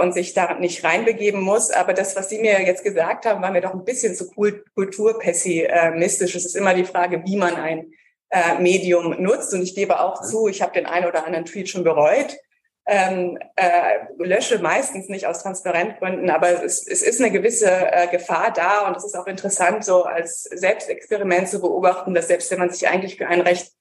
[0.00, 1.70] und sich da nicht reinbegeben muss.
[1.70, 6.34] Aber das, was Sie mir jetzt gesagt haben, war mir doch ein bisschen zu kulturpessimistisch.
[6.34, 7.92] Es ist immer die Frage, wie man ein
[8.30, 9.52] äh, Medium nutzt.
[9.54, 12.36] Und ich gebe auch zu, ich habe den einen oder anderen Tweet schon bereut.
[12.86, 18.52] Ähm, äh, lösche meistens nicht aus Transparentgründen, aber es, es ist eine gewisse äh, Gefahr
[18.52, 22.70] da und es ist auch interessant, so als Selbstexperiment zu beobachten, dass selbst wenn man
[22.70, 23.72] sich eigentlich für einen recht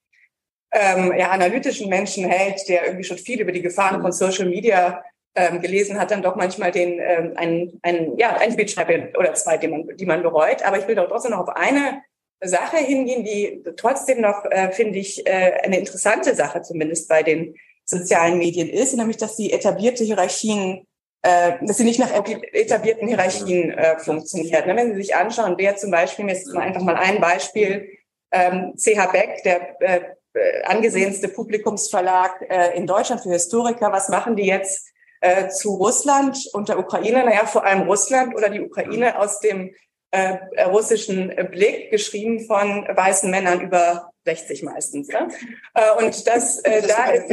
[0.70, 5.02] ähm, ja, analytischen Menschen hält, der irgendwie schon viel über die Gefahren von Social Media
[5.34, 9.34] ähm, gelesen hat, dann doch manchmal den ähm, einen, einen, ja, ein Tweet schreibe oder
[9.34, 10.62] zwei, die man, die man bereut.
[10.62, 12.02] Aber ich will doch trotzdem noch auf eine
[12.42, 17.54] Sache hingehen, die trotzdem noch, äh, finde ich, äh, eine interessante Sache zumindest bei den
[17.84, 20.86] sozialen Medien ist, nämlich dass die etablierte Hierarchien,
[21.22, 24.66] äh, dass sie nicht nach etablierten Hierarchien äh, funktioniert.
[24.66, 27.88] Ne, wenn Sie sich anschauen, wer zum Beispiel, ist mal einfach mal ein Beispiel,
[28.32, 30.00] ähm, CH Beck, der äh,
[30.32, 34.89] äh, angesehenste Publikumsverlag äh, in Deutschland für Historiker, was machen die jetzt
[35.20, 39.74] äh, zu Russland und der Ukraine, naja, vor allem Russland oder die Ukraine aus dem
[40.10, 45.08] äh, russischen Blick, geschrieben von weißen Männern über 60 meistens.
[45.08, 45.28] Ja?
[45.74, 47.30] Äh, und das, äh, da ist,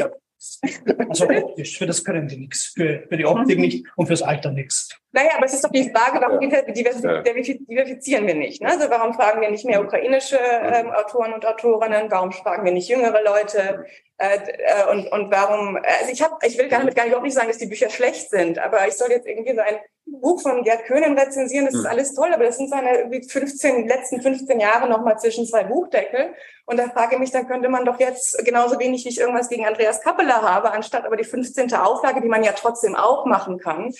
[1.09, 4.51] also optisch, für das können die nichts, für, für die Optik nicht und fürs Alter
[4.51, 4.89] nichts.
[5.11, 8.61] Naja, aber es ist doch die Frage, warum diversifizieren wir nicht?
[8.61, 8.69] Ne?
[8.69, 12.11] Also warum fragen wir nicht mehr ukrainische ähm, Autoren und Autorinnen?
[12.11, 13.85] Warum fragen wir nicht jüngere Leute?
[14.19, 17.35] Äh, äh, und, und warum, also ich habe, ich will damit gar nicht, auch nicht
[17.35, 20.63] sagen, dass die Bücher schlecht sind, aber ich soll jetzt irgendwie so ein Buch von
[20.63, 21.91] Gerd Köhnen rezensieren, das ist hm.
[21.91, 26.33] alles toll, aber das sind seine irgendwie 15, letzten 15 Jahre nochmal zwischen zwei Buchdeckel.
[26.69, 29.47] Und da frage ich mich, dann könnte man doch jetzt genauso wenig, wie ich irgendwas
[29.47, 31.73] gegen Andreas Kappeler habe, anstatt aber die 15.
[31.73, 33.93] Auflage, die man ja trotzdem auch machen kann,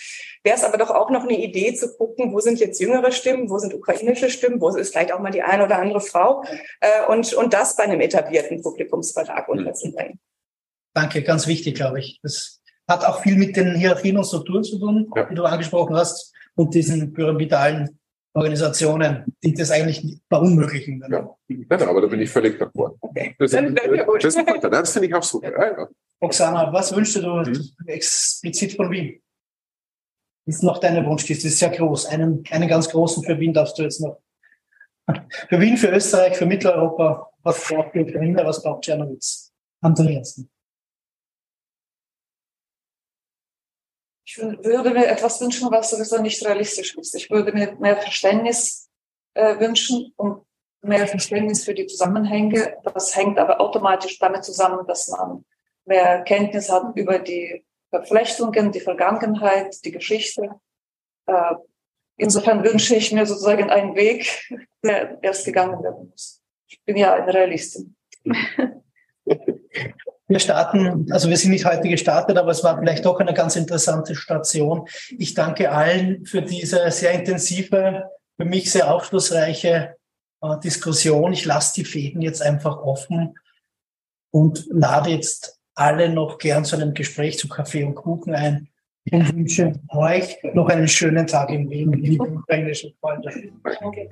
[0.44, 3.50] wäre es aber doch auch noch eine Idee zu gucken, wo sind jetzt jüngere Stimmen,
[3.50, 6.44] wo sind ukrainische Stimmen, wo ist vielleicht auch mal die eine oder andere Frau
[6.82, 9.60] äh, und, und das bei einem etablierten Publikumsverlag hm.
[9.60, 10.20] unterzubringen.
[10.94, 12.20] Danke, ganz wichtig, glaube ich.
[12.22, 15.24] Das hat auch viel mit den Hierarchien und Strukturen zu tun, ja.
[15.24, 17.98] die du angesprochen hast, und diesen pyramidalen
[18.38, 21.04] Organisationen, die das eigentlich verunmöglichen.
[21.10, 21.36] Ja.
[21.50, 22.96] ja, aber da bin ich völlig d'accord.
[23.02, 23.36] Okay.
[23.40, 23.64] Das, das,
[24.22, 25.52] das, das finde ich auch super.
[25.52, 25.88] Ja, ja.
[26.20, 27.72] Oksana, was wünschst du hm.
[27.86, 29.22] explizit von Wien?
[30.46, 32.06] Ist noch deine Wunschliste, ist sehr groß.
[32.08, 34.22] Einen, einen ganz großen für Wien darfst du jetzt noch.
[35.50, 39.52] Für Wien, für Österreich, für Mitteleuropa, was braucht die Ukraine, was braucht Czernowitz?
[39.82, 40.44] Andreas.
[44.30, 47.16] Ich würde mir etwas wünschen, was sowieso nicht realistisch ist.
[47.16, 48.90] Ich würde mir mehr Verständnis
[49.36, 50.46] äh, wünschen und
[50.82, 52.76] mehr Verständnis für die Zusammenhänge.
[52.84, 55.46] Das hängt aber automatisch damit zusammen, dass man
[55.86, 60.50] mehr Kenntnis hat über die Verflechtungen, die Vergangenheit, die Geschichte.
[61.28, 61.56] Äh,
[62.18, 64.28] insofern wünsche ich mir sozusagen einen Weg,
[64.84, 66.42] der erst gegangen werden muss.
[66.68, 67.96] Ich bin ja eine Realistin.
[70.30, 73.56] Wir starten, also wir sind nicht heute gestartet, aber es war vielleicht doch eine ganz
[73.56, 74.88] interessante Station.
[75.18, 79.96] Ich danke allen für diese sehr intensive, für mich sehr aufschlussreiche
[80.42, 81.32] äh, Diskussion.
[81.32, 83.36] Ich lasse die Fäden jetzt einfach offen
[84.32, 88.68] und lade jetzt alle noch gern zu einem Gespräch zu Kaffee und Kuchen ein
[89.10, 93.32] und wünsche euch noch einen schönen Tag im Wien, liebe ukrainischen Freunde.
[93.64, 94.10] Danke.